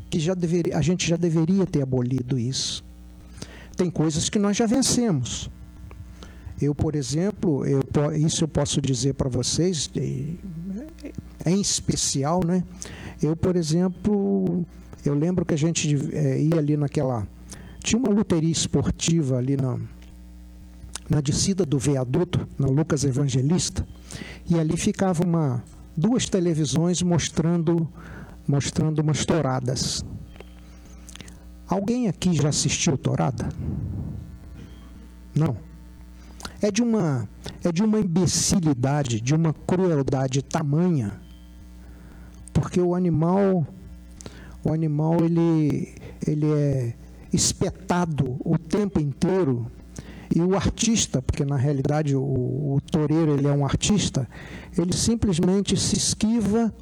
que 0.10 0.20
já 0.20 0.34
deveria, 0.34 0.78
a 0.78 0.82
gente 0.82 1.08
já 1.08 1.16
deveria 1.16 1.66
ter 1.66 1.82
abolido 1.82 2.38
isso. 2.38 2.84
Tem 3.78 3.90
coisas 3.90 4.30
que 4.30 4.38
nós 4.38 4.58
já 4.58 4.66
vencemos. 4.66 5.50
Eu, 6.62 6.76
por 6.76 6.94
exemplo, 6.94 7.66
eu, 7.66 7.82
isso 8.18 8.44
eu 8.44 8.50
posso 8.50 8.82
dizer 8.82 9.14
para 9.14 9.30
vocês, 9.30 9.90
em 11.46 11.62
especial, 11.62 12.42
né? 12.46 12.66
Eu, 13.22 13.36
por 13.38 13.56
exemplo, 13.56 14.66
eu 15.06 15.14
lembro 15.14 15.46
que 15.46 15.54
a 15.54 15.58
gente 15.58 15.96
é, 16.12 16.42
ia 16.42 16.58
ali 16.58 16.76
naquela. 16.76 17.26
Tinha 17.80 17.98
uma 17.98 18.12
loteria 18.12 18.52
esportiva 18.52 19.38
ali 19.38 19.56
na, 19.56 19.80
na 21.10 21.22
descida 21.22 21.66
do 21.66 21.80
viaduto, 21.80 22.46
na 22.60 22.68
Lucas 22.68 23.06
Evangelista, 23.06 23.88
e 24.50 24.60
ali 24.60 24.76
ficava 24.76 25.24
uma, 25.24 25.64
duas 25.96 26.28
televisões 26.30 27.02
mostrando 27.02 27.88
mostrando 28.48 29.00
umas 29.00 29.26
touradas. 29.26 30.06
Alguém 31.68 32.08
aqui 32.08 32.34
já 32.34 32.50
assistiu 32.50 32.98
tourada? 32.98 33.50
Não. 35.34 35.58
É 36.62 36.72
de 36.72 36.84
uma 36.84 37.28
é 37.64 37.72
de 37.72 37.84
uma 37.84 38.00
imbecilidade, 38.00 39.20
de 39.20 39.34
uma 39.34 39.54
crueldade 39.54 40.42
tamanha, 40.42 41.20
porque 42.54 42.80
o 42.80 42.94
animal 42.94 43.66
o 44.64 44.72
animal 44.72 45.24
ele 45.24 45.96
ele 46.26 46.52
é 46.52 46.96
espetado 47.34 48.38
o 48.40 48.58
tempo 48.58 49.00
inteiro 49.00 49.70
e 50.34 50.42
o 50.42 50.56
artista, 50.56 51.22
porque 51.22 51.46
na 51.46 51.56
realidade 51.56 52.16
o, 52.16 52.22
o 52.22 52.82
toureiro 52.92 53.34
ele 53.34 53.48
é 53.48 53.52
um 53.52 53.66
artista, 53.66 54.28
ele 54.78 54.94
simplesmente 54.94 55.78
se 55.78 55.96
esquiva, 55.96 56.74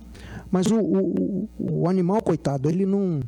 mas 0.52 0.68
o, 0.68 0.80
o, 0.80 1.50
o 1.58 1.89
animal, 1.89 2.22
coitado, 2.22 2.70
ele 2.70 2.86
não, 2.86 3.22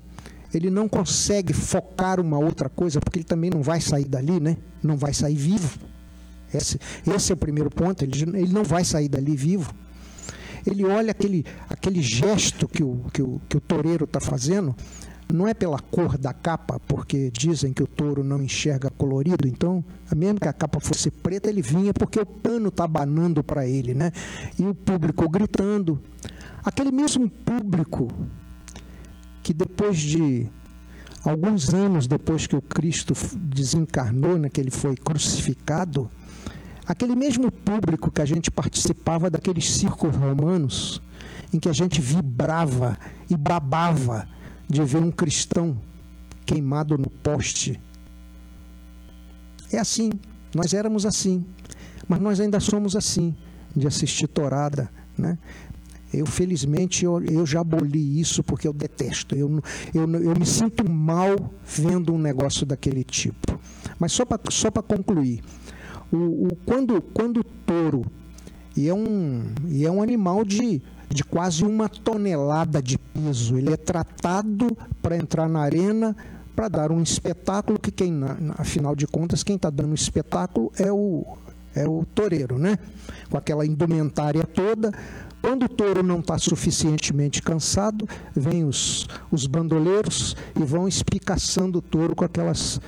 ele 0.53 0.69
não 0.69 0.87
consegue 0.87 1.53
focar 1.53 2.19
uma 2.19 2.37
outra 2.37 2.69
coisa, 2.69 2.99
porque 2.99 3.19
ele 3.19 3.25
também 3.25 3.49
não 3.49 3.61
vai 3.61 3.81
sair 3.81 4.05
dali, 4.05 4.39
né? 4.39 4.57
Não 4.83 4.95
vai 4.95 5.13
sair 5.13 5.35
vivo. 5.35 5.79
Esse, 6.53 6.79
esse 7.07 7.31
é 7.31 7.35
o 7.35 7.37
primeiro 7.37 7.69
ponto, 7.69 8.03
ele, 8.03 8.21
ele 8.37 8.53
não 8.53 8.63
vai 8.63 8.85
sair 8.85 9.09
dali 9.09 9.35
vivo. 9.35 9.73
ele 10.65 10.85
olha 10.85 11.11
aquele, 11.11 11.45
aquele 11.69 12.01
gesto 12.01 12.67
que 12.67 12.83
o, 12.83 13.05
que 13.13 13.21
o, 13.21 13.41
que 13.47 13.57
o 13.57 13.61
toureiro 13.61 14.05
está 14.05 14.19
fazendo, 14.19 14.75
não 15.33 15.47
é 15.47 15.53
pela 15.53 15.79
cor 15.79 16.17
da 16.17 16.33
capa, 16.33 16.79
porque 16.87 17.31
dizem 17.31 17.73
que 17.73 17.83
o 17.83 17.87
touro 17.87 18.23
não 18.23 18.41
enxerga 18.41 18.89
colorido, 18.89 19.47
então, 19.47 19.83
mesmo 20.15 20.39
que 20.39 20.47
a 20.47 20.53
capa 20.53 20.79
fosse 20.79 21.09
preta, 21.09 21.49
ele 21.49 21.61
vinha 21.61 21.93
porque 21.93 22.19
o 22.19 22.25
pano 22.25 22.69
está 22.69 22.83
abanando 22.83 23.43
para 23.43 23.67
ele, 23.67 23.93
né? 23.93 24.11
E 24.57 24.63
o 24.63 24.73
público 24.73 25.27
gritando. 25.29 25.99
Aquele 26.63 26.91
mesmo 26.91 27.29
público 27.29 28.07
que 29.43 29.53
depois 29.53 29.99
de 29.99 30.47
alguns 31.23 31.73
anos 31.73 32.07
depois 32.07 32.47
que 32.47 32.55
o 32.55 32.61
Cristo 32.61 33.13
desencarnou, 33.35 34.37
né, 34.37 34.49
que 34.49 34.59
ele 34.59 34.71
foi 34.71 34.95
crucificado, 34.95 36.09
aquele 36.85 37.15
mesmo 37.15 37.51
público 37.51 38.11
que 38.11 38.21
a 38.21 38.25
gente 38.25 38.49
participava 38.49 39.29
daqueles 39.29 39.71
círculos 39.71 40.15
romanos, 40.15 41.01
em 41.53 41.59
que 41.59 41.69
a 41.69 41.73
gente 41.73 42.01
vibrava 42.01 42.97
e 43.29 43.37
babava 43.37 44.27
de 44.67 44.83
ver 44.83 44.99
um 44.99 45.11
cristão 45.11 45.77
queimado 46.45 46.97
no 46.97 47.09
poste. 47.09 47.79
É 49.71 49.79
assim, 49.79 50.11
nós 50.53 50.73
éramos 50.73 51.05
assim, 51.05 51.45
mas 52.07 52.19
nós 52.19 52.39
ainda 52.39 52.59
somos 52.59 52.95
assim, 52.95 53.35
de 53.75 53.87
assistir 53.87 54.27
torada, 54.27 54.89
né? 55.17 55.37
Eu, 56.13 56.25
felizmente, 56.25 57.03
eu, 57.03 57.21
eu 57.23 57.45
já 57.45 57.59
aboli 57.59 58.21
isso 58.21 58.41
porque 58.41 58.67
eu 58.67 58.71
detesto. 58.71 59.35
Eu, 59.35 59.61
eu, 59.93 60.09
eu 60.21 60.33
me 60.35 60.45
sinto 60.45 60.89
mal 60.89 61.51
vendo 61.65 62.13
um 62.13 62.17
negócio 62.17 62.65
daquele 62.65 63.03
tipo. 63.03 63.59
Mas 63.99 64.13
só 64.13 64.23
para 64.23 64.39
só 64.49 64.71
concluir, 64.71 65.41
o, 66.11 66.47
o, 66.47 66.55
quando, 66.65 67.01
quando 67.01 67.41
o 67.41 67.43
touro, 67.43 68.05
e 68.77 68.87
é 68.87 68.93
um, 68.93 69.43
e 69.67 69.85
é 69.85 69.91
um 69.91 70.01
animal 70.01 70.45
de, 70.45 70.81
de 71.09 71.23
quase 71.23 71.63
uma 71.63 71.87
tonelada 71.87 72.81
de 72.81 72.97
peso, 72.97 73.57
ele 73.57 73.73
é 73.73 73.77
tratado 73.77 74.75
para 75.01 75.15
entrar 75.15 75.47
na 75.47 75.61
arena 75.61 76.15
para 76.55 76.69
dar 76.69 76.91
um 76.91 77.03
espetáculo 77.03 77.77
que 77.77 77.91
quem, 77.91 78.21
afinal 78.57 78.95
de 78.95 79.05
contas, 79.05 79.43
quem 79.43 79.57
está 79.57 79.69
dando 79.69 79.93
espetáculo 79.93 80.71
é 80.77 80.91
o, 80.91 81.37
é 81.75 81.85
o 81.85 82.05
toureiro, 82.15 82.57
né? 82.57 82.79
Com 83.29 83.37
aquela 83.37 83.65
indumentária 83.65 84.43
toda, 84.45 84.93
quando 85.41 85.65
o 85.65 85.69
touro 85.69 86.01
não 86.01 86.21
está 86.21 86.39
suficientemente 86.39 87.39
cansado, 87.39 88.07
vem 88.35 88.63
os, 88.63 89.07
os 89.29 89.45
bandoleiros 89.45 90.35
e 90.59 90.63
vão 90.63 90.87
espicaçando 90.87 91.77
o 91.77 91.81
touro 91.83 92.15
com 92.15 92.25
aquelas, 92.25 92.81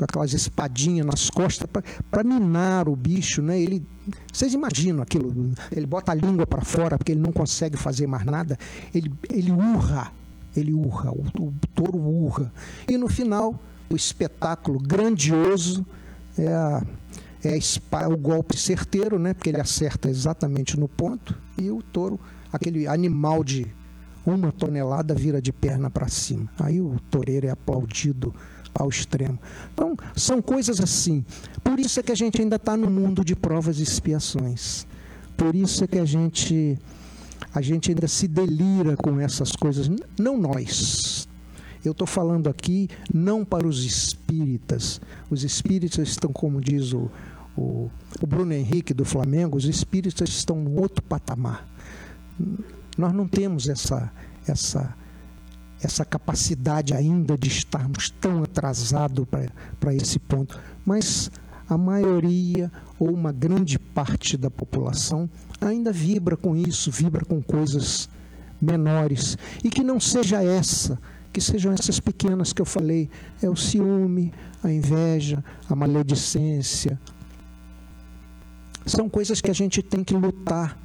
com 0.00 0.04
aquelas 0.04 0.32
espadinhas 0.32 1.06
nas 1.06 1.28
costas 1.28 1.68
para 2.10 2.24
minar 2.24 2.88
o 2.88 2.96
bicho, 2.96 3.42
né? 3.42 3.60
Ele, 3.60 3.86
vocês 4.32 4.54
imaginam 4.54 5.02
aquilo? 5.02 5.52
Ele 5.70 5.86
bota 5.86 6.12
a 6.12 6.14
língua 6.14 6.46
para 6.46 6.62
fora 6.62 6.96
porque 6.96 7.12
ele 7.12 7.20
não 7.20 7.32
consegue 7.32 7.76
fazer 7.76 8.06
mais 8.06 8.24
nada. 8.24 8.58
Ele, 8.94 9.12
ele 9.28 9.52
urra, 9.52 10.10
ele 10.56 10.72
urra, 10.72 11.10
o, 11.12 11.22
o 11.38 11.52
touro 11.74 11.98
urra. 11.98 12.50
E 12.88 12.96
no 12.96 13.08
final, 13.08 13.60
o 13.90 13.96
espetáculo 13.96 14.78
grandioso 14.78 15.84
é 16.38 16.48
a 16.48 16.82
é 17.42 18.06
o 18.06 18.18
golpe 18.18 18.54
certeiro, 18.54 19.18
né? 19.18 19.32
Porque 19.32 19.48
ele 19.48 19.60
acerta 19.60 20.10
exatamente 20.10 20.78
no 20.78 20.86
ponto 20.86 21.34
e 21.56 21.70
o 21.70 21.82
touro, 21.82 22.20
aquele 22.52 22.86
animal 22.86 23.42
de 23.42 23.66
uma 24.26 24.52
tonelada, 24.52 25.14
vira 25.14 25.40
de 25.40 25.50
perna 25.50 25.88
para 25.88 26.06
cima. 26.06 26.50
Aí 26.58 26.82
o 26.82 27.00
toureiro 27.10 27.46
é 27.46 27.50
aplaudido 27.50 28.34
ao 28.74 28.88
extremo. 28.88 29.38
Então, 29.72 29.96
são 30.16 30.40
coisas 30.40 30.80
assim. 30.80 31.24
Por 31.62 31.78
isso 31.78 32.00
é 32.00 32.02
que 32.02 32.12
a 32.12 32.16
gente 32.16 32.40
ainda 32.40 32.56
está 32.56 32.76
no 32.76 32.90
mundo 32.90 33.24
de 33.24 33.34
provas 33.34 33.78
e 33.78 33.82
expiações. 33.82 34.86
Por 35.36 35.54
isso 35.54 35.84
é 35.84 35.86
que 35.86 35.98
a 35.98 36.04
gente, 36.04 36.78
a 37.54 37.60
gente 37.60 37.90
ainda 37.90 38.06
se 38.06 38.28
delira 38.28 38.96
com 38.96 39.18
essas 39.20 39.52
coisas. 39.52 39.90
Não 40.18 40.36
nós. 40.36 41.28
Eu 41.84 41.92
estou 41.92 42.06
falando 42.06 42.48
aqui 42.48 42.88
não 43.12 43.44
para 43.44 43.66
os 43.66 43.84
espíritas. 43.84 45.00
Os 45.30 45.44
espíritas 45.44 46.08
estão, 46.10 46.30
como 46.30 46.60
diz 46.60 46.92
o, 46.92 47.10
o, 47.56 47.90
o 48.20 48.26
Bruno 48.26 48.52
Henrique 48.52 48.92
do 48.92 49.04
Flamengo, 49.04 49.56
os 49.56 49.64
espíritas 49.64 50.28
estão 50.28 50.56
no 50.56 50.78
outro 50.78 51.02
patamar. 51.02 51.66
Nós 52.98 53.12
não 53.14 53.26
temos 53.26 53.68
essa, 53.68 54.12
essa, 54.46 54.94
essa 55.82 56.04
capacidade 56.04 56.94
ainda 56.94 57.36
de 57.36 57.48
estarmos 57.48 58.10
tão 58.10 58.42
atrasados 58.42 59.26
para 59.78 59.94
esse 59.94 60.18
ponto. 60.18 60.58
Mas 60.84 61.30
a 61.68 61.78
maioria 61.78 62.70
ou 62.98 63.12
uma 63.12 63.32
grande 63.32 63.78
parte 63.78 64.36
da 64.36 64.50
população 64.50 65.28
ainda 65.60 65.92
vibra 65.92 66.36
com 66.36 66.56
isso, 66.56 66.90
vibra 66.90 67.24
com 67.24 67.42
coisas 67.42 68.08
menores. 68.60 69.38
E 69.64 69.70
que 69.70 69.82
não 69.82 69.98
seja 69.98 70.42
essa, 70.42 70.98
que 71.32 71.40
sejam 71.40 71.72
essas 71.72 72.00
pequenas 72.00 72.52
que 72.52 72.60
eu 72.60 72.66
falei: 72.66 73.08
é 73.42 73.48
o 73.48 73.56
ciúme, 73.56 74.32
a 74.62 74.70
inveja, 74.70 75.42
a 75.68 75.74
maledicência, 75.74 76.98
são 78.86 79.08
coisas 79.08 79.40
que 79.40 79.50
a 79.50 79.54
gente 79.54 79.82
tem 79.82 80.02
que 80.02 80.14
lutar 80.14 80.78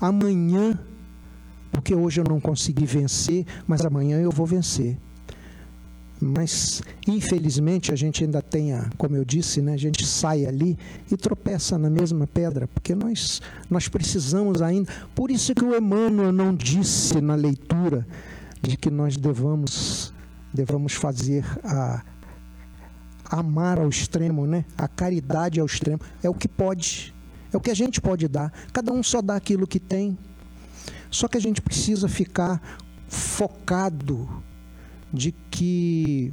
amanhã, 0.00 0.78
porque 1.72 1.94
hoje 1.94 2.20
eu 2.20 2.24
não 2.24 2.38
consegui 2.38 2.84
vencer, 2.84 3.44
mas 3.66 3.84
amanhã 3.84 4.20
eu 4.20 4.30
vou 4.30 4.46
vencer. 4.46 4.96
Mas, 6.20 6.80
infelizmente, 7.08 7.90
a 7.90 7.96
gente 7.96 8.22
ainda 8.22 8.40
tem, 8.40 8.72
a, 8.72 8.88
como 8.96 9.16
eu 9.16 9.24
disse, 9.24 9.60
né, 9.60 9.72
a 9.72 9.76
gente 9.76 10.06
sai 10.06 10.46
ali 10.46 10.78
e 11.10 11.16
tropeça 11.16 11.76
na 11.76 11.90
mesma 11.90 12.28
pedra, 12.28 12.68
porque 12.68 12.94
nós, 12.94 13.42
nós 13.68 13.88
precisamos 13.88 14.62
ainda. 14.62 14.92
Por 15.16 15.32
isso 15.32 15.52
que 15.52 15.64
o 15.64 15.76
Emmanuel 15.76 16.30
não 16.30 16.54
disse 16.54 17.20
na 17.20 17.34
leitura 17.34 18.06
de 18.60 18.76
que 18.76 18.88
nós 18.88 19.16
devamos, 19.16 20.14
devamos 20.54 20.92
fazer 20.92 21.44
a, 21.64 22.04
amar 23.28 23.80
ao 23.80 23.88
extremo, 23.88 24.46
né? 24.46 24.64
a 24.78 24.86
caridade 24.86 25.58
ao 25.58 25.66
extremo. 25.66 26.00
É 26.22 26.30
o 26.30 26.34
que 26.34 26.46
pode. 26.46 27.12
É 27.52 27.56
o 27.56 27.60
que 27.60 27.70
a 27.70 27.74
gente 27.74 28.00
pode 28.00 28.28
dar. 28.28 28.52
Cada 28.72 28.92
um 28.92 29.02
só 29.02 29.20
dá 29.20 29.34
aquilo 29.34 29.66
que 29.66 29.80
tem. 29.80 30.16
Só 31.12 31.28
que 31.28 31.36
a 31.36 31.40
gente 31.40 31.60
precisa 31.60 32.08
ficar 32.08 32.60
focado 33.06 34.42
de 35.12 35.30
que 35.50 36.32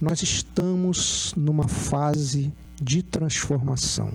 nós 0.00 0.20
estamos 0.20 1.32
numa 1.36 1.68
fase 1.68 2.52
de 2.74 3.04
transformação. 3.04 4.12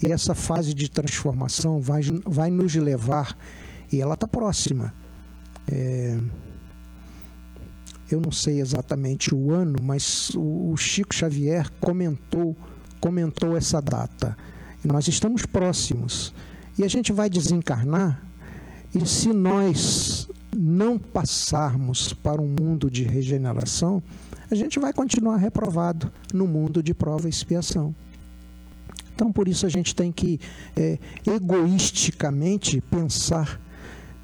E 0.00 0.12
essa 0.12 0.32
fase 0.32 0.72
de 0.72 0.88
transformação 0.88 1.80
vai, 1.80 2.02
vai 2.24 2.50
nos 2.50 2.74
levar, 2.76 3.36
e 3.92 4.00
ela 4.00 4.14
está 4.14 4.28
próxima. 4.28 4.94
É, 5.66 6.16
eu 8.08 8.20
não 8.20 8.30
sei 8.30 8.60
exatamente 8.60 9.34
o 9.34 9.52
ano, 9.52 9.80
mas 9.82 10.30
o 10.36 10.76
Chico 10.76 11.12
Xavier 11.12 11.68
comentou, 11.80 12.56
comentou 13.00 13.56
essa 13.56 13.82
data. 13.82 14.36
Nós 14.84 15.08
estamos 15.08 15.44
próximos. 15.44 16.32
E 16.78 16.84
a 16.84 16.88
gente 16.88 17.12
vai 17.12 17.28
desencarnar, 17.28 18.25
e 18.96 19.06
se 19.06 19.30
nós 19.30 20.26
não 20.56 20.98
passarmos 20.98 22.14
para 22.14 22.40
um 22.40 22.48
mundo 22.48 22.90
de 22.90 23.04
regeneração, 23.04 24.02
a 24.50 24.54
gente 24.54 24.78
vai 24.78 24.90
continuar 24.90 25.36
reprovado 25.36 26.10
no 26.32 26.46
mundo 26.46 26.82
de 26.82 26.94
prova 26.94 27.26
e 27.26 27.30
expiação. 27.30 27.94
Então, 29.14 29.30
por 29.30 29.48
isso, 29.48 29.66
a 29.66 29.68
gente 29.68 29.94
tem 29.94 30.10
que 30.10 30.40
é, 30.74 30.98
egoisticamente 31.26 32.80
pensar: 32.80 33.60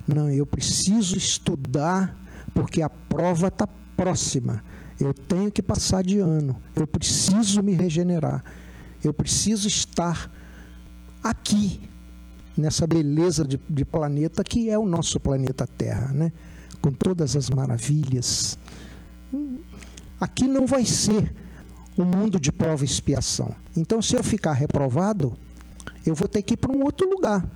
não, 0.08 0.30
eu 0.30 0.46
preciso 0.46 1.18
estudar 1.18 2.16
porque 2.54 2.80
a 2.80 2.88
prova 2.88 3.48
está 3.48 3.66
próxima. 3.94 4.64
Eu 4.98 5.12
tenho 5.12 5.50
que 5.50 5.62
passar 5.62 6.02
de 6.02 6.18
ano. 6.18 6.56
Eu 6.74 6.86
preciso 6.86 7.62
me 7.62 7.72
regenerar. 7.72 8.42
Eu 9.04 9.12
preciso 9.12 9.68
estar 9.68 10.30
aqui, 11.22 11.80
nessa 12.56 12.86
beleza 12.86 13.44
de, 13.44 13.60
de 13.68 13.84
planeta 13.84 14.44
que 14.44 14.68
é 14.68 14.78
o 14.78 14.86
nosso 14.86 15.18
planeta 15.18 15.66
Terra, 15.66 16.12
né? 16.12 16.32
com 16.80 16.90
todas 16.90 17.36
as 17.36 17.48
maravilhas. 17.48 18.58
Aqui 20.20 20.46
não 20.46 20.66
vai 20.66 20.84
ser 20.84 21.32
um 21.96 22.04
mundo 22.04 22.40
de 22.40 22.50
prova 22.50 22.82
e 22.82 22.86
expiação. 22.86 23.54
Então, 23.76 24.02
se 24.02 24.16
eu 24.16 24.24
ficar 24.24 24.52
reprovado, 24.52 25.36
eu 26.04 26.14
vou 26.14 26.28
ter 26.28 26.42
que 26.42 26.54
ir 26.54 26.56
para 26.56 26.72
um 26.72 26.82
outro 26.82 27.08
lugar. 27.08 27.46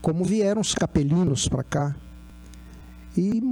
Como 0.00 0.24
vieram 0.24 0.60
os 0.60 0.74
capelinos 0.74 1.48
para 1.48 1.64
cá. 1.64 1.96
E 3.16 3.42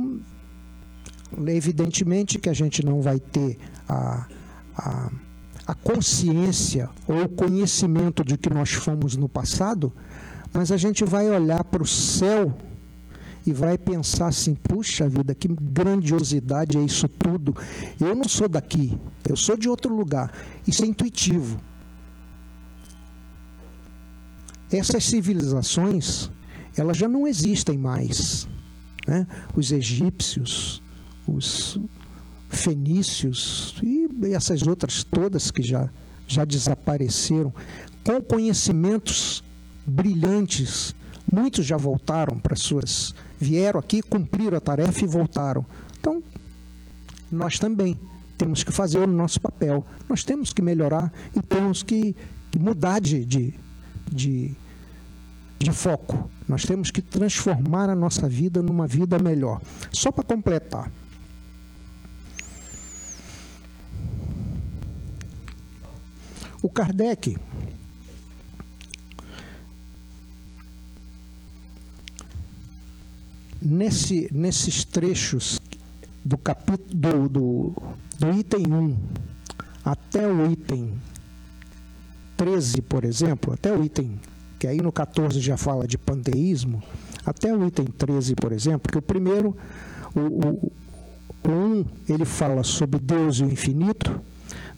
evidentemente 1.48 2.38
que 2.38 2.48
a 2.48 2.52
gente 2.52 2.84
não 2.84 3.02
vai 3.02 3.18
ter 3.18 3.58
a, 3.88 4.26
a 4.76 5.10
a 5.66 5.74
consciência 5.74 6.90
ou 7.06 7.24
o 7.24 7.28
conhecimento 7.28 8.24
de 8.24 8.36
que 8.36 8.50
nós 8.50 8.72
fomos 8.72 9.16
no 9.16 9.28
passado, 9.28 9.92
mas 10.52 10.70
a 10.70 10.76
gente 10.76 11.04
vai 11.04 11.28
olhar 11.28 11.64
para 11.64 11.82
o 11.82 11.86
céu 11.86 12.56
e 13.46 13.52
vai 13.52 13.76
pensar 13.76 14.28
assim: 14.28 14.54
puxa 14.54 15.08
vida, 15.08 15.34
que 15.34 15.48
grandiosidade 15.48 16.78
é 16.78 16.80
isso 16.80 17.08
tudo. 17.08 17.54
Eu 18.00 18.14
não 18.14 18.28
sou 18.28 18.48
daqui, 18.48 18.98
eu 19.28 19.36
sou 19.36 19.56
de 19.56 19.68
outro 19.68 19.94
lugar. 19.94 20.32
Isso 20.66 20.84
é 20.84 20.86
intuitivo. 20.86 21.58
essas 24.76 25.04
civilizações 25.04 26.30
elas 26.76 26.96
já 26.96 27.08
não 27.08 27.26
existem 27.26 27.78
mais. 27.78 28.48
Né? 29.06 29.26
Os 29.54 29.70
egípcios, 29.70 30.82
os 31.26 31.78
fenícios 32.54 33.76
e 33.82 34.08
essas 34.32 34.66
outras 34.66 35.04
todas 35.04 35.50
que 35.50 35.62
já, 35.62 35.90
já 36.26 36.44
desapareceram, 36.44 37.52
com 38.02 38.20
conhecimentos 38.20 39.42
brilhantes. 39.86 40.94
Muitos 41.30 41.64
já 41.66 41.76
voltaram 41.76 42.38
para 42.38 42.56
suas. 42.56 43.14
vieram 43.38 43.80
aqui, 43.80 44.02
cumpriram 44.02 44.56
a 44.56 44.60
tarefa 44.60 45.04
e 45.04 45.06
voltaram. 45.06 45.64
Então, 45.98 46.22
nós 47.30 47.58
também 47.58 47.98
temos 48.36 48.62
que 48.62 48.72
fazer 48.72 48.98
o 48.98 49.06
nosso 49.06 49.40
papel. 49.40 49.84
Nós 50.08 50.22
temos 50.22 50.52
que 50.52 50.62
melhorar 50.62 51.12
e 51.34 51.40
temos 51.40 51.82
que 51.82 52.14
mudar 52.56 53.00
de, 53.00 53.24
de, 53.24 53.54
de, 54.10 54.54
de 55.58 55.72
foco. 55.72 56.30
Nós 56.46 56.64
temos 56.64 56.90
que 56.90 57.00
transformar 57.00 57.88
a 57.88 57.94
nossa 57.94 58.28
vida 58.28 58.62
numa 58.62 58.86
vida 58.86 59.18
melhor. 59.18 59.60
Só 59.90 60.12
para 60.12 60.24
completar. 60.24 60.90
O 66.64 66.70
Kardec. 66.70 67.36
Nesse, 73.60 74.30
nesses 74.32 74.82
trechos 74.82 75.60
do 76.24 76.38
capítulo 76.38 76.88
do, 76.94 77.28
do, 77.28 77.74
do 78.18 78.30
item 78.38 78.72
1 78.72 78.96
até 79.84 80.26
o 80.26 80.50
item 80.50 80.94
13, 82.34 82.80
por 82.80 83.04
exemplo, 83.04 83.52
até 83.52 83.70
o 83.70 83.84
item, 83.84 84.18
que 84.58 84.66
aí 84.66 84.78
no 84.78 84.90
14 84.90 85.38
já 85.40 85.58
fala 85.58 85.86
de 85.86 85.98
panteísmo, 85.98 86.82
até 87.26 87.54
o 87.54 87.66
item 87.66 87.84
13, 87.88 88.34
por 88.36 88.52
exemplo, 88.52 88.90
que 88.90 88.96
o 88.96 89.02
primeiro, 89.02 89.54
o, 90.14 90.20
o, 90.20 90.72
o 91.46 91.50
1, 91.50 91.84
ele 92.08 92.24
fala 92.24 92.64
sobre 92.64 92.98
Deus 92.98 93.36
e 93.36 93.44
o 93.44 93.52
infinito, 93.52 94.18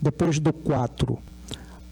depois 0.03 0.41
do 0.41 0.53
4 0.53 1.16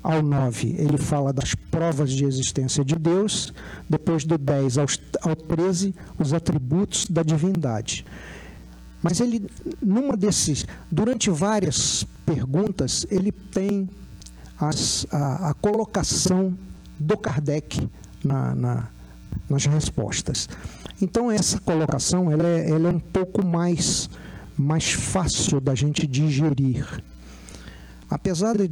ao 0.05 0.23
9, 0.23 0.77
ele 0.79 0.99
fala 0.99 1.33
das 1.33 1.55
provas 1.55 2.13
de 2.13 2.27
existência 2.27 2.85
de 2.85 2.95
Deus, 2.95 3.55
depois 3.89 4.27
do 4.27 4.37
10 4.37 4.77
ao, 4.77 4.87
ao 5.23 5.35
13, 5.35 5.95
os 6.19 6.35
atributos 6.35 7.07
da 7.07 7.23
divindade. 7.23 8.05
Mas 9.03 9.19
ele, 9.19 9.47
numa 9.81 10.15
desses, 10.15 10.67
durante 10.93 11.31
várias 11.31 12.07
perguntas, 12.27 13.07
ele 13.11 13.33
tem 13.33 13.89
as, 14.61 15.07
a, 15.11 15.51
a, 15.51 15.55
colocação 15.55 16.55
do 17.01 17.17
Kardec 17.17 17.89
na, 18.23 18.55
na, 18.55 18.89
nas 19.49 19.65
respostas. 19.65 20.51
Então 21.01 21.31
essa 21.31 21.59
colocação 21.61 22.31
ela 22.31 22.47
é, 22.47 22.71
ela 22.71 22.91
é 22.91 22.93
um 22.93 23.01
pouco 23.01 23.45
mais, 23.45 24.11
mais 24.57 24.93
fácil 24.93 25.61
da 25.63 25.75
gente 25.75 26.07
digerir. 26.07 27.03
Apesar 28.15 28.57
de, 28.57 28.69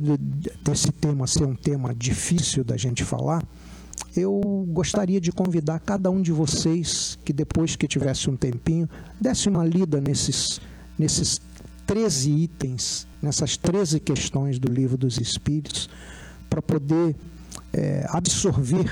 desse 0.62 0.92
tema 0.92 1.26
ser 1.26 1.44
um 1.44 1.56
tema 1.56 1.92
difícil 1.92 2.62
da 2.62 2.76
gente 2.76 3.02
falar, 3.02 3.44
eu 4.16 4.40
gostaria 4.68 5.20
de 5.20 5.32
convidar 5.32 5.80
cada 5.80 6.08
um 6.12 6.22
de 6.22 6.30
vocês 6.30 7.18
que 7.24 7.32
depois 7.32 7.74
que 7.74 7.88
tivesse 7.88 8.30
um 8.30 8.36
tempinho, 8.36 8.88
desse 9.20 9.48
uma 9.48 9.64
lida 9.64 10.00
nesses, 10.00 10.60
nesses 10.96 11.40
13 11.88 12.30
itens, 12.30 13.04
nessas 13.20 13.56
13 13.56 13.98
questões 13.98 14.60
do 14.60 14.72
livro 14.72 14.96
dos 14.96 15.18
Espíritos, 15.18 15.90
para 16.48 16.62
poder 16.62 17.16
é, 17.72 18.06
absorver 18.10 18.88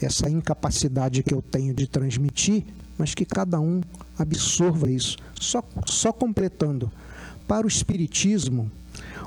essa 0.00 0.30
incapacidade 0.30 1.22
que 1.22 1.34
eu 1.34 1.42
tenho 1.42 1.74
de 1.74 1.86
transmitir, 1.86 2.64
mas 2.96 3.12
que 3.12 3.26
cada 3.26 3.60
um 3.60 3.82
absorva 4.18 4.90
isso. 4.90 5.18
Só, 5.38 5.62
só 5.84 6.10
completando. 6.10 6.90
Para 7.46 7.66
o 7.66 7.68
Espiritismo, 7.68 8.72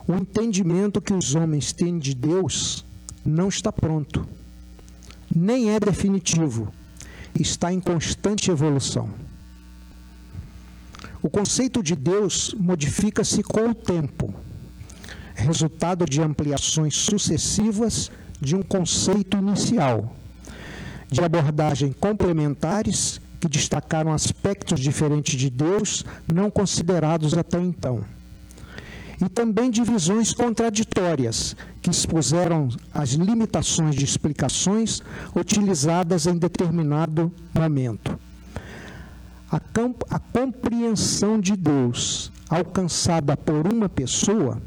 o 0.09 0.15
entendimento 0.15 0.99
que 0.99 1.13
os 1.13 1.35
homens 1.35 1.71
têm 1.71 1.99
de 1.99 2.15
Deus 2.15 2.83
não 3.23 3.47
está 3.47 3.71
pronto 3.71 4.27
nem 5.33 5.69
é 5.69 5.79
definitivo, 5.79 6.73
está 7.39 7.71
em 7.71 7.79
constante 7.79 8.49
evolução. 8.49 9.11
O 11.21 11.29
conceito 11.29 11.83
de 11.83 11.95
Deus 11.95 12.55
modifica-se 12.57 13.43
com 13.43 13.69
o 13.69 13.75
tempo, 13.75 14.33
resultado 15.35 16.05
de 16.05 16.19
ampliações 16.19 16.95
sucessivas 16.95 18.09
de 18.41 18.55
um 18.55 18.63
conceito 18.63 19.37
inicial, 19.37 20.15
de 21.07 21.21
abordagem 21.21 21.91
complementares 21.91 23.21
que 23.39 23.47
destacaram 23.47 24.11
aspectos 24.11 24.79
diferentes 24.79 25.39
de 25.39 25.51
Deus 25.51 26.03
não 26.33 26.49
considerados 26.49 27.37
até 27.37 27.59
então 27.59 28.03
e 29.21 29.27
também 29.27 29.69
de 29.69 29.83
visões 29.83 30.33
contraditórias, 30.33 31.55
que 31.81 31.89
expuseram 31.89 32.69
as 32.93 33.11
limitações 33.11 33.95
de 33.95 34.05
explicações 34.05 35.01
utilizadas 35.35 36.25
em 36.25 36.37
determinado 36.37 37.31
momento. 37.53 38.17
A, 39.51 39.59
a 40.09 40.19
compreensão 40.19 41.39
de 41.39 41.55
Deus 41.55 42.31
alcançada 42.49 43.35
por 43.35 43.71
uma 43.71 43.89
pessoa 43.89 44.61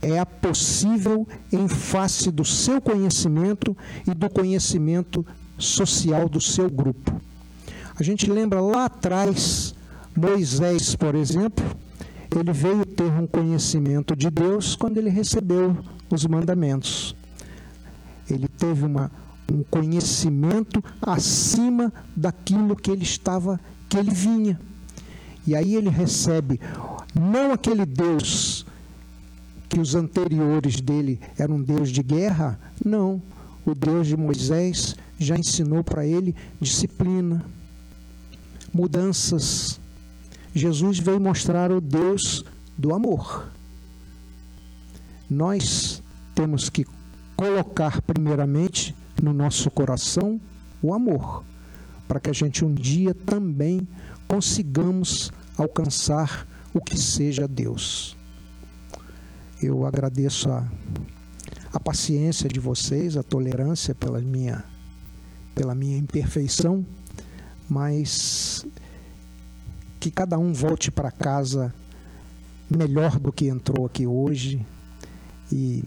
é 0.00 0.18
a 0.18 0.26
possível 0.26 1.26
em 1.52 1.66
face 1.66 2.30
do 2.30 2.44
seu 2.44 2.80
conhecimento 2.80 3.76
e 4.06 4.14
do 4.14 4.30
conhecimento 4.30 5.26
social 5.58 6.28
do 6.28 6.40
seu 6.40 6.70
grupo. 6.70 7.20
A 7.98 8.02
gente 8.02 8.30
lembra 8.30 8.60
lá 8.60 8.84
atrás, 8.84 9.74
Moisés, 10.14 10.94
por 10.94 11.16
exemplo, 11.16 11.64
ele 12.36 12.52
veio 12.52 12.84
ter 12.84 13.10
um 13.10 13.26
conhecimento 13.26 14.14
de 14.14 14.30
Deus 14.30 14.76
quando 14.76 14.98
ele 14.98 15.10
recebeu 15.10 15.76
os 16.10 16.26
mandamentos. 16.26 17.16
Ele 18.28 18.46
teve 18.48 18.84
uma, 18.84 19.10
um 19.50 19.62
conhecimento 19.62 20.82
acima 21.00 21.92
daquilo 22.14 22.76
que 22.76 22.90
ele 22.90 23.02
estava, 23.02 23.58
que 23.88 23.96
ele 23.96 24.10
vinha. 24.10 24.60
E 25.46 25.54
aí 25.56 25.74
ele 25.74 25.88
recebe 25.88 26.60
não 27.14 27.52
aquele 27.52 27.86
Deus 27.86 28.66
que 29.68 29.80
os 29.80 29.94
anteriores 29.94 30.80
dele 30.80 31.20
eram 31.38 31.56
um 31.56 31.62
Deus 31.62 31.90
de 31.90 32.02
guerra, 32.02 32.58
não. 32.84 33.22
O 33.64 33.74
Deus 33.74 34.06
de 34.06 34.16
Moisés 34.16 34.96
já 35.18 35.36
ensinou 35.36 35.82
para 35.82 36.06
ele 36.06 36.34
disciplina, 36.60 37.44
mudanças 38.72 39.80
Jesus 40.58 40.98
veio 40.98 41.20
mostrar 41.20 41.70
o 41.70 41.80
Deus 41.80 42.44
do 42.76 42.94
amor. 42.94 43.48
Nós 45.28 46.02
temos 46.34 46.68
que 46.68 46.86
colocar 47.36 48.02
primeiramente 48.02 48.94
no 49.22 49.32
nosso 49.32 49.70
coração 49.70 50.40
o 50.82 50.92
amor, 50.94 51.44
para 52.06 52.20
que 52.20 52.30
a 52.30 52.32
gente 52.32 52.64
um 52.64 52.72
dia 52.72 53.14
também 53.14 53.86
consigamos 54.26 55.32
alcançar 55.56 56.46
o 56.72 56.80
que 56.80 56.98
seja 56.98 57.46
Deus. 57.48 58.16
Eu 59.60 59.84
agradeço 59.84 60.50
a, 60.50 60.66
a 61.72 61.80
paciência 61.80 62.48
de 62.48 62.60
vocês, 62.60 63.16
a 63.16 63.22
tolerância 63.22 63.94
pela 63.94 64.20
minha, 64.20 64.64
pela 65.54 65.74
minha 65.74 65.98
imperfeição, 65.98 66.86
mas 67.68 68.64
que 69.98 70.10
cada 70.10 70.38
um 70.38 70.52
volte 70.52 70.90
para 70.90 71.10
casa 71.10 71.74
melhor 72.70 73.18
do 73.18 73.32
que 73.32 73.48
entrou 73.48 73.86
aqui 73.86 74.06
hoje 74.06 74.64
e 75.50 75.82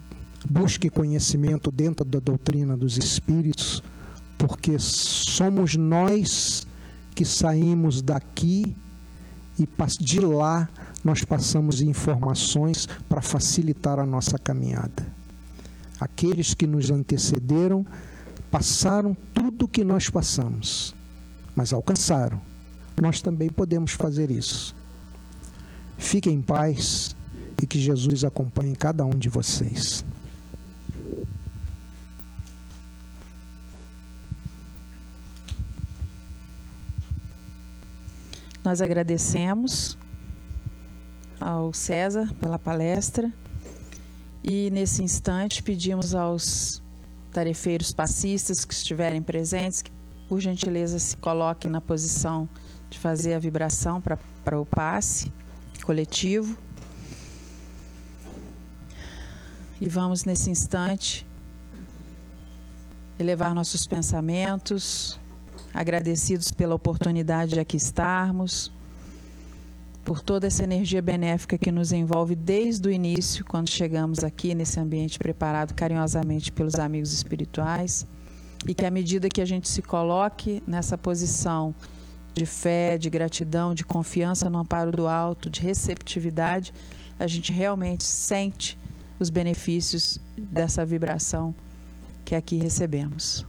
busque 0.50 0.90
conhecimento 0.90 1.72
dentro 1.72 2.04
da 2.04 2.20
doutrina 2.20 2.76
dos 2.76 2.98
espíritos, 2.98 3.84
porque 4.38 4.78
somos 4.80 5.76
nós 5.76 6.66
que 7.14 7.24
saímos 7.24 8.02
daqui 8.02 8.76
e 9.60 9.68
de 10.00 10.20
lá 10.20 10.68
nós 11.04 11.24
passamos 11.24 11.82
informações 11.82 12.88
para 13.08 13.22
facilitar 13.22 14.00
a 14.00 14.06
nossa 14.06 14.38
caminhada. 14.40 15.06
Aqueles 16.00 16.54
que 16.56 16.66
nos 16.66 16.90
antecederam 16.90 17.86
passaram 18.50 19.16
tudo 19.34 19.66
o 19.66 19.68
que 19.68 19.84
nós 19.84 20.10
passamos, 20.10 20.96
mas 21.56 21.72
alcançaram 21.72 22.42
nós 23.00 23.22
também 23.22 23.50
podemos 23.50 23.92
fazer 23.92 24.32
isso. 24.32 24.76
Fiquem 25.98 26.36
em 26.36 26.42
paz 26.42 27.16
e 27.62 27.68
que 27.68 27.80
Jesus 27.80 28.24
acompanhe 28.24 28.76
cada 28.76 29.06
um 29.06 29.12
de 29.12 29.30
vocês. 29.30 30.04
Nós 38.64 38.82
agradecemos 38.82 39.98
ao 41.40 41.74
César 41.74 42.32
pela 42.40 42.60
palestra 42.60 43.32
e 44.44 44.70
nesse 44.72 45.04
instante 45.04 45.64
pedimos 45.64 46.14
aos 46.14 46.82
tarefeiros 47.32 47.92
passistas 47.92 48.64
que 48.64 48.74
estiverem 48.74 49.22
presentes, 49.22 49.82
que 49.82 49.92
por 50.28 50.40
gentileza 50.40 51.00
se 51.00 51.18
coloquem 51.18 51.70
na 51.70 51.82
posição 51.82 52.48
de 52.92 53.00
fazer 53.00 53.34
a 53.34 53.40
vibração 53.40 54.02
para 54.02 54.60
o 54.60 54.66
passe 54.66 55.32
coletivo. 55.82 56.56
E 59.80 59.88
vamos 59.90 60.26
nesse 60.26 60.52
instante 60.52 61.26
elevar 63.18 63.56
nossos 63.56 63.88
pensamentos, 63.88 65.20
agradecidos 65.74 66.52
pela 66.52 66.76
oportunidade 66.76 67.54
de 67.54 67.60
aqui 67.60 67.78
estarmos, 67.78 68.72
por 70.04 70.22
toda 70.22 70.48
essa 70.48 70.64
energia 70.64 71.02
benéfica 71.02 71.58
que 71.58 71.72
nos 71.72 71.92
envolve 71.92 72.36
desde 72.36 72.90
o 72.90 72.92
início, 72.92 73.46
quando 73.46 73.70
chegamos 73.70 74.24
aqui 74.24 74.54
nesse 74.54 74.80
ambiente 74.80 75.18
preparado 75.18 75.74
carinhosamente 75.74 76.52
pelos 76.52 76.76
amigos 76.76 77.14
espirituais, 77.14 78.06
e 78.68 78.74
que 78.74 78.86
à 78.86 78.92
medida 78.92 79.30
que 79.30 79.42
a 79.42 79.46
gente 79.46 79.70
se 79.70 79.82
coloque 79.82 80.62
nessa 80.68 80.98
posição 80.98 81.74
de 82.34 82.46
fé, 82.46 82.98
de 82.98 83.10
gratidão, 83.10 83.74
de 83.74 83.84
confiança 83.84 84.50
no 84.50 84.60
amparo 84.60 84.92
do 84.92 85.08
alto, 85.08 85.50
de 85.50 85.62
receptividade, 85.62 86.74
a 87.20 87.28
gente 87.28 87.52
realmente 87.52 88.04
sente 88.04 88.78
os 89.20 89.30
benefícios 89.30 90.20
dessa 90.38 90.86
vibração 90.86 91.54
que 92.26 92.34
aqui 92.34 92.58
recebemos. 92.58 93.46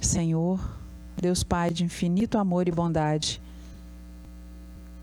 Senhor, 0.00 0.60
Deus 1.20 1.42
Pai 1.42 1.70
de 1.70 1.84
infinito 1.84 2.38
amor 2.38 2.68
e 2.68 2.72
bondade, 2.72 3.42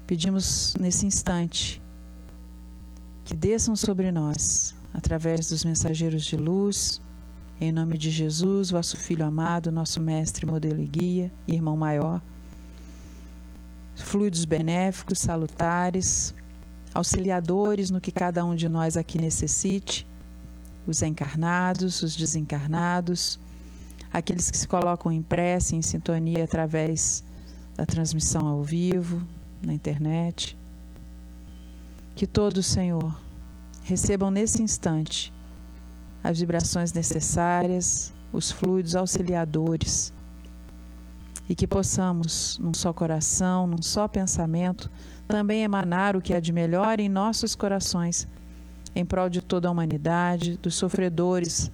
pedimos 0.07 0.75
nesse 0.79 1.05
instante 1.05 1.81
que 3.25 3.35
desçam 3.35 3.75
sobre 3.75 4.11
nós, 4.11 4.73
através 4.93 5.49
dos 5.49 5.65
mensageiros 5.65 6.23
de 6.23 6.37
luz, 6.37 7.01
em 7.59 7.71
nome 7.71 7.97
de 7.97 8.11
Jesus, 8.11 8.69
vosso 8.69 8.97
Filho 8.97 9.25
amado, 9.25 9.71
nosso 9.71 10.01
Mestre, 10.01 10.45
modelo 10.45 10.81
e 10.81 10.85
guia, 10.85 11.31
irmão 11.47 11.77
maior, 11.77 12.21
fluidos 13.95 14.43
benéficos, 14.43 15.19
salutares, 15.19 16.33
auxiliadores 16.93 17.89
no 17.89 18.01
que 18.01 18.11
cada 18.11 18.43
um 18.43 18.55
de 18.55 18.67
nós 18.67 18.97
aqui 18.97 19.17
necessite, 19.17 20.05
os 20.85 21.01
encarnados, 21.01 22.03
os 22.03 22.15
desencarnados, 22.15 23.39
aqueles 24.11 24.51
que 24.51 24.57
se 24.57 24.67
colocam 24.67 25.11
em 25.11 25.21
prece, 25.21 25.75
em 25.75 25.81
sintonia 25.81 26.43
através 26.43 27.23
da 27.75 27.85
transmissão 27.85 28.47
ao 28.47 28.63
vivo, 28.63 29.25
na 29.61 29.73
internet. 29.73 30.57
Que 32.15 32.27
todos, 32.27 32.65
Senhor, 32.65 33.17
recebam 33.83 34.29
nesse 34.29 34.61
instante 34.61 35.33
as 36.25 36.39
vibrações 36.39 36.91
necessárias, 36.91 38.11
os 38.33 38.49
fluidos 38.49 38.95
auxiliadores 38.95 40.11
e 41.47 41.53
que 41.53 41.67
possamos, 41.67 42.57
num 42.57 42.73
só 42.73 42.91
coração, 42.91 43.67
num 43.67 43.83
só 43.83 44.07
pensamento, 44.07 44.89
também 45.27 45.61
emanar 45.61 46.15
o 46.15 46.21
que 46.21 46.33
há 46.33 46.39
de 46.39 46.51
melhor 46.51 46.99
em 46.99 47.07
nossos 47.07 47.53
corações, 47.53 48.27
em 48.95 49.05
prol 49.05 49.29
de 49.29 49.39
toda 49.39 49.67
a 49.67 49.71
humanidade, 49.71 50.57
dos 50.57 50.73
sofredores 50.73 51.71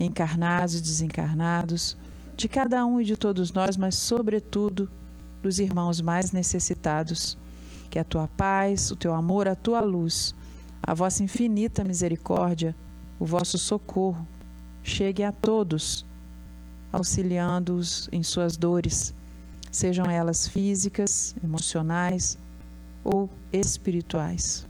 encarnados 0.00 0.74
e 0.74 0.82
desencarnados, 0.82 1.96
de 2.36 2.48
cada 2.48 2.84
um 2.84 3.00
e 3.00 3.04
de 3.04 3.16
todos 3.16 3.52
nós, 3.52 3.76
mas, 3.76 3.94
sobretudo, 3.94 4.90
dos 5.40 5.60
irmãos 5.60 6.00
mais 6.00 6.32
necessitados. 6.32 7.38
Que 7.88 8.00
a 8.00 8.04
tua 8.04 8.26
paz, 8.26 8.90
o 8.90 8.96
teu 8.96 9.14
amor, 9.14 9.46
a 9.46 9.54
tua 9.54 9.80
luz, 9.80 10.34
a 10.82 10.92
vossa 10.92 11.22
infinita 11.22 11.84
misericórdia, 11.84 12.74
o 13.18 13.24
vosso 13.24 13.58
socorro 13.58 14.26
chegue 14.82 15.22
a 15.22 15.32
todos, 15.32 16.04
auxiliando-os 16.92 18.08
em 18.12 18.22
suas 18.22 18.56
dores, 18.56 19.14
sejam 19.70 20.06
elas 20.06 20.46
físicas, 20.46 21.34
emocionais 21.42 22.38
ou 23.04 23.28
espirituais. 23.52 24.66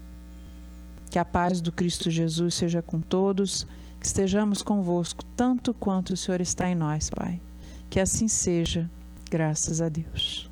Que 1.11 1.19
a 1.19 1.25
paz 1.25 1.61
do 1.61 1.71
Cristo 1.71 2.11
Jesus 2.11 2.55
seja 2.55 2.83
com 2.83 3.01
todos 3.01 3.67
que 4.01 4.07
estejamos 4.07 4.63
convosco 4.63 5.25
tanto 5.37 5.73
quanto 5.73 6.13
o 6.13 6.17
Senhor 6.17 6.41
está 6.41 6.69
em 6.69 6.75
nós, 6.75 7.11
Pai. 7.11 7.41
Que 7.89 8.01
assim 8.01 8.29
seja, 8.29 8.91
graças 9.31 9.81
a 9.81 9.89
Deus. 9.89 10.51